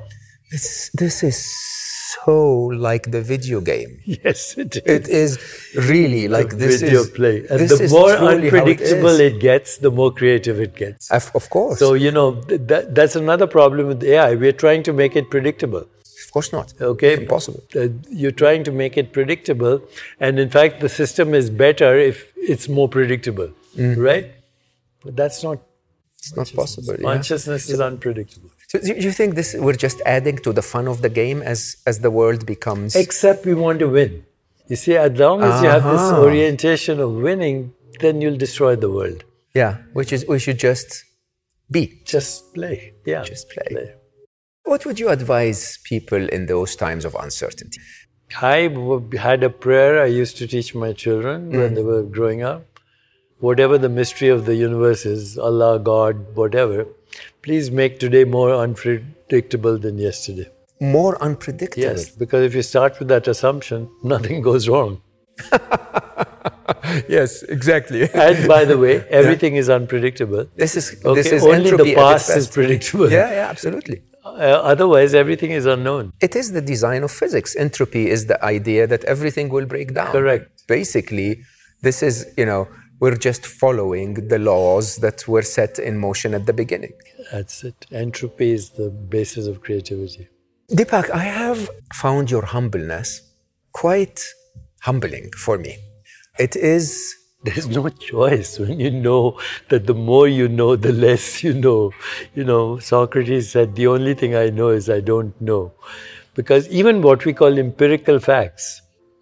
This, 0.51 0.89
this 0.93 1.24
is 1.24 1.38
so 2.14 2.36
like 2.88 3.12
the 3.12 3.22
video 3.22 3.62
game. 3.62 3.99
Yes, 4.24 4.57
it 4.57 4.78
is. 4.78 4.84
It 4.86 5.07
is 5.07 5.30
really 5.76 6.28
like 6.28 6.49
this 6.57 6.82
video 6.82 7.01
is 7.01 7.09
play. 7.09 7.38
And 7.49 7.70
the 7.70 7.88
more 7.89 8.12
how 8.18 8.28
it 8.28 8.43
unpredictable 8.43 9.20
it, 9.20 9.39
gets, 9.39 9.78
the 9.78 9.91
more 9.91 10.12
creative 10.12 10.59
it 10.59 10.76
gets. 10.76 11.09
Of, 11.12 11.32
of 11.36 11.49
course. 11.49 11.80
So, 11.80 11.93
you 11.93 12.12
know, 12.12 12.32
that, 12.72 12.93
that's 12.95 13.16
another 13.16 13.47
problem 13.47 13.88
with 13.88 14.03
AI. 14.03 14.36
We're 14.36 14.59
trying 14.66 14.84
to 14.84 14.93
make 14.93 15.16
it 15.16 15.30
predictable. 15.30 15.86
of 16.26 16.32
course 16.34 16.51
not. 16.51 16.74
Okay? 16.82 17.14
Impossible. 17.24 17.64
Uh, 17.76 17.88
you're 18.09 18.38
trying 18.43 18.64
to 18.66 18.72
make 18.72 18.97
it 18.97 19.14
predictable. 19.14 19.82
And 20.20 20.39
in 20.39 20.49
fact, 20.49 20.82
the 20.82 20.89
system 20.89 21.34
is 21.34 21.49
better 21.49 21.97
if 21.97 22.32
it's 22.36 22.68
more 22.70 22.89
predictable. 22.89 23.49
Mm. 23.76 23.97
Right? 23.97 24.32
But 25.03 25.16
that's 25.16 25.43
not. 25.43 25.59
It's 26.18 26.36
not 26.36 26.51
possible. 26.53 26.93
yeah. 26.93 27.01
Consciousness 27.01 27.70
is 27.70 27.80
unpredictable. 27.80 28.51
So 28.72 28.80
do 28.80 28.94
you 29.06 29.12
think 29.12 29.36
this 29.36 29.54
we're 29.68 29.80
just 29.86 30.02
adding 30.16 30.38
to 30.48 30.52
the 30.58 30.62
fun 30.74 30.88
of 30.88 31.02
the 31.06 31.10
game 31.22 31.40
as 31.54 31.62
as 31.92 31.96
the 32.06 32.12
world 32.20 32.46
becomes 32.52 32.96
Except 32.96 33.46
we 33.46 33.56
want 33.64 33.80
to 33.80 33.90
win. 33.96 34.12
You 34.74 34.78
see, 34.84 34.96
as 35.06 35.12
long 35.24 35.42
as 35.48 35.62
you 35.64 35.70
have 35.76 35.84
this 35.94 36.04
Uh-huh. 36.10 36.22
orientation 36.28 37.02
of 37.06 37.12
winning, 37.28 37.58
then 38.04 38.22
you'll 38.22 38.42
destroy 38.46 38.74
the 38.86 38.92
world. 38.98 39.20
yeah, 39.62 39.74
which 40.00 40.12
is 40.16 40.22
we 40.34 40.38
should 40.44 40.60
just 40.70 40.90
be. 41.78 41.82
Just 42.14 42.54
play. 42.58 42.78
Yeah. 43.14 43.24
Just 43.32 43.50
play. 43.56 43.68
What 44.72 44.86
would 44.86 44.98
you 45.04 45.10
advise 45.18 45.62
people 45.92 46.24
in 46.38 46.46
those 46.54 46.76
times 46.84 47.04
of 47.10 47.18
uncertainty? 47.26 47.82
I 48.54 48.58
had 49.28 49.44
a 49.50 49.52
prayer 49.66 49.94
I 50.06 50.10
used 50.22 50.38
to 50.42 50.48
teach 50.56 50.70
my 50.86 50.92
children 51.04 51.50
when 51.60 51.74
they 51.78 51.86
were 51.92 52.04
growing 52.18 52.42
up. 52.54 52.62
Whatever 53.50 53.78
the 53.86 53.94
mystery 54.00 54.30
of 54.38 54.46
the 54.50 54.56
universe 54.56 55.06
is, 55.16 55.38
Allah, 55.50 55.72
God, 55.94 56.16
whatever, 56.42 56.86
please 57.41 57.72
make 57.72 57.99
today 57.99 58.24
more 58.24 58.53
unpredictable 58.53 59.78
than 59.78 59.97
yesterday. 59.97 60.49
More 60.80 61.22
unpredictable. 61.22 61.84
Yes, 61.84 62.09
because 62.09 62.43
if 62.43 62.55
you 62.55 62.62
start 62.62 62.99
with 62.99 63.07
that 63.09 63.28
assumption, 63.28 63.89
nothing 64.03 64.41
goes 64.41 64.68
wrong. 64.68 65.01
yes, 67.07 67.43
exactly. 67.43 68.09
And 68.14 68.47
by 68.47 68.66
the 68.66 68.78
way, 68.78 69.05
everything 69.09 69.55
is 69.55 69.70
unpredictable. 69.70 70.47
This 70.55 70.76
is 70.76 70.95
Okay, 71.03 71.22
this 71.22 71.32
is 71.32 71.45
only 71.45 71.72
the 71.72 71.95
past 71.95 72.30
is 72.30 72.47
predictable. 72.47 73.12
Yeah, 73.12 73.30
yeah, 73.32 73.49
absolutely. 73.49 74.01
Uh, 74.24 74.30
otherwise, 74.74 75.14
everything 75.14 75.51
is 75.51 75.66
unknown. 75.66 76.14
It 76.22 76.36
is 76.36 76.51
the 76.51 76.62
design 76.62 77.03
of 77.03 77.12
physics. 77.12 77.55
Entropy 77.55 78.09
is 78.09 78.28
the 78.28 78.43
idea 78.43 78.86
that 78.88 79.03
everything 79.05 79.49
will 79.49 79.66
break 79.66 79.93
down. 79.93 80.12
Correct. 80.12 80.64
Basically, 80.68 81.41
this 81.82 82.03
is, 82.03 82.32
you 82.38 82.45
know, 82.45 82.68
we're 83.02 83.18
just 83.18 83.45
following 83.45 84.14
the 84.30 84.39
laws 84.39 84.97
that 84.97 85.28
were 85.28 85.41
set 85.41 85.80
in 85.80 85.97
motion 85.97 86.34
at 86.34 86.45
the 86.45 86.54
beginning. 86.54 86.93
That's 87.32 87.64
it. 87.64 87.88
Entropy 87.91 88.52
is 88.52 88.70
the 88.70 88.89
basis 88.89 89.47
of 89.47 89.62
creativity. 89.62 90.30
Deepak, 90.70 91.10
I 91.10 91.24
have 91.24 91.70
found 91.93 92.32
your 92.32 92.45
humbleness 92.45 93.10
quite 93.74 94.22
humbling 94.82 95.32
for 95.32 95.58
me. 95.58 95.78
It 96.39 96.56
is 96.56 97.16
There's 97.43 97.68
no 97.68 97.89
choice 97.89 98.60
when 98.60 98.80
you 98.80 98.91
know 98.91 99.39
that 99.70 99.88
the 99.88 99.95
more 99.95 100.28
you 100.28 100.47
know, 100.47 100.76
the 100.76 100.91
less 100.93 101.43
you 101.43 101.54
know. 101.54 101.91
You 102.36 102.43
know, 102.43 102.78
Socrates 102.78 103.49
said, 103.52 103.76
The 103.76 103.88
only 103.88 104.14
thing 104.14 104.36
I 104.36 104.49
know 104.49 104.70
is 104.70 104.91
I 104.91 104.99
don't 104.99 105.39
know. 105.41 105.74
Because 106.36 106.68
even 106.70 107.02
what 107.02 107.26
we 107.26 107.34
call 107.34 107.58
empirical 107.58 108.20
facts 108.20 108.81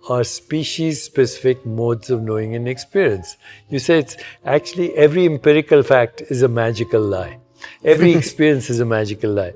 are 0.10 0.24
species 0.24 1.02
specific 1.04 1.66
modes 1.66 2.10
of 2.10 2.22
knowing 2.24 2.56
and 2.56 2.68
experience. 2.68 3.38
You 3.70 3.80
say 3.80 4.00
it's 4.00 4.18
actually 4.46 4.94
every 4.96 5.26
empirical 5.26 5.84
fact 5.84 6.22
is 6.30 6.42
a 6.42 6.48
magical 6.48 7.02
lie. 7.02 7.38
Every 7.84 8.14
experience 8.22 8.70
is 8.70 8.80
a 8.80 8.86
magical 8.86 9.32
lie. 9.32 9.54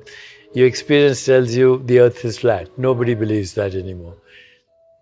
Your 0.54 0.68
experience 0.68 1.26
tells 1.26 1.56
you 1.56 1.82
the 1.86 2.00
earth 2.00 2.24
is 2.24 2.38
flat. 2.38 2.70
Nobody 2.78 3.16
believes 3.16 3.56
that 3.56 3.74
anymore. 3.74 4.16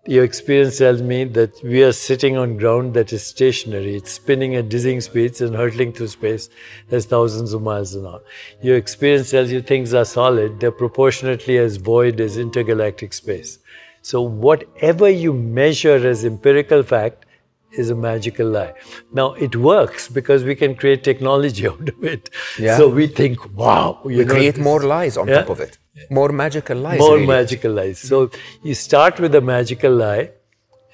Your 0.04 0.24
experience 0.24 0.78
tells 0.78 1.00
me 1.00 1.22
that 1.24 1.62
we 1.62 1.84
are 1.84 1.92
sitting 1.92 2.36
on 2.36 2.56
ground 2.56 2.94
that 2.94 3.12
is 3.12 3.22
stationary. 3.22 3.94
It's 3.94 4.10
spinning 4.10 4.56
at 4.56 4.68
dizzying 4.68 5.00
speeds 5.00 5.40
and 5.40 5.54
hurtling 5.54 5.92
through 5.92 6.08
space 6.08 6.48
as 6.90 7.06
thousands 7.06 7.52
of 7.52 7.62
miles 7.62 7.94
an 7.94 8.06
hour. 8.06 8.20
Your 8.62 8.76
experience 8.76 9.30
tells 9.30 9.52
you 9.52 9.62
things 9.62 9.94
are 9.94 10.04
solid. 10.04 10.58
They're 10.58 10.72
proportionately 10.72 11.56
as 11.58 11.76
void 11.76 12.20
as 12.20 12.36
intergalactic 12.36 13.12
space. 13.12 13.60
So 14.02 14.20
whatever 14.22 15.08
you 15.08 15.32
measure 15.32 15.96
as 16.12 16.24
empirical 16.24 16.82
fact 16.82 17.26
is 17.72 17.88
a 17.90 17.94
magical 17.94 18.48
lie. 18.48 18.74
Now 19.12 19.32
it 19.34 19.54
works 19.56 20.08
because 20.08 20.44
we 20.44 20.54
can 20.54 20.74
create 20.74 21.04
technology 21.04 21.66
out 21.72 21.88
of 21.88 22.04
it. 22.04 22.28
Yeah. 22.58 22.76
So 22.76 22.88
we 22.88 23.06
think, 23.06 23.46
wow, 23.56 24.00
you 24.04 24.18
we 24.18 24.24
create 24.26 24.58
more 24.58 24.80
lies 24.82 25.16
on 25.16 25.28
Yeah. 25.28 25.38
top 25.42 25.48
of 25.50 25.60
it. 25.60 25.78
More 26.10 26.28
magical 26.30 26.76
lies. 26.78 26.98
more 26.98 27.14
really. 27.14 27.26
magical 27.26 27.72
lies. 27.72 27.98
So 27.98 28.30
you 28.62 28.74
start 28.74 29.20
with 29.20 29.34
a 29.34 29.40
magical 29.40 29.92
lie, 30.02 30.30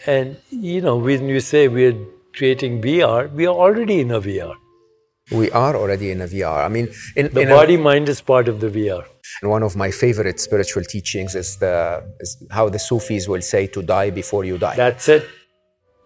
and 0.06 0.36
you 0.50 0.80
know 0.80 0.96
when 0.96 1.28
you 1.28 1.40
say 1.40 1.66
we're 1.68 1.96
creating 2.36 2.80
VR, 2.82 3.32
we 3.32 3.46
are 3.46 3.54
already 3.66 4.00
in 4.00 4.10
a 4.10 4.20
VR. 4.20 4.54
We 5.30 5.50
are 5.50 5.76
already 5.76 6.10
in 6.10 6.20
a 6.20 6.26
VR. 6.26 6.64
I 6.64 6.68
mean, 6.68 6.88
in, 7.16 7.28
The 7.32 7.40
in 7.42 7.48
a- 7.50 7.54
body 7.54 7.76
mind 7.76 8.08
is 8.08 8.20
part 8.20 8.48
of 8.48 8.60
the 8.60 8.68
VR. 8.68 9.04
And 9.42 9.50
one 9.50 9.62
of 9.62 9.76
my 9.76 9.90
favorite 9.90 10.40
spiritual 10.40 10.82
teachings 10.84 11.34
is, 11.34 11.56
the, 11.58 12.04
is 12.20 12.44
how 12.50 12.68
the 12.68 12.78
Sufis 12.78 13.28
will 13.28 13.42
say 13.42 13.66
to 13.68 13.82
die 13.82 14.10
before 14.10 14.44
you 14.44 14.58
die. 14.58 14.76
That's 14.76 15.08
it. 15.08 15.26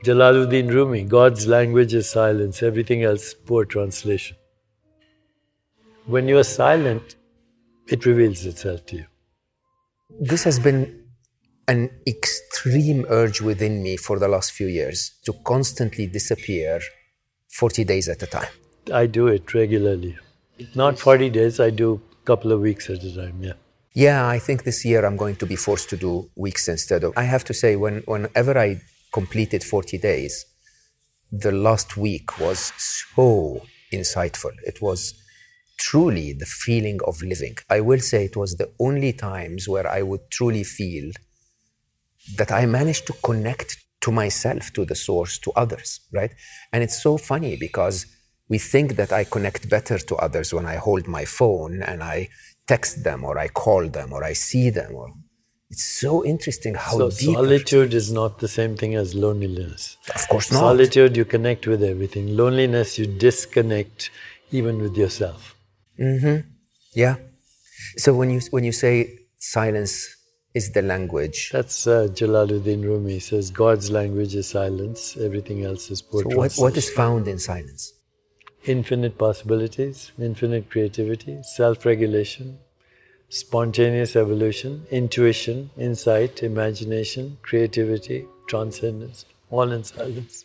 Jalaluddin 0.04 0.70
Rumi. 0.70 1.04
God's 1.04 1.46
language 1.46 1.94
is 1.94 2.10
silence. 2.10 2.62
Everything 2.62 3.04
else, 3.04 3.34
poor 3.34 3.64
translation. 3.64 4.36
When 6.06 6.28
you 6.28 6.38
are 6.38 6.44
silent, 6.44 7.16
it 7.88 8.04
reveals 8.04 8.44
itself 8.44 8.84
to 8.86 8.96
you. 8.96 9.06
this 10.20 10.44
has 10.44 10.58
been 10.58 11.04
an 11.68 11.90
extreme 12.06 13.06
urge 13.08 13.40
within 13.40 13.82
me 13.82 13.96
for 13.96 14.18
the 14.18 14.28
last 14.28 14.52
few 14.52 14.66
years 14.66 15.12
to 15.24 15.32
constantly 15.44 16.06
disappear 16.06 16.80
40 17.48 17.84
days 17.84 18.08
at 18.08 18.22
a 18.22 18.26
time. 18.26 18.48
I 18.92 19.06
do 19.06 19.28
it 19.28 19.54
regularly. 19.54 20.18
Not 20.74 20.98
40 20.98 21.30
days, 21.30 21.60
I 21.60 21.70
do 21.70 22.00
couple 22.24 22.52
of 22.52 22.60
weeks 22.60 22.88
at 22.90 23.02
a 23.02 23.14
time, 23.14 23.42
yeah. 23.42 23.54
Yeah, 23.94 24.26
I 24.26 24.38
think 24.38 24.64
this 24.64 24.84
year 24.84 25.04
I'm 25.04 25.16
going 25.16 25.36
to 25.36 25.46
be 25.46 25.56
forced 25.56 25.90
to 25.90 25.96
do 25.96 26.30
weeks 26.34 26.68
instead 26.68 27.04
of. 27.04 27.12
I 27.16 27.24
have 27.24 27.44
to 27.44 27.54
say, 27.54 27.76
when, 27.76 28.02
whenever 28.06 28.58
I 28.58 28.80
completed 29.12 29.62
40 29.62 29.98
days, 29.98 30.46
the 31.30 31.52
last 31.52 31.96
week 31.96 32.38
was 32.38 32.72
so 33.14 33.62
insightful. 33.92 34.52
It 34.64 34.80
was 34.80 35.14
truly 35.78 36.32
the 36.32 36.46
feeling 36.46 37.00
of 37.06 37.22
living. 37.22 37.56
I 37.68 37.80
will 37.80 38.00
say 38.00 38.24
it 38.24 38.36
was 38.36 38.56
the 38.56 38.70
only 38.78 39.12
times 39.12 39.68
where 39.68 39.86
I 39.86 40.02
would 40.02 40.30
truly 40.30 40.64
feel 40.64 41.12
that 42.36 42.52
I 42.52 42.66
managed 42.66 43.06
to 43.08 43.14
connect 43.24 43.76
to 44.02 44.12
myself, 44.12 44.72
to 44.74 44.84
the 44.84 44.94
source, 44.94 45.38
to 45.40 45.52
others, 45.52 46.00
right? 46.12 46.32
And 46.72 46.82
it's 46.82 47.02
so 47.02 47.18
funny 47.18 47.56
because 47.56 48.06
we 48.48 48.58
think 48.58 48.96
that 48.96 49.12
I 49.12 49.24
connect 49.24 49.68
better 49.68 49.98
to 49.98 50.16
others 50.16 50.52
when 50.52 50.66
I 50.66 50.76
hold 50.76 51.06
my 51.08 51.24
phone 51.24 51.82
and 51.82 52.02
I 52.02 52.28
text 52.66 53.04
them 53.04 53.24
or 53.24 53.38
I 53.38 53.48
call 53.48 53.88
them 53.88 54.12
or 54.12 54.22
I 54.24 54.34
see 54.34 54.70
them. 54.70 54.94
Or 54.94 55.08
it's 55.70 55.84
so 55.84 56.24
interesting 56.24 56.74
how 56.74 56.98
So 56.98 57.10
deep. 57.10 57.34
solitude 57.34 57.94
is 57.94 58.12
not 58.12 58.38
the 58.40 58.48
same 58.48 58.76
thing 58.76 58.94
as 58.94 59.14
loneliness. 59.14 59.96
Of 60.14 60.28
course 60.28 60.52
not. 60.52 60.58
Solitude, 60.60 61.16
you 61.16 61.24
connect 61.24 61.66
with 61.66 61.82
everything. 61.82 62.36
Loneliness, 62.36 62.98
you 62.98 63.06
disconnect 63.06 64.10
even 64.50 64.80
with 64.82 64.96
yourself. 64.96 65.54
Mm-hmm. 65.98 66.48
Yeah. 66.94 67.16
So 67.96 68.14
when 68.14 68.30
you 68.30 68.40
when 68.50 68.64
you 68.64 68.72
say 68.72 69.18
silence 69.38 70.16
is 70.54 70.72
the 70.72 70.82
language, 70.82 71.50
That's 71.52 71.86
uh, 71.86 72.08
Jalaluddin 72.12 72.84
Rumi 72.84 73.18
says 73.20 73.50
God's 73.50 73.90
language 73.90 74.34
is 74.34 74.48
silence, 74.48 75.16
everything 75.16 75.64
else 75.64 75.90
is 75.90 76.02
poor 76.02 76.22
what, 76.24 76.36
what 76.36 76.52
translation. 76.52 76.78
is 76.78 76.90
found 76.90 77.28
in 77.28 77.38
silence? 77.38 77.91
Infinite 78.64 79.18
possibilities, 79.18 80.12
infinite 80.20 80.70
creativity, 80.70 81.42
self 81.42 81.84
regulation, 81.84 82.58
spontaneous 83.28 84.14
evolution, 84.14 84.86
intuition, 84.90 85.70
insight, 85.76 86.42
imagination, 86.44 87.38
creativity, 87.42 88.24
transcendence, 88.46 89.24
all 89.50 89.72
in 89.72 89.82
silence. 89.82 90.44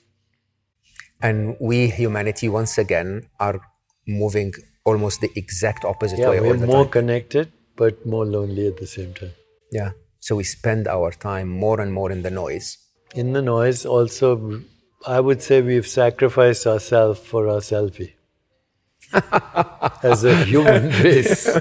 And 1.22 1.58
we, 1.60 1.90
humanity, 1.90 2.50
once 2.50 2.78
again, 2.80 3.30
are 3.40 3.60
moving 4.08 4.54
almost 4.84 5.22
the 5.22 5.30
exact 5.36 5.86
opposite 5.86 6.20
Yeah, 6.20 6.30
way 6.32 6.42
we're 6.42 6.58
more 6.58 6.86
time. 6.86 6.92
connected, 6.92 7.52
but 7.76 8.04
more 8.06 8.26
lonely 8.26 8.68
at 8.68 8.78
the 8.78 8.88
same 8.88 9.14
time. 9.14 9.34
Yeah. 9.72 9.92
So 10.20 10.36
we 10.36 10.44
spend 10.44 10.88
our 10.88 11.12
time 11.12 11.50
more 11.50 11.80
and 11.80 11.94
more 11.94 12.12
in 12.12 12.24
the 12.24 12.32
noise. 12.32 12.78
In 13.14 13.34
the 13.34 13.42
noise, 13.42 13.86
also, 13.86 14.62
I 15.06 15.20
would 15.20 15.42
say 15.42 15.62
we've 15.62 15.88
sacrificed 15.88 16.66
ourselves 16.68 17.20
for 17.20 17.48
our 17.48 17.60
selfie. 17.60 18.14
As 20.04 20.24
a 20.26 20.36
human 20.52 20.90
race. 21.04 21.48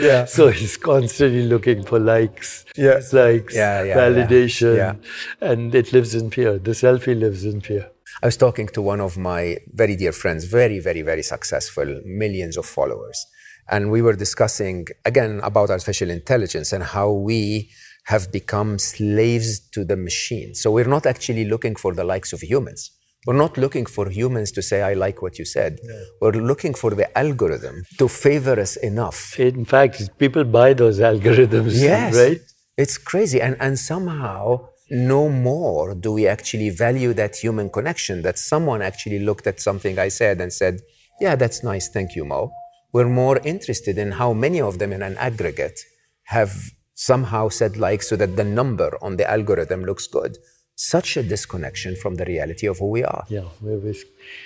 Yeah. 0.00 0.24
So 0.24 0.48
he's 0.48 0.76
constantly 0.76 1.46
looking 1.46 1.84
for 1.84 1.98
likes, 1.98 2.64
Yeah. 2.76 2.94
dislikes, 2.96 3.54
Yeah, 3.54 3.82
yeah, 3.84 3.96
validation, 3.96 4.76
Yeah. 4.76 4.94
and 5.40 5.74
it 5.74 5.92
lives 5.92 6.14
in 6.14 6.30
fear. 6.30 6.58
The 6.58 6.72
selfie 6.72 7.18
lives 7.18 7.44
in 7.44 7.60
fear. 7.60 7.90
I 8.22 8.26
was 8.26 8.36
talking 8.36 8.68
to 8.68 8.82
one 8.82 9.00
of 9.00 9.16
my 9.16 9.58
very 9.74 9.96
dear 9.96 10.12
friends, 10.12 10.44
very, 10.44 10.78
very, 10.80 11.02
very 11.02 11.22
successful, 11.22 12.00
millions 12.04 12.56
of 12.56 12.64
followers. 12.66 13.26
And 13.70 13.90
we 13.90 14.02
were 14.02 14.14
discussing 14.14 14.86
again 15.04 15.40
about 15.42 15.70
artificial 15.70 16.10
intelligence 16.10 16.72
and 16.72 16.82
how 16.84 17.10
we 17.12 17.70
have 18.04 18.30
become 18.32 18.78
slaves 18.78 19.60
to 19.70 19.84
the 19.84 19.96
machine. 19.96 20.54
So 20.54 20.70
we're 20.70 20.84
not 20.96 21.06
actually 21.06 21.44
looking 21.46 21.74
for 21.76 21.94
the 21.94 22.04
likes 22.04 22.32
of 22.32 22.40
humans. 22.42 22.90
We're 23.26 23.34
not 23.46 23.56
looking 23.56 23.86
for 23.86 24.10
humans 24.10 24.52
to 24.52 24.60
say, 24.62 24.82
I 24.82 24.92
like 24.92 25.22
what 25.22 25.38
you 25.38 25.46
said. 25.46 25.78
We're 26.20 26.32
looking 26.32 26.74
for 26.74 26.90
the 26.90 27.16
algorithm 27.16 27.84
to 27.98 28.06
favor 28.08 28.60
us 28.60 28.76
enough. 28.76 29.40
In 29.40 29.64
fact, 29.64 29.96
people 30.18 30.44
buy 30.44 30.74
those 30.74 31.00
algorithms, 31.00 31.72
Yes. 31.80 32.14
right? 32.22 32.40
It's 32.76 32.98
crazy. 32.98 33.40
And, 33.40 33.56
and 33.60 33.78
somehow, 33.78 34.68
no 34.90 35.30
more 35.30 35.94
do 35.94 36.12
we 36.12 36.26
actually 36.26 36.68
value 36.68 37.14
that 37.14 37.36
human 37.36 37.70
connection 37.70 38.20
that 38.22 38.38
someone 38.38 38.82
actually 38.82 39.20
looked 39.20 39.46
at 39.46 39.58
something 39.60 39.98
I 39.98 40.08
said 40.08 40.40
and 40.42 40.52
said, 40.52 40.80
Yeah, 41.18 41.34
that's 41.36 41.62
nice. 41.64 41.88
Thank 41.88 42.14
you, 42.16 42.26
Mo. 42.26 42.52
We're 42.92 43.08
more 43.08 43.38
interested 43.38 43.96
in 43.96 44.12
how 44.12 44.34
many 44.34 44.60
of 44.60 44.78
them 44.78 44.92
in 44.92 45.02
an 45.02 45.16
aggregate 45.16 45.80
have 46.24 46.52
somehow 46.94 47.48
said 47.48 47.76
like 47.76 48.02
so 48.02 48.16
that 48.16 48.36
the 48.36 48.44
number 48.44 48.96
on 49.02 49.16
the 49.16 49.28
algorithm 49.28 49.84
looks 49.84 50.06
good. 50.06 50.38
Such 50.76 51.16
a 51.16 51.22
disconnection 51.22 51.94
from 51.96 52.16
the 52.16 52.24
reality 52.24 52.66
of 52.66 52.78
who 52.78 52.90
we 52.90 53.04
are. 53.04 53.24
Yeah, 53.28 53.48
we're 53.60 53.94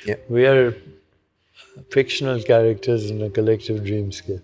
Yeah. 0.07 0.17
we 0.29 0.47
are 0.47 0.75
fictional 1.91 2.43
characters 2.43 3.11
in 3.11 3.23
a 3.23 3.31
collective 3.31 3.83
dreamscape. 3.83 4.43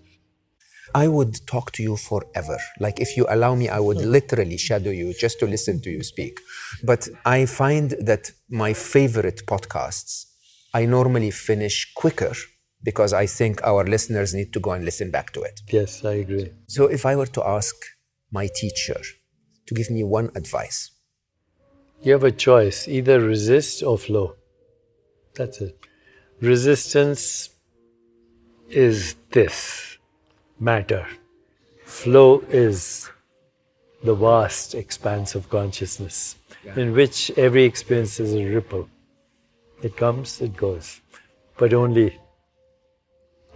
I 0.93 1.07
would 1.09 1.45
talk 1.45 1.71
to 1.73 1.83
you 1.83 1.97
forever. 1.97 2.57
Like, 2.79 2.99
if 3.01 3.17
you 3.17 3.25
allow 3.29 3.53
me, 3.55 3.67
I 3.67 3.79
would 3.79 3.97
literally 3.97 4.57
shadow 4.57 4.91
you 4.91 5.13
just 5.13 5.39
to 5.39 5.45
listen 5.45 5.81
to 5.81 5.89
you 5.89 6.03
speak. 6.03 6.39
But 6.83 7.09
I 7.25 7.45
find 7.45 7.91
that 7.99 8.31
my 8.49 8.71
favorite 8.73 9.41
podcasts, 9.45 10.25
I 10.73 10.85
normally 10.85 11.31
finish 11.31 11.91
quicker 11.95 12.33
because 12.81 13.11
I 13.13 13.25
think 13.25 13.61
our 13.63 13.83
listeners 13.83 14.33
need 14.33 14.53
to 14.53 14.59
go 14.59 14.71
and 14.71 14.85
listen 14.85 15.11
back 15.11 15.33
to 15.33 15.41
it. 15.41 15.59
Yes, 15.69 16.05
I 16.05 16.13
agree. 16.13 16.51
So, 16.67 16.85
if 16.85 17.05
I 17.05 17.15
were 17.15 17.25
to 17.37 17.43
ask 17.45 17.75
my 18.31 18.47
teacher 18.47 19.01
to 19.65 19.73
give 19.73 19.89
me 19.89 20.03
one 20.03 20.29
advice, 20.35 20.91
You 22.01 22.13
have 22.13 22.23
a 22.23 22.31
choice 22.31 22.87
either 22.87 23.19
resist 23.19 23.81
or 23.81 23.97
flow. 23.97 24.35
That's 25.33 25.59
it. 25.61 25.75
Resistance 26.39 27.49
is 28.69 29.15
this 29.31 29.97
matter, 30.59 31.07
flow 31.83 32.43
is 32.49 33.09
the 34.03 34.13
vast 34.13 34.75
expanse 34.75 35.35
of 35.35 35.49
consciousness 35.49 36.35
in 36.75 36.93
which 36.93 37.31
every 37.37 37.63
experience 37.63 38.19
is 38.19 38.33
a 38.35 38.45
ripple. 38.45 38.87
It 39.81 39.97
comes, 39.97 40.41
it 40.41 40.55
goes, 40.55 41.01
but 41.57 41.73
only 41.73 42.19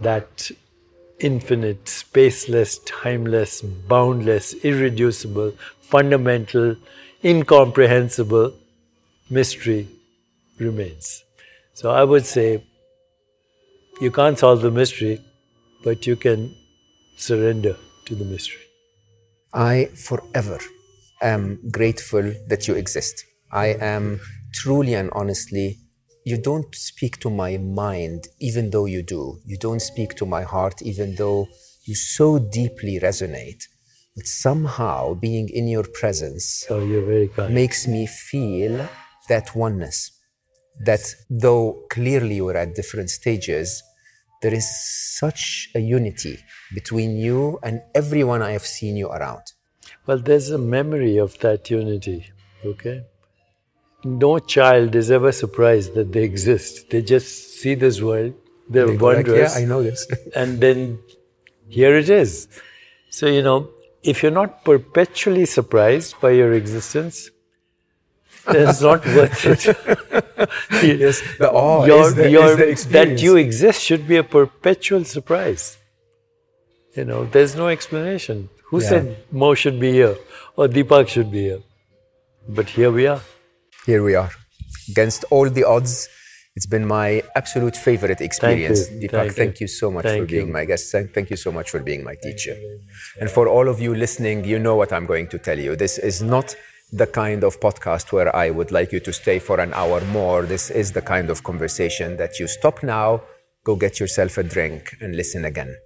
that 0.00 0.50
infinite, 1.20 1.84
spaceless, 1.84 2.80
timeless, 2.86 3.62
boundless, 3.62 4.54
irreducible, 4.64 5.52
fundamental, 5.80 6.76
incomprehensible 7.24 8.54
mystery 9.30 9.88
remains. 10.58 11.24
So 11.74 11.90
I 11.90 12.04
would 12.04 12.26
say 12.26 12.64
you 14.00 14.10
can't 14.10 14.38
solve 14.38 14.62
the 14.62 14.70
mystery, 14.70 15.20
but 15.84 16.06
you 16.06 16.16
can 16.16 16.54
surrender 17.16 17.76
to 18.06 18.14
the 18.14 18.24
mystery. 18.24 18.62
I 19.52 19.86
forever 19.94 20.58
am 21.20 21.60
grateful 21.70 22.32
that 22.48 22.66
you 22.66 22.74
exist. 22.74 23.24
I 23.52 23.68
am 23.80 24.20
truly 24.52 24.94
and 24.94 25.10
honestly, 25.12 25.78
you 26.30 26.38
don't 26.50 26.72
speak 26.90 27.14
to 27.24 27.30
my 27.30 27.52
mind, 27.58 28.20
even 28.48 28.64
though 28.70 28.86
you 28.96 29.02
do. 29.16 29.22
You 29.50 29.56
don't 29.66 29.82
speak 29.92 30.10
to 30.20 30.26
my 30.36 30.42
heart, 30.54 30.76
even 30.90 31.08
though 31.20 31.40
you 31.88 31.94
so 31.94 32.26
deeply 32.60 32.94
resonate. 33.08 33.62
But 34.16 34.26
somehow 34.26 35.14
being 35.14 35.48
in 35.48 35.66
your 35.68 35.86
presence 36.00 36.44
So 36.68 36.76
you're 36.90 37.06
very 37.14 37.28
kind. 37.28 37.54
makes 37.54 37.80
me 37.94 38.02
feel 38.06 38.74
that 39.28 39.46
oneness. 39.54 39.98
That 40.88 41.04
though 41.44 41.64
clearly 41.90 42.40
we're 42.40 42.56
at 42.64 42.74
different 42.80 43.10
stages, 43.20 43.82
there 44.42 44.54
is 44.60 44.66
such 45.22 45.42
a 45.74 45.80
unity 45.80 46.38
between 46.78 47.10
you 47.26 47.58
and 47.62 47.82
everyone 47.94 48.40
I 48.42 48.52
have 48.52 48.66
seen 48.78 48.96
you 48.96 49.08
around. 49.08 49.44
Well, 50.06 50.18
there's 50.18 50.50
a 50.50 50.58
memory 50.58 51.16
of 51.18 51.38
that 51.40 51.70
unity, 51.70 52.20
okay? 52.64 52.98
No 54.04 54.38
child 54.38 54.94
is 54.94 55.10
ever 55.10 55.32
surprised 55.32 55.94
that 55.94 56.12
they 56.12 56.22
exist. 56.22 56.90
They 56.90 57.02
just 57.02 57.60
see 57.60 57.74
this 57.74 58.00
world, 58.00 58.34
they're 58.68 58.86
They 58.86 58.96
go 58.96 59.06
like, 59.08 59.26
yeah, 59.26 59.52
I 59.54 59.64
know 59.64 59.82
this. 59.82 60.06
and 60.34 60.60
then 60.60 60.98
here 61.68 61.96
it 61.96 62.08
is. 62.08 62.48
So, 63.10 63.26
you 63.26 63.42
know, 63.42 63.68
if 64.02 64.22
you're 64.22 64.32
not 64.32 64.64
perpetually 64.64 65.44
surprised 65.44 66.20
by 66.20 66.30
your 66.30 66.52
existence, 66.54 67.30
it's 68.48 68.80
not 68.80 69.04
worth 69.16 69.44
it. 69.46 69.64
yes, 71.00 71.20
the 71.38 71.50
awe 71.50 71.84
Your- 71.84 72.06
is, 72.08 72.14
the, 72.14 72.30
your- 72.30 72.60
is 72.62 72.86
the 72.86 72.92
that 72.92 73.22
you 73.22 73.36
exist 73.36 73.82
should 73.82 74.08
be 74.08 74.16
a 74.16 74.24
perpetual 74.24 75.04
surprise. 75.04 75.76
You 76.96 77.04
know, 77.04 77.24
there's 77.26 77.54
no 77.54 77.68
explanation. 77.68 78.48
Who 78.70 78.80
Yeah. 78.80 78.88
said 78.88 79.16
Mo 79.30 79.54
should 79.54 79.78
be 79.78 79.92
here 79.92 80.16
or 80.56 80.68
Deepak 80.68 81.08
should 81.08 81.30
be 81.30 81.42
here? 81.50 81.60
But 82.48 82.70
here 82.70 82.90
we 82.90 83.06
are. 83.06 83.20
Here 83.86 84.02
we 84.02 84.14
are. 84.14 84.30
Against 84.90 85.24
all 85.30 85.48
the 85.48 85.64
odds, 85.64 86.08
it's 86.56 86.66
been 86.66 86.86
my 86.86 87.22
absolute 87.34 87.76
favorite 87.76 88.20
experience. 88.20 88.88
Thank 88.88 89.02
you. 89.02 89.08
Deepak, 89.08 89.12
Thank 89.12 89.32
thank, 89.34 89.60
you. 89.60 89.64
you 89.64 89.68
so 89.68 89.90
much 89.90 90.04
Thank 90.04 90.20
for 90.20 90.26
being 90.26 90.48
you. 90.48 90.52
my 90.52 90.64
guest. 90.64 90.92
Thank, 90.92 91.14
thank 91.14 91.30
you 91.30 91.36
so 91.36 91.50
much 91.50 91.70
for 91.70 91.80
being 91.80 92.04
my 92.04 92.16
teacher. 92.22 92.56
And 93.20 93.30
for 93.30 93.48
all 93.48 93.68
of 93.68 93.80
you 93.80 93.94
listening, 93.94 94.44
you 94.44 94.58
know 94.58 94.76
what 94.76 94.92
I'm 94.92 95.06
going 95.06 95.28
to 95.28 95.38
tell 95.38 95.58
you. 95.58 95.76
This 95.76 95.96
is 95.98 96.20
not 96.20 96.54
the 96.92 97.06
kind 97.06 97.44
of 97.44 97.60
podcast 97.60 98.12
where 98.12 98.34
I 98.34 98.50
would 98.50 98.72
like 98.72 98.92
you 98.92 99.00
to 99.00 99.12
stay 99.12 99.38
for 99.38 99.60
an 99.60 99.72
hour 99.74 100.00
more. 100.06 100.42
This 100.42 100.70
is 100.70 100.92
the 100.92 101.02
kind 101.02 101.30
of 101.30 101.44
conversation 101.44 102.16
that 102.16 102.38
you 102.38 102.48
stop 102.48 102.82
now, 102.82 103.22
go 103.64 103.76
get 103.76 104.00
yourself 104.00 104.36
a 104.38 104.42
drink, 104.42 104.96
and 105.00 105.14
listen 105.14 105.44
again. 105.44 105.76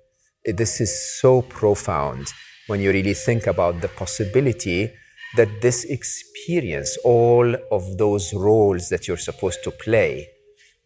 This 0.44 0.80
is 0.80 1.20
so 1.20 1.42
profound 1.42 2.32
when 2.66 2.80
you 2.80 2.90
really 2.90 3.14
think 3.14 3.46
about 3.46 3.82
the 3.82 3.88
possibility 3.88 4.92
that 5.36 5.60
this 5.60 5.84
experience, 5.84 6.96
all 7.04 7.54
of 7.70 7.98
those 7.98 8.32
roles 8.32 8.88
that 8.88 9.08
you're 9.08 9.16
supposed 9.16 9.62
to 9.64 9.70
play, 9.70 10.28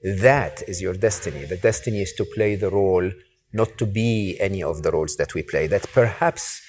that 0.02 0.62
is 0.68 0.80
your 0.80 0.94
destiny. 0.94 1.44
The 1.44 1.56
destiny 1.56 2.02
is 2.02 2.12
to 2.14 2.24
play 2.24 2.54
the 2.56 2.70
role, 2.70 3.10
not 3.52 3.76
to 3.78 3.86
be 3.86 4.36
any 4.40 4.62
of 4.62 4.82
the 4.82 4.92
roles 4.92 5.16
that 5.16 5.34
we 5.34 5.42
play, 5.42 5.66
that 5.66 5.90
perhaps 5.92 6.62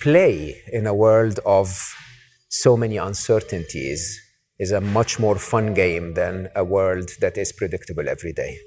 play 0.00 0.62
in 0.72 0.86
a 0.86 0.94
world 0.94 1.38
of 1.46 1.94
so 2.48 2.76
many 2.76 2.96
uncertainties 2.96 4.20
is 4.58 4.72
a 4.72 4.80
much 4.80 5.18
more 5.18 5.36
fun 5.36 5.74
game 5.74 6.14
than 6.14 6.48
a 6.54 6.64
world 6.64 7.10
that 7.20 7.38
is 7.38 7.52
predictable 7.52 8.08
every 8.08 8.32
day. 8.32 8.58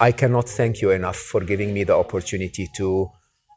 I 0.00 0.12
cannot 0.12 0.48
thank 0.48 0.82
you 0.82 0.90
enough 0.90 1.16
for 1.16 1.40
giving 1.40 1.72
me 1.72 1.84
the 1.84 1.96
opportunity 1.96 2.68
to 2.76 3.10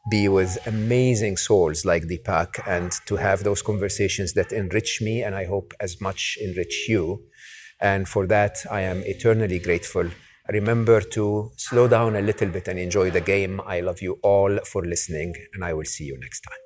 be 0.09 0.27
with 0.27 0.65
amazing 0.67 1.37
souls 1.37 1.85
like 1.85 2.03
Deepak 2.03 2.61
and 2.67 2.91
to 3.07 3.15
have 3.15 3.43
those 3.43 3.61
conversations 3.61 4.33
that 4.33 4.51
enrich 4.51 5.01
me 5.01 5.23
and 5.23 5.35
I 5.35 5.45
hope 5.45 5.73
as 5.79 5.99
much 5.99 6.37
enrich 6.41 6.85
you. 6.87 7.23
And 7.81 8.07
for 8.07 8.27
that, 8.27 8.57
I 8.71 8.81
am 8.81 9.03
eternally 9.05 9.59
grateful. 9.59 10.09
Remember 10.49 11.01
to 11.01 11.51
slow 11.57 11.87
down 11.87 12.15
a 12.15 12.21
little 12.21 12.49
bit 12.49 12.67
and 12.67 12.77
enjoy 12.79 13.09
the 13.09 13.21
game. 13.21 13.59
I 13.65 13.81
love 13.81 14.01
you 14.01 14.19
all 14.21 14.59
for 14.59 14.85
listening, 14.85 15.33
and 15.53 15.65
I 15.65 15.73
will 15.73 15.85
see 15.85 16.03
you 16.05 16.17
next 16.19 16.41
time. 16.41 16.64